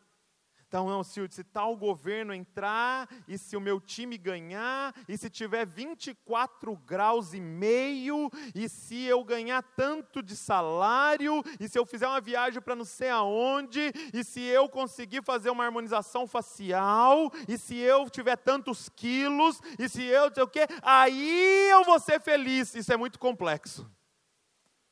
Então, 0.67 1.03
se, 1.03 1.27
se 1.31 1.45
tal 1.45 1.77
governo 1.77 2.35
entrar, 2.35 3.09
e 3.27 3.39
se 3.39 3.57
o 3.57 3.61
meu 3.61 3.81
time 3.81 4.19
ganhar, 4.19 4.95
e 5.09 5.17
se 5.17 5.31
tiver 5.31 5.67
24 5.67 6.77
graus 6.77 7.33
e 7.33 7.41
meio, 7.41 8.31
e 8.55 8.69
se 8.69 9.05
eu 9.05 9.25
ganhar 9.25 9.63
tanto 9.63 10.23
de 10.23 10.37
salário, 10.37 11.43
e 11.61 11.69
se 11.69 11.79
eu 11.79 11.87
fizer 11.87 12.09
uma 12.09 12.21
viagem 12.21 12.61
para 12.61 12.77
não 12.77 12.85
sei 12.85 13.11
aonde, 13.11 13.93
e 14.13 14.25
se 14.25 14.41
eu 14.41 14.69
conseguir 14.69 15.23
fazer 15.23 15.51
uma 15.51 15.65
harmonização 15.65 16.27
facial, 16.27 17.31
e 17.49 17.57
se 17.57 17.77
eu 17.77 18.09
tiver 18.11 18.37
tantos 18.37 18.89
quilos, 18.89 19.61
e 19.79 19.89
se 19.89 20.03
eu 20.03 20.31
sei 20.33 20.43
o 20.43 20.49
quê, 20.49 20.67
aí 20.83 21.71
eu 21.71 21.85
vou 21.85 21.99
ser 22.01 22.21
feliz. 22.21 22.75
Isso 22.75 22.93
é 22.93 22.97
muito 22.97 23.19
complexo. 23.19 23.91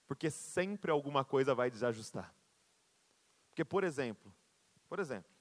Porque 0.06 0.30
sempre 0.30 0.90
alguma 0.90 1.24
coisa 1.24 1.54
vai 1.54 1.70
desajustar. 1.70 2.34
Porque, 3.48 3.64
por 3.64 3.84
exemplo, 3.84 4.32
por 4.88 4.98
exemplo, 4.98 5.31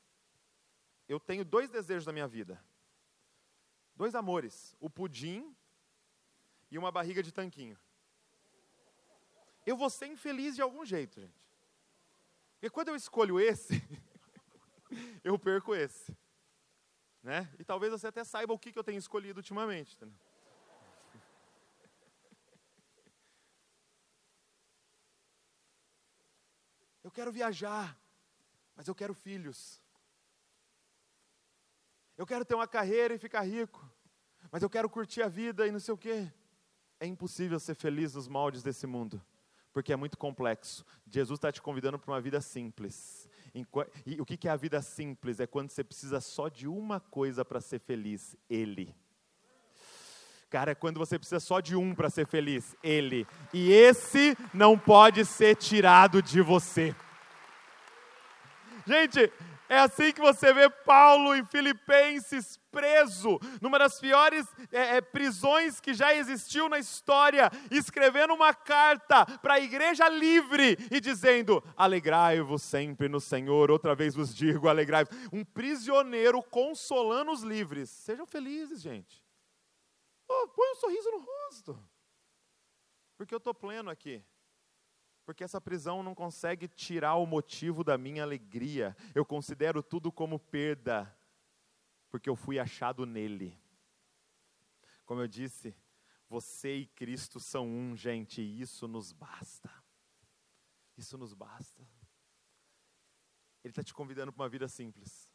eu 1.12 1.20
tenho 1.20 1.44
dois 1.44 1.70
desejos 1.70 2.06
na 2.06 2.14
minha 2.14 2.28
vida. 2.28 2.64
Dois 3.96 4.16
amores: 4.16 4.76
o 4.80 4.90
pudim 4.90 5.54
e 6.70 6.78
uma 6.78 6.90
barriga 6.90 7.22
de 7.22 7.34
tanquinho. 7.34 7.78
Eu 9.66 9.76
vou 9.76 9.90
ser 9.90 10.08
infeliz 10.08 10.56
de 10.56 10.62
algum 10.62 10.86
jeito, 10.86 11.20
gente. 11.20 11.48
Porque 12.54 12.70
quando 12.70 12.88
eu 12.88 12.96
escolho 12.96 13.40
esse, 13.40 13.74
eu 15.24 15.38
perco 15.38 15.76
esse. 15.76 16.18
Né? 17.22 17.54
E 17.60 17.64
talvez 17.64 17.92
você 17.92 18.08
até 18.08 18.24
saiba 18.24 18.54
o 18.54 18.60
que, 18.60 18.72
que 18.72 18.80
eu 18.80 18.84
tenho 18.84 18.98
escolhido 18.98 19.40
ultimamente. 19.40 19.96
Entendeu? 19.96 20.16
Eu 27.04 27.12
quero 27.12 27.32
viajar, 27.32 28.00
mas 28.76 28.88
eu 28.88 28.96
quero 28.96 29.14
filhos. 29.14 29.81
Eu 32.22 32.28
quero 32.28 32.46
ter 32.46 32.54
uma 32.54 32.68
carreira 32.68 33.16
e 33.16 33.18
ficar 33.18 33.42
rico, 33.42 33.84
mas 34.52 34.62
eu 34.62 34.70
quero 34.70 34.88
curtir 34.88 35.24
a 35.24 35.28
vida 35.28 35.66
e 35.66 35.72
não 35.72 35.80
sei 35.80 35.92
o 35.92 35.98
quê. 35.98 36.32
É 37.00 37.08
impossível 37.08 37.60
ser 37.60 37.74
feliz 37.74 38.14
nos 38.14 38.28
moldes 38.28 38.62
desse 38.62 38.86
mundo, 38.86 39.20
porque 39.74 39.92
é 39.92 39.96
muito 39.96 40.20
complexo. 40.20 40.86
Jesus 41.10 41.40
está 41.40 41.52
te 41.52 41.60
convidando 41.60 41.98
para 41.98 42.12
uma 42.12 42.22
vida 42.22 42.40
simples. 42.40 43.28
E 44.06 44.22
o 44.22 44.24
que 44.24 44.48
é 44.48 44.52
a 44.52 44.56
vida 44.56 44.84
simples? 44.84 45.40
É 45.40 45.48
quando 45.48 45.72
você 45.72 45.84
precisa 45.84 46.22
só 46.22 46.48
de 46.48 46.68
uma 46.68 47.00
coisa 47.00 47.44
para 47.44 47.60
ser 47.60 47.80
feliz: 47.80 48.38
Ele. 48.48 48.96
Cara, 50.48 50.74
é 50.74 50.76
quando 50.76 51.00
você 51.00 51.18
precisa 51.18 51.40
só 51.40 51.60
de 51.60 51.76
um 51.76 51.96
para 51.96 52.12
ser 52.12 52.28
feliz: 52.28 52.76
Ele. 52.84 53.26
E 53.52 53.72
esse 53.72 54.38
não 54.54 54.78
pode 54.78 55.26
ser 55.26 55.56
tirado 55.56 56.22
de 56.22 56.40
você. 56.40 56.96
Gente, 58.86 59.32
é 59.72 59.80
assim 59.80 60.12
que 60.12 60.20
você 60.20 60.54
vê 60.54 60.70
Paulo 60.70 61.34
em 61.34 61.46
Filipenses 61.46 62.60
preso, 62.70 63.40
numa 63.62 63.80
das 63.80 64.02
piores 64.02 64.46
é, 64.70 64.98
é, 64.98 65.02
prisões 65.02 65.80
que 65.80 65.94
já 65.94 66.14
existiu 66.14 66.68
na 66.68 66.78
história, 66.78 67.50
escrevendo 67.72 68.34
uma 68.34 68.54
carta 68.54 69.26
para 69.40 69.54
a 69.54 69.60
igreja 69.62 70.10
livre 70.10 70.78
e 70.92 71.00
dizendo: 71.00 71.64
Alegrai-vos 71.78 72.62
sempre 72.64 73.08
no 73.08 73.22
Senhor, 73.22 73.72
outra 73.72 73.96
vez 73.96 74.14
vos 74.14 74.36
digo, 74.36 74.68
alegrai-vos. 74.68 75.16
Um 75.32 75.46
prisioneiro 75.46 76.44
consolando 76.44 77.32
os 77.32 77.42
livres. 77.42 77.90
Sejam 77.90 78.26
felizes, 78.26 78.82
gente. 78.82 79.24
Oh, 80.28 80.50
põe 80.50 80.70
um 80.70 80.76
sorriso 80.76 81.12
no 81.12 81.20
rosto. 81.20 81.80
Porque 83.16 83.34
eu 83.34 83.38
estou 83.38 83.54
pleno 83.54 83.90
aqui. 83.90 84.22
Porque 85.32 85.46
essa 85.46 85.62
prisão 85.62 86.04
não 86.04 86.14
consegue 86.14 86.68
tirar 86.68 87.16
o 87.16 87.26
motivo 87.26 87.86
da 87.86 87.98
minha 87.98 88.22
alegria. 88.22 88.94
Eu 89.16 89.26
considero 89.26 89.82
tudo 89.82 90.12
como 90.12 90.38
perda, 90.38 91.18
porque 92.10 92.30
eu 92.30 92.36
fui 92.36 92.60
achado 92.60 93.06
nele. 93.06 93.58
Como 95.06 95.22
eu 95.22 95.30
disse, 95.30 95.74
você 96.28 96.80
e 96.80 96.86
Cristo 96.86 97.40
são 97.40 97.66
um, 97.66 97.96
gente, 97.96 98.42
e 98.42 98.60
isso 98.60 98.90
nos 98.90 99.14
basta. 99.14 99.72
Isso 100.98 101.18
nos 101.18 101.34
basta. 101.34 101.82
Ele 103.64 103.72
está 103.72 103.82
te 103.82 103.94
convidando 103.94 104.34
para 104.34 104.44
uma 104.44 104.50
vida 104.50 104.68
simples, 104.68 105.34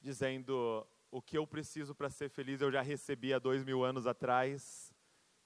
dizendo: 0.00 0.84
o 1.08 1.22
que 1.22 1.38
eu 1.38 1.46
preciso 1.46 1.94
para 1.94 2.10
ser 2.10 2.28
feliz 2.28 2.60
eu 2.60 2.72
já 2.72 2.82
recebi 2.82 3.32
há 3.32 3.38
dois 3.38 3.62
mil 3.62 3.84
anos 3.84 4.08
atrás, 4.08 4.92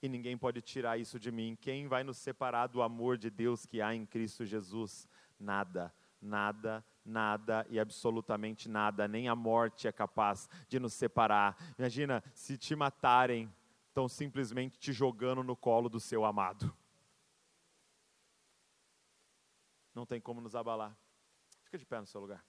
e 0.03 0.09
ninguém 0.09 0.37
pode 0.37 0.63
tirar 0.63 0.99
isso 0.99 1.19
de 1.19 1.31
mim. 1.31 1.57
Quem 1.61 1.87
vai 1.87 2.03
nos 2.03 2.17
separar 2.19 2.67
do 2.67 2.83
amor 2.83 3.19
de 3.19 3.31
Deus 3.31 3.67
que 3.67 3.81
há 3.81 3.95
em 3.95 4.07
Cristo 4.07 4.47
Jesus? 4.47 5.09
Nada, 5.39 5.95
nada, 6.21 6.85
nada 7.05 7.67
e 7.69 7.79
absolutamente 7.79 8.69
nada, 8.69 9.07
nem 9.07 9.29
a 9.29 9.35
morte 9.35 9.87
é 9.87 9.93
capaz 9.93 10.49
de 10.69 10.79
nos 10.79 10.95
separar. 10.95 11.57
Imagina 11.79 12.23
se 12.35 12.57
te 12.57 12.75
matarem, 12.75 13.53
tão 13.93 14.09
simplesmente 14.09 14.79
te 14.79 14.93
jogando 14.93 15.43
no 15.43 15.57
colo 15.57 15.89
do 15.89 16.01
seu 16.01 16.25
amado. 16.25 16.75
Não 19.95 20.07
tem 20.07 20.21
como 20.21 20.41
nos 20.41 20.55
abalar. 20.55 20.97
Fica 21.65 21.77
de 21.77 21.85
pé 21.85 22.01
no 22.01 22.07
seu 22.07 22.21
lugar. 22.21 22.45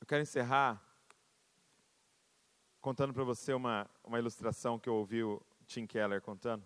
Eu 0.00 0.06
quero 0.06 0.22
encerrar 0.22 0.83
contando 2.84 3.14
para 3.14 3.24
você 3.24 3.54
uma, 3.54 3.90
uma 4.04 4.18
ilustração 4.18 4.78
que 4.78 4.90
eu 4.90 4.94
ouvi 4.96 5.24
o 5.24 5.40
Tim 5.66 5.86
Keller 5.86 6.20
contando. 6.20 6.62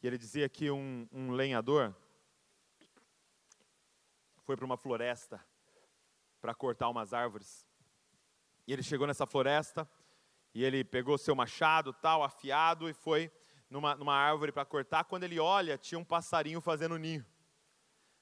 E 0.00 0.06
ele 0.06 0.16
dizia 0.16 0.48
que 0.48 0.70
um, 0.70 1.08
um 1.10 1.32
lenhador 1.32 1.92
foi 4.44 4.56
para 4.56 4.64
uma 4.64 4.76
floresta 4.76 5.44
para 6.40 6.54
cortar 6.54 6.88
umas 6.88 7.12
árvores. 7.12 7.66
E 8.64 8.72
ele 8.72 8.80
chegou 8.80 9.08
nessa 9.08 9.26
floresta 9.26 9.90
e 10.54 10.62
ele 10.62 10.84
pegou 10.84 11.18
seu 11.18 11.34
machado, 11.34 11.92
tal, 11.92 12.22
afiado, 12.22 12.88
e 12.88 12.94
foi 12.94 13.32
numa, 13.68 13.96
numa 13.96 14.14
árvore 14.14 14.52
para 14.52 14.64
cortar. 14.64 15.02
Quando 15.02 15.24
ele 15.24 15.40
olha, 15.40 15.76
tinha 15.76 15.98
um 15.98 16.04
passarinho 16.04 16.60
fazendo 16.60 16.96
ninho. 16.96 17.26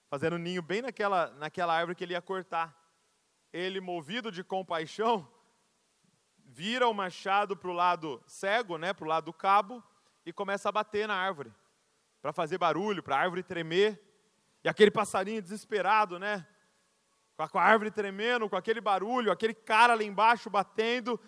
Fazendo 0.08 0.38
ninho 0.38 0.62
bem 0.62 0.80
naquela, 0.80 1.30
naquela 1.32 1.74
árvore 1.74 1.94
que 1.94 2.04
ele 2.04 2.14
ia 2.14 2.22
cortar. 2.22 2.74
Ele, 3.52 3.82
movido 3.82 4.32
de 4.32 4.42
compaixão, 4.42 5.30
vira 6.56 6.88
o 6.88 6.94
machado 6.94 7.54
para 7.54 7.68
o 7.68 7.74
lado 7.74 8.22
cego, 8.26 8.78
né, 8.78 8.94
para 8.94 9.04
o 9.04 9.08
lado 9.08 9.26
do 9.26 9.32
cabo, 9.32 9.84
e 10.24 10.32
começa 10.32 10.70
a 10.70 10.72
bater 10.72 11.06
na 11.06 11.14
árvore, 11.14 11.52
para 12.22 12.32
fazer 12.32 12.56
barulho, 12.56 13.02
para 13.02 13.16
a 13.16 13.20
árvore 13.20 13.42
tremer. 13.42 14.02
E 14.64 14.68
aquele 14.68 14.90
passarinho 14.90 15.42
desesperado, 15.42 16.18
né, 16.18 16.46
com 17.36 17.58
a 17.58 17.62
árvore 17.62 17.90
tremendo, 17.90 18.48
com 18.48 18.56
aquele 18.56 18.80
barulho, 18.80 19.30
aquele 19.30 19.52
cara 19.52 19.94
lá 19.94 20.02
embaixo 20.02 20.48
batendo, 20.48 21.20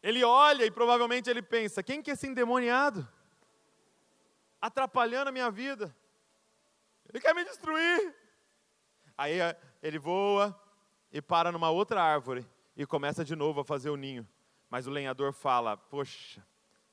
ele 0.00 0.22
olha 0.22 0.64
e 0.64 0.70
provavelmente 0.70 1.28
ele 1.28 1.42
pensa: 1.42 1.82
quem 1.82 2.00
que 2.00 2.10
é 2.10 2.14
esse 2.14 2.28
endemoniado? 2.28 3.06
atrapalhando 4.60 5.28
a 5.28 5.32
minha 5.32 5.50
vida. 5.50 5.94
Ele 7.08 7.20
quer 7.20 7.34
me 7.34 7.44
destruir. 7.44 8.14
Aí 9.16 9.40
eh, 9.40 9.56
ele 9.82 9.98
voa 9.98 10.58
e 11.12 11.22
para 11.22 11.52
numa 11.52 11.70
outra 11.70 12.02
árvore 12.02 12.46
e 12.76 12.84
começa 12.84 13.24
de 13.24 13.34
novo 13.34 13.60
a 13.60 13.64
fazer 13.64 13.90
o 13.90 13.96
ninho. 13.96 14.26
Mas 14.70 14.86
o 14.86 14.90
lenhador 14.90 15.32
fala: 15.32 15.76
Poxa, 15.76 16.44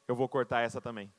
eu 0.08 0.16
vou 0.16 0.28
cortar 0.30 0.62
essa 0.62 0.82
também. 0.82 1.14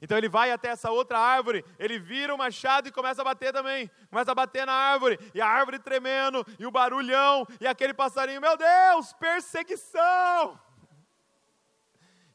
Então 0.00 0.16
ele 0.16 0.28
vai 0.28 0.52
até 0.52 0.68
essa 0.68 0.90
outra 0.90 1.18
árvore, 1.18 1.64
ele 1.78 1.98
vira 1.98 2.34
o 2.34 2.38
machado 2.38 2.88
e 2.88 2.92
começa 2.92 3.22
a 3.22 3.24
bater 3.24 3.52
também. 3.52 3.90
Começa 4.10 4.30
a 4.30 4.34
bater 4.34 4.66
na 4.66 4.72
árvore, 4.72 5.18
e 5.34 5.40
a 5.40 5.46
árvore 5.46 5.78
tremendo, 5.78 6.46
e 6.58 6.66
o 6.66 6.70
barulhão, 6.70 7.46
e 7.60 7.66
aquele 7.66 7.92
passarinho, 7.92 8.40
meu 8.40 8.56
Deus, 8.56 9.12
perseguição! 9.14 10.58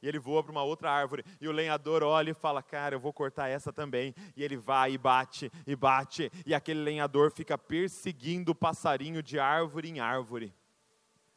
e 0.03 0.07
ele 0.07 0.19
voa 0.19 0.43
para 0.43 0.51
uma 0.51 0.63
outra 0.63 0.91
árvore, 0.91 1.23
e 1.39 1.47
o 1.47 1.51
lenhador 1.53 2.03
olha 2.03 2.31
e 2.31 2.33
fala: 2.33 2.61
Cara, 2.61 2.93
eu 2.93 2.99
vou 2.99 3.13
cortar 3.13 3.47
essa 3.47 3.71
também. 3.71 4.13
E 4.35 4.43
ele 4.43 4.57
vai 4.57 4.91
e 4.91 4.97
bate, 4.97 5.49
e 5.65 5.77
bate, 5.77 6.29
e 6.45 6.53
aquele 6.53 6.81
lenhador 6.81 7.31
fica 7.31 7.57
perseguindo 7.57 8.51
o 8.51 8.55
passarinho 8.55 9.23
de 9.23 9.39
árvore 9.39 9.87
em 9.89 10.01
árvore, 10.01 10.53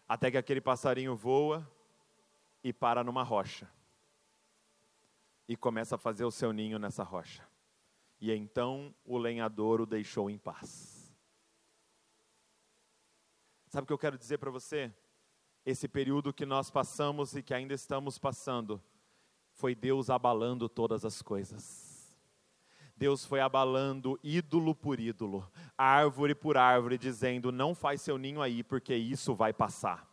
até 0.09 0.31
que 0.31 0.37
aquele 0.37 0.61
passarinho 0.61 1.17
voa 1.17 1.69
e 2.63 2.73
para 2.73 3.05
numa 3.05 3.23
rocha, 3.23 3.71
e 5.49 5.57
começa 5.57 5.95
a 5.95 5.99
fazer 5.99 6.25
o 6.25 6.31
seu 6.31 6.53
ninho 6.53 6.79
nessa 6.79 7.05
rocha. 7.05 7.47
E 8.21 8.33
então 8.33 8.95
o 9.05 9.19
lenhador 9.19 9.81
o 9.81 9.87
deixou 9.87 10.29
em 10.29 10.39
paz. 10.39 11.15
Sabe 13.69 13.85
o 13.85 13.87
que 13.87 13.93
eu 13.93 13.99
quero 13.99 14.19
dizer 14.19 14.39
para 14.39 14.51
você? 14.51 14.93
esse 15.67 15.89
período 15.89 16.33
que 16.33 16.47
nós 16.47 16.71
passamos 16.71 17.35
e 17.35 17.43
que 17.43 17.53
ainda 17.53 17.75
estamos 17.75 18.19
passando, 18.19 18.81
foi 19.53 19.75
Deus 19.75 20.09
abalando 20.09 20.69
todas 20.69 21.05
as 21.05 21.21
coisas. 21.21 21.86
Deus 22.97 23.25
foi 23.25 23.41
abalando 23.41 24.19
ídolo 24.23 24.75
por 24.75 24.99
ídolo, 24.99 25.47
árvore 25.77 26.35
por 26.35 26.57
árvore, 26.57 26.97
dizendo: 26.97 27.53
não 27.53 27.75
faz 27.75 28.01
seu 28.01 28.17
ninho 28.17 28.41
aí, 28.41 28.63
porque 28.63 28.95
isso 28.95 29.35
vai 29.35 29.53
passar. 29.53 30.09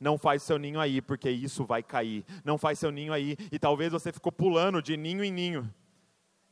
Não 0.00 0.16
faz 0.16 0.42
seu 0.42 0.58
ninho 0.58 0.80
aí, 0.80 1.02
porque 1.02 1.30
isso 1.30 1.64
vai 1.64 1.82
cair. 1.82 2.24
Não 2.44 2.56
faz 2.56 2.78
seu 2.78 2.90
ninho 2.90 3.12
aí, 3.12 3.36
e 3.50 3.58
talvez 3.58 3.92
você 3.92 4.10
ficou 4.12 4.32
pulando 4.32 4.80
de 4.80 4.96
ninho 4.96 5.22
em 5.22 5.30
ninho 5.30 5.72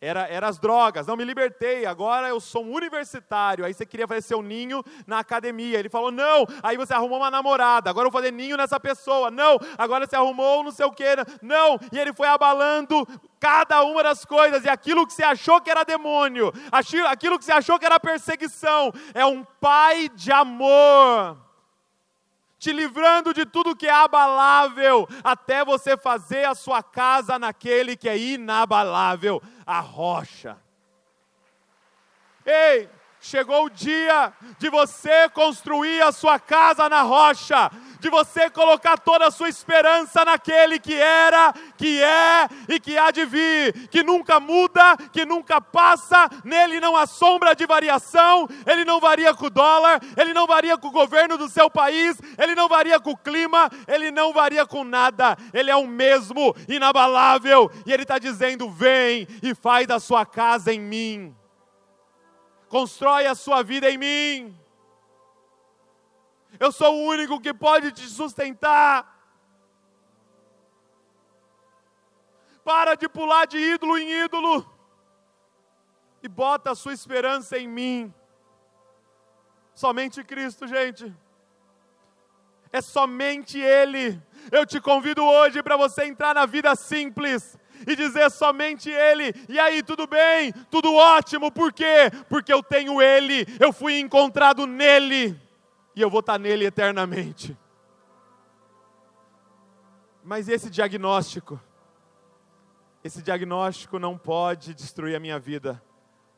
era, 0.01 0.27
era 0.29 0.49
as 0.49 0.59
drogas, 0.59 1.07
não 1.07 1.17
me 1.17 1.25
libertei, 1.25 1.85
agora 1.85 2.27
eu 2.29 2.41
sou 2.41 2.65
um 2.65 2.73
universitário. 2.73 3.65
Aí 3.65 3.75
você 3.75 3.85
queria 3.85 4.09
fazer 4.09 4.23
seu 4.23 4.41
ninho 4.41 4.83
na 5.07 5.19
academia. 5.19 5.79
Ele 5.79 5.91
falou, 5.91 6.11
não. 6.11 6.47
Aí 6.63 6.77
você 6.77 6.95
arrumou 6.95 7.19
uma 7.19 7.31
namorada, 7.31 7.91
agora 7.91 8.07
eu 8.07 8.11
vou 8.11 8.21
fazer 8.21 8.33
ninho 8.33 8.57
nessa 8.57 8.81
pessoa. 8.81 9.31
Não, 9.31 9.59
agora 9.77 10.07
você 10.07 10.17
arrumou 10.17 10.65
não 10.65 10.71
sei 10.71 10.87
o 10.87 10.93
que. 10.93 11.05
Não. 11.43 11.79
E 11.93 11.99
ele 11.99 12.15
foi 12.15 12.29
abalando 12.29 13.07
cada 13.39 13.83
uma 13.85 14.03
das 14.03 14.25
coisas, 14.25 14.65
e 14.65 14.69
aquilo 14.69 15.07
que 15.07 15.13
você 15.13 15.23
achou 15.23 15.61
que 15.61 15.71
era 15.71 15.83
demônio, 15.83 16.53
aquilo 16.71 17.39
que 17.39 17.45
você 17.45 17.53
achou 17.53 17.79
que 17.79 17.87
era 17.87 17.99
perseguição, 17.99 18.93
é 19.15 19.25
um 19.25 19.43
pai 19.59 20.11
de 20.11 20.31
amor 20.31 21.50
te 22.61 22.75
livrando 22.75 23.33
de 23.33 23.47
tudo 23.47 23.75
que 23.75 23.87
é 23.87 23.91
abalável, 23.91 25.09
até 25.25 25.65
você 25.65 25.97
fazer 25.97 26.45
a 26.45 26.55
sua 26.55 26.83
casa 26.83 27.39
naquele 27.39 27.97
que 27.97 28.07
é 28.07 28.17
inabalável, 28.17 29.43
a 29.67 29.81
rocha. 29.81 30.59
Ei, 32.45 32.87
chegou 33.21 33.67
o 33.67 33.71
dia 33.71 34.33
de 34.59 34.71
você 34.71 35.29
construir 35.29 36.01
a 36.03 36.11
sua 36.11 36.39
casa 36.39 36.89
na 36.89 37.03
rocha, 37.03 37.71
de 38.01 38.09
você 38.09 38.49
colocar 38.49 38.99
toda 38.99 39.27
a 39.27 39.31
sua 39.31 39.49
esperança 39.49 40.25
naquele 40.25 40.79
que 40.79 40.95
era, 40.95 41.53
que 41.77 42.03
é 42.03 42.49
e 42.67 42.81
que 42.81 42.97
há 42.97 43.11
de 43.11 43.27
vir, 43.27 43.89
que 43.89 44.03
nunca 44.03 44.41
muda, 44.41 44.97
que 45.13 45.27
nunca 45.27 45.61
passa, 45.61 46.29
nele 46.43 46.81
não 46.81 46.97
há 46.97 47.07
sombra 47.07 47.55
de 47.55 47.67
variação, 47.67 48.49
ele 48.67 48.85
não 48.85 48.99
varia 48.99 49.35
com 49.35 49.47
o 49.47 49.51
dólar, 49.51 50.01
ele 50.17 50.33
não 50.33 50.47
varia 50.47 50.79
com 50.79 50.89
o 50.89 50.93
governo 50.93 51.37
do 51.37 51.49
seu 51.49 51.69
país, 51.69 52.17
ele 52.39 52.55
não 52.55 52.69
varia 52.69 52.99
com 52.99 53.11
o 53.11 53.17
clima, 53.17 53.71
ele 53.87 54.11
não 54.11 54.33
varia 54.33 54.65
com 54.65 54.83
nada, 54.83 55.37
ele 55.53 55.71
é 55.71 55.77
o 55.77 55.87
mesmo, 55.87 56.55
inabalável, 56.67 57.71
e 57.85 57.93
ele 57.93 58.03
está 58.03 58.19
dizendo: 58.19 58.71
vem 58.71 59.29
e 59.43 59.55
faz 59.55 59.87
da 59.87 60.01
sua 60.01 60.25
casa 60.25 60.73
em 60.73 60.81
mim. 60.81 61.40
Constrói 62.71 63.27
a 63.27 63.35
sua 63.35 63.63
vida 63.63 63.91
em 63.91 63.99
mim 63.99 64.61
eu 66.59 66.73
sou 66.73 66.95
o 66.95 67.07
único 67.07 67.41
que 67.41 67.55
pode 67.55 67.93
te 67.93 68.07
sustentar. 68.09 69.19
Para 72.65 72.95
de 72.95 73.09
pular 73.09 73.47
de 73.47 73.59
ídolo 73.59 73.97
em 73.99 74.25
ídolo 74.25 74.67
e 76.23 76.29
bota 76.29 76.73
a 76.73 76.75
sua 76.75 76.93
esperança 76.93 77.59
em 77.59 77.69
mim. 77.69 78.15
Somente 79.75 80.25
Cristo, 80.25 80.67
gente. 80.67 81.15
É 82.73 82.81
somente 82.81 83.59
Ele. 83.59 84.21
Eu 84.51 84.67
te 84.67 84.81
convido 84.81 85.25
hoje 85.25 85.63
para 85.63 85.77
você 85.77 86.05
entrar 86.05 86.35
na 86.35 86.47
vida 86.47 86.75
simples 86.75 87.59
e 87.87 87.97
dizer 87.97 88.31
somente 88.31 88.91
Ele. 88.91 89.35
E 89.49 89.59
aí, 89.59 89.83
tudo 89.83 90.07
bem? 90.07 90.53
Tudo 90.71 90.95
ótimo. 90.95 91.51
Por 91.51 91.73
quê? 91.73 92.11
Porque 92.29 92.53
eu 92.53 92.63
tenho 92.63 93.01
Ele. 93.01 93.47
Eu 93.59 93.73
fui 93.73 93.99
encontrado 93.99 94.67
nele 94.67 95.39
e 95.95 96.01
eu 96.01 96.11
vou 96.11 96.21
estar 96.21 96.39
nele 96.39 96.65
eternamente. 96.65 97.57
Mas 100.23 100.49
esse 100.49 100.71
diagnóstico, 100.71 101.61
esse 103.03 103.23
diagnóstico 103.23 103.99
não 103.99 104.17
pode 104.17 104.75
destruir 104.75 105.17
a 105.17 105.21
minha 105.21 105.39
vida, 105.39 105.83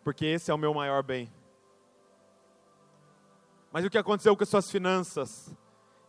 porque 0.05 0.25
esse 0.25 0.51
é 0.51 0.55
o 0.55 0.59
meu 0.59 0.73
maior 0.73 1.03
bem. 1.03 1.33
Mas 3.73 3.85
o 3.85 3.91
que 3.91 3.99
aconteceu 3.99 4.37
com 4.37 4.43
as 4.43 4.49
suas 4.49 4.71
finanças? 4.71 5.55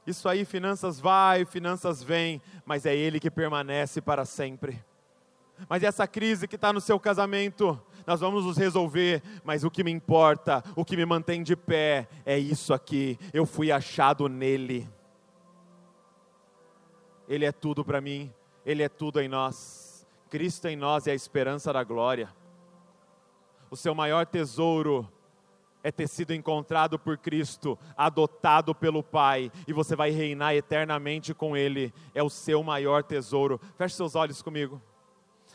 Isso 0.06 0.28
aí, 0.28 0.44
finanças 0.44 1.00
vai, 1.00 1.46
finanças 1.46 2.04
vem, 2.04 2.42
mas 2.66 2.86
é 2.86 2.96
Ele 2.96 3.20
que 3.20 3.32
permanece 3.32 4.02
para 4.02 4.26
sempre. 4.26 4.84
Mas 5.70 5.84
essa 5.84 6.08
crise 6.08 6.48
que 6.48 6.56
está 6.56 6.74
no 6.74 6.82
seu 6.82 7.00
casamento, 7.00 7.80
nós 8.06 8.20
vamos 8.20 8.46
nos 8.46 8.58
resolver, 8.58 9.22
mas 9.44 9.64
o 9.64 9.72
que 9.72 9.84
me 9.84 9.92
importa, 9.92 10.64
o 10.76 10.84
que 10.84 10.98
me 10.98 11.06
mantém 11.06 11.44
de 11.44 11.56
pé, 11.56 12.08
é 12.26 12.38
isso 12.38 12.74
aqui. 12.74 13.18
Eu 13.34 13.46
fui 13.46 13.72
achado 13.72 14.28
nele. 14.28 14.90
Ele 17.28 17.46
é 17.46 17.52
tudo 17.52 17.86
para 17.86 18.02
mim, 18.02 18.34
Ele 18.66 18.84
é 18.84 18.90
tudo 18.90 19.22
em 19.22 19.28
nós. 19.28 20.06
Cristo 20.30 20.68
em 20.68 20.76
nós 20.76 21.08
é 21.08 21.12
a 21.12 21.16
esperança 21.16 21.72
da 21.72 21.84
glória. 21.84 22.30
O 23.70 23.78
seu 23.78 23.96
maior 23.96 24.26
tesouro 24.26 25.08
é 25.84 25.92
ter 25.92 26.08
sido 26.08 26.34
encontrado 26.34 26.98
por 26.98 27.18
Cristo, 27.18 27.78
adotado 27.96 28.74
pelo 28.74 29.04
Pai, 29.04 29.52
e 29.68 29.74
você 29.74 29.96
vai 29.96 30.12
reinar 30.12 30.56
eternamente 30.56 31.34
com 31.34 31.58
Ele, 31.58 31.94
é 32.16 32.24
o 32.24 32.30
seu 32.30 32.64
maior 32.64 33.04
tesouro. 33.04 33.60
Feche 33.78 33.96
seus 33.96 34.16
olhos 34.16 34.42
comigo. 34.42 34.82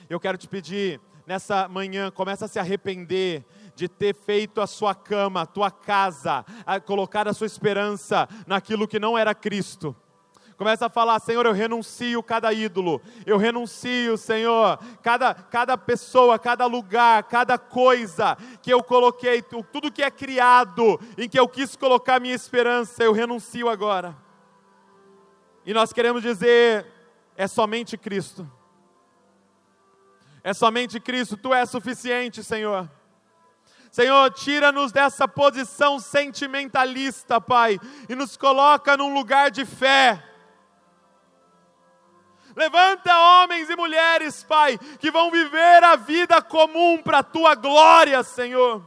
Eu 0.08 0.18
quero 0.18 0.38
te 0.38 0.48
pedir, 0.48 1.00
nessa 1.26 1.68
manhã, 1.68 2.10
começa 2.10 2.46
a 2.46 2.48
se 2.48 2.58
arrepender 2.58 3.44
de 3.76 3.86
ter 3.86 4.14
feito 4.14 4.62
a 4.62 4.66
sua 4.66 4.94
cama, 4.94 5.42
a 5.42 5.46
tua 5.46 5.70
casa, 5.70 6.44
a 6.64 6.80
colocar 6.80 7.28
a 7.28 7.34
sua 7.34 7.46
esperança 7.46 8.26
naquilo 8.46 8.88
que 8.88 8.98
não 8.98 9.16
era 9.16 9.34
Cristo. 9.34 9.94
Começa 10.56 10.86
a 10.86 10.90
falar, 10.90 11.20
Senhor, 11.20 11.44
eu 11.44 11.52
renuncio 11.52 12.20
cada 12.22 12.52
ídolo, 12.52 13.00
eu 13.26 13.36
renuncio, 13.36 14.16
Senhor, 14.16 14.78
cada, 15.02 15.34
cada 15.34 15.76
pessoa, 15.76 16.38
cada 16.38 16.64
lugar, 16.64 17.22
cada 17.24 17.58
coisa 17.58 18.36
que 18.62 18.72
eu 18.72 18.82
coloquei, 18.82 19.42
tudo 19.42 19.92
que 19.92 20.02
é 20.02 20.10
criado, 20.10 20.98
em 21.16 21.28
que 21.28 21.38
eu 21.38 21.46
quis 21.46 21.76
colocar 21.76 22.18
minha 22.18 22.34
esperança, 22.34 23.04
eu 23.04 23.12
renuncio 23.12 23.68
agora. 23.68 24.16
E 25.64 25.74
nós 25.74 25.92
queremos 25.92 26.22
dizer, 26.22 26.86
é 27.36 27.46
somente 27.46 27.98
Cristo. 27.98 28.50
É 30.48 30.54
somente 30.54 30.98
Cristo, 30.98 31.36
Tu 31.36 31.52
és 31.52 31.68
suficiente, 31.68 32.42
Senhor. 32.42 32.88
Senhor, 33.90 34.30
tira-nos 34.32 34.92
dessa 34.92 35.26
posição 35.26 35.98
sentimentalista, 35.98 37.40
Pai, 37.40 37.78
e 38.08 38.14
nos 38.14 38.36
coloca 38.36 38.96
num 38.96 39.12
lugar 39.12 39.50
de 39.50 39.64
fé 39.64 40.22
Levanta 42.58 43.16
homens 43.16 43.70
e 43.70 43.76
mulheres, 43.76 44.42
Pai, 44.42 44.76
que 44.98 45.12
vão 45.12 45.30
viver 45.30 45.84
a 45.84 45.94
vida 45.94 46.42
comum 46.42 47.00
para 47.00 47.18
a 47.18 47.22
tua 47.22 47.54
glória, 47.54 48.20
Senhor. 48.24 48.84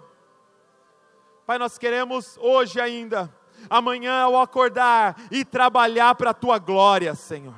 Pai, 1.46 1.58
nós 1.58 1.78
queremos 1.78 2.38
hoje 2.42 2.82
ainda, 2.82 3.34
amanhã 3.70 4.24
ao 4.24 4.42
acordar 4.42 5.16
e 5.32 5.46
trabalhar 5.46 6.16
para 6.16 6.32
a 6.32 6.34
tua 6.34 6.60
glória, 6.60 7.16
Senhor. 7.16 7.56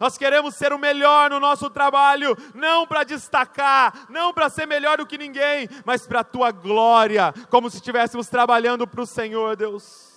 Nós 0.00 0.18
queremos 0.18 0.54
ser 0.54 0.72
o 0.72 0.78
melhor 0.78 1.30
no 1.30 1.40
nosso 1.40 1.68
trabalho, 1.70 2.36
não 2.54 2.86
para 2.86 3.04
destacar, 3.04 4.06
não 4.08 4.32
para 4.32 4.48
ser 4.48 4.66
melhor 4.66 4.98
do 4.98 5.06
que 5.06 5.18
ninguém, 5.18 5.68
mas 5.84 6.06
para 6.06 6.20
a 6.20 6.24
tua 6.24 6.50
glória, 6.50 7.32
como 7.50 7.70
se 7.70 7.76
estivéssemos 7.76 8.28
trabalhando 8.28 8.86
para 8.86 9.02
o 9.02 9.06
Senhor, 9.06 9.56
Deus. 9.56 10.08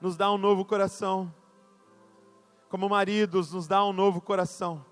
Nos 0.00 0.16
dá 0.16 0.30
um 0.32 0.38
novo 0.38 0.64
coração 0.64 1.32
como 2.72 2.88
maridos, 2.88 3.52
nos 3.52 3.66
dá 3.66 3.84
um 3.84 3.92
novo 3.92 4.18
coração. 4.18 4.82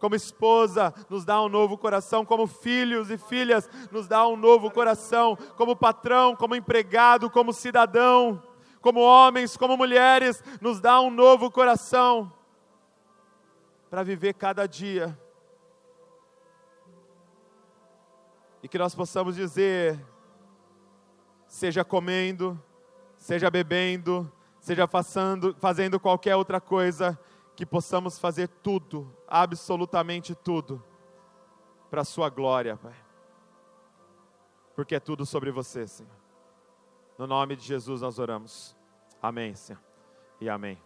Como 0.00 0.14
esposa, 0.14 0.94
nos 1.10 1.26
dá 1.26 1.42
um 1.42 1.48
novo 1.48 1.76
coração. 1.76 2.24
Como 2.24 2.46
filhos 2.46 3.10
e 3.10 3.18
filhas, 3.18 3.68
nos 3.90 4.08
dá 4.08 4.26
um 4.26 4.34
novo 4.34 4.70
coração. 4.70 5.36
Como 5.58 5.76
patrão, 5.76 6.34
como 6.34 6.56
empregado, 6.56 7.28
como 7.28 7.52
cidadão, 7.52 8.42
como 8.82 9.00
homens, 9.00 9.56
como 9.56 9.76
mulheres, 9.76 10.42
nos 10.60 10.80
dá 10.80 11.00
um 11.00 11.10
novo 11.10 11.50
coração 11.50 12.30
para 13.88 14.02
viver 14.02 14.34
cada 14.34 14.66
dia. 14.66 15.16
E 18.62 18.68
que 18.68 18.78
nós 18.78 18.94
possamos 18.94 19.36
dizer, 19.36 19.98
seja 21.46 21.84
comendo, 21.84 22.60
seja 23.16 23.50
bebendo, 23.50 24.30
seja 24.60 24.86
fazendo, 24.86 25.54
fazendo 25.58 26.00
qualquer 26.00 26.36
outra 26.36 26.60
coisa, 26.60 27.18
que 27.54 27.64
possamos 27.64 28.18
fazer 28.18 28.48
tudo, 28.48 29.14
absolutamente 29.28 30.34
tudo, 30.34 30.82
para 31.90 32.00
a 32.00 32.04
Sua 32.04 32.28
glória, 32.28 32.76
Pai. 32.76 32.94
Porque 34.74 34.94
é 34.94 35.00
tudo 35.00 35.26
sobre 35.26 35.50
você, 35.50 35.86
Senhor. 35.86 36.21
No 37.18 37.26
nome 37.26 37.56
de 37.56 37.64
Jesus 37.64 38.00
nós 38.00 38.18
oramos. 38.18 38.76
Amém, 39.20 39.54
Senhor. 39.54 39.80
E 40.40 40.48
amém. 40.48 40.78